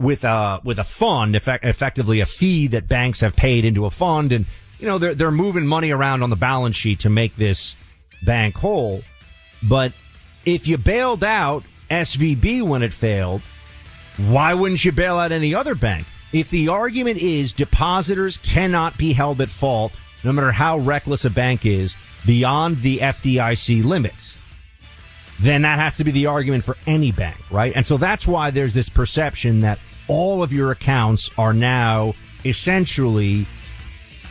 with 0.00 0.22
a, 0.22 0.60
with 0.62 0.78
a 0.78 0.84
fund, 0.84 1.34
effect, 1.34 1.64
effectively 1.64 2.20
a 2.20 2.26
fee 2.26 2.68
that 2.68 2.86
banks 2.86 3.20
have 3.20 3.34
paid 3.34 3.64
into 3.64 3.84
a 3.84 3.90
fund. 3.90 4.30
And, 4.30 4.46
you 4.78 4.86
know, 4.86 4.98
they're, 4.98 5.14
they're 5.14 5.32
moving 5.32 5.66
money 5.66 5.90
around 5.90 6.22
on 6.22 6.30
the 6.30 6.36
balance 6.36 6.76
sheet 6.76 7.00
to 7.00 7.10
make 7.10 7.34
this 7.34 7.74
bank 8.24 8.56
whole. 8.56 9.02
But 9.62 9.92
if 10.44 10.68
you 10.68 10.78
bailed 10.78 11.24
out 11.24 11.64
SVB 11.90 12.62
when 12.62 12.82
it 12.82 12.92
failed, 12.92 13.42
why 14.18 14.54
wouldn't 14.54 14.84
you 14.84 14.92
bail 14.92 15.18
out 15.18 15.32
any 15.32 15.52
other 15.52 15.74
bank? 15.74 16.06
If 16.32 16.50
the 16.50 16.68
argument 16.68 17.18
is 17.18 17.52
depositors 17.52 18.36
cannot 18.36 18.98
be 18.98 19.12
held 19.12 19.40
at 19.40 19.48
fault, 19.48 19.92
no 20.22 20.32
matter 20.32 20.52
how 20.52 20.78
reckless 20.78 21.24
a 21.24 21.30
bank 21.30 21.66
is, 21.66 21.96
beyond 22.24 22.78
the 22.78 22.98
FDIC 22.98 23.84
limits, 23.84 24.36
then 25.40 25.62
that 25.62 25.78
has 25.78 25.96
to 25.96 26.04
be 26.04 26.10
the 26.10 26.26
argument 26.26 26.64
for 26.64 26.76
any 26.86 27.10
bank, 27.12 27.38
right? 27.50 27.72
And 27.74 27.86
so 27.86 27.96
that's 27.96 28.28
why 28.28 28.50
there's 28.50 28.74
this 28.74 28.88
perception 28.88 29.60
that 29.60 29.78
all 30.08 30.42
of 30.42 30.52
your 30.52 30.70
accounts 30.72 31.30
are 31.38 31.52
now 31.52 32.14
essentially 32.44 33.46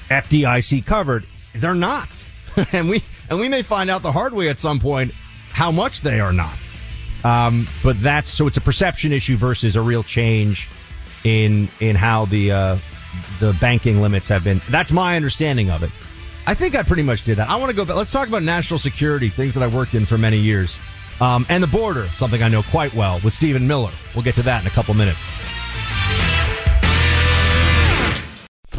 FDIC 0.09 0.85
covered. 0.85 1.25
They're 1.53 1.75
not. 1.75 2.31
and 2.73 2.89
we 2.89 3.03
and 3.29 3.39
we 3.39 3.47
may 3.49 3.61
find 3.61 3.89
out 3.89 4.01
the 4.01 4.11
hard 4.11 4.33
way 4.33 4.49
at 4.49 4.59
some 4.59 4.79
point 4.79 5.13
how 5.49 5.71
much 5.71 6.01
they 6.01 6.19
are 6.19 6.33
not. 6.33 6.57
Um, 7.23 7.67
but 7.83 7.99
that's 8.01 8.29
so 8.29 8.47
it's 8.47 8.57
a 8.57 8.61
perception 8.61 9.11
issue 9.11 9.37
versus 9.37 9.75
a 9.75 9.81
real 9.81 10.03
change 10.03 10.69
in 11.23 11.67
in 11.79 11.95
how 11.95 12.25
the 12.25 12.51
uh, 12.51 12.77
the 13.39 13.55
banking 13.59 14.01
limits 14.01 14.27
have 14.29 14.43
been. 14.43 14.61
That's 14.69 14.91
my 14.91 15.15
understanding 15.15 15.69
of 15.69 15.83
it. 15.83 15.91
I 16.45 16.53
think 16.53 16.75
I 16.75 16.83
pretty 16.83 17.03
much 17.03 17.25
did 17.25 17.37
that. 17.37 17.49
I 17.49 17.57
want 17.57 17.69
to 17.69 17.75
go 17.75 17.83
back. 17.83 17.97
Let's 17.97 18.11
talk 18.11 18.27
about 18.27 18.43
national 18.43 18.79
security, 18.79 19.29
things 19.29 19.53
that 19.55 19.63
I 19.63 19.67
worked 19.67 19.93
in 19.93 20.05
for 20.05 20.17
many 20.17 20.37
years, 20.37 20.79
um, 21.19 21.45
and 21.49 21.61
the 21.61 21.67
border, 21.67 22.07
something 22.09 22.41
I 22.41 22.47
know 22.47 22.63
quite 22.63 22.93
well 22.93 23.19
with 23.23 23.33
Stephen 23.33 23.67
Miller. 23.67 23.91
We'll 24.15 24.23
get 24.23 24.35
to 24.35 24.43
that 24.43 24.61
in 24.61 24.67
a 24.67 24.71
couple 24.71 24.93
minutes. 24.93 25.29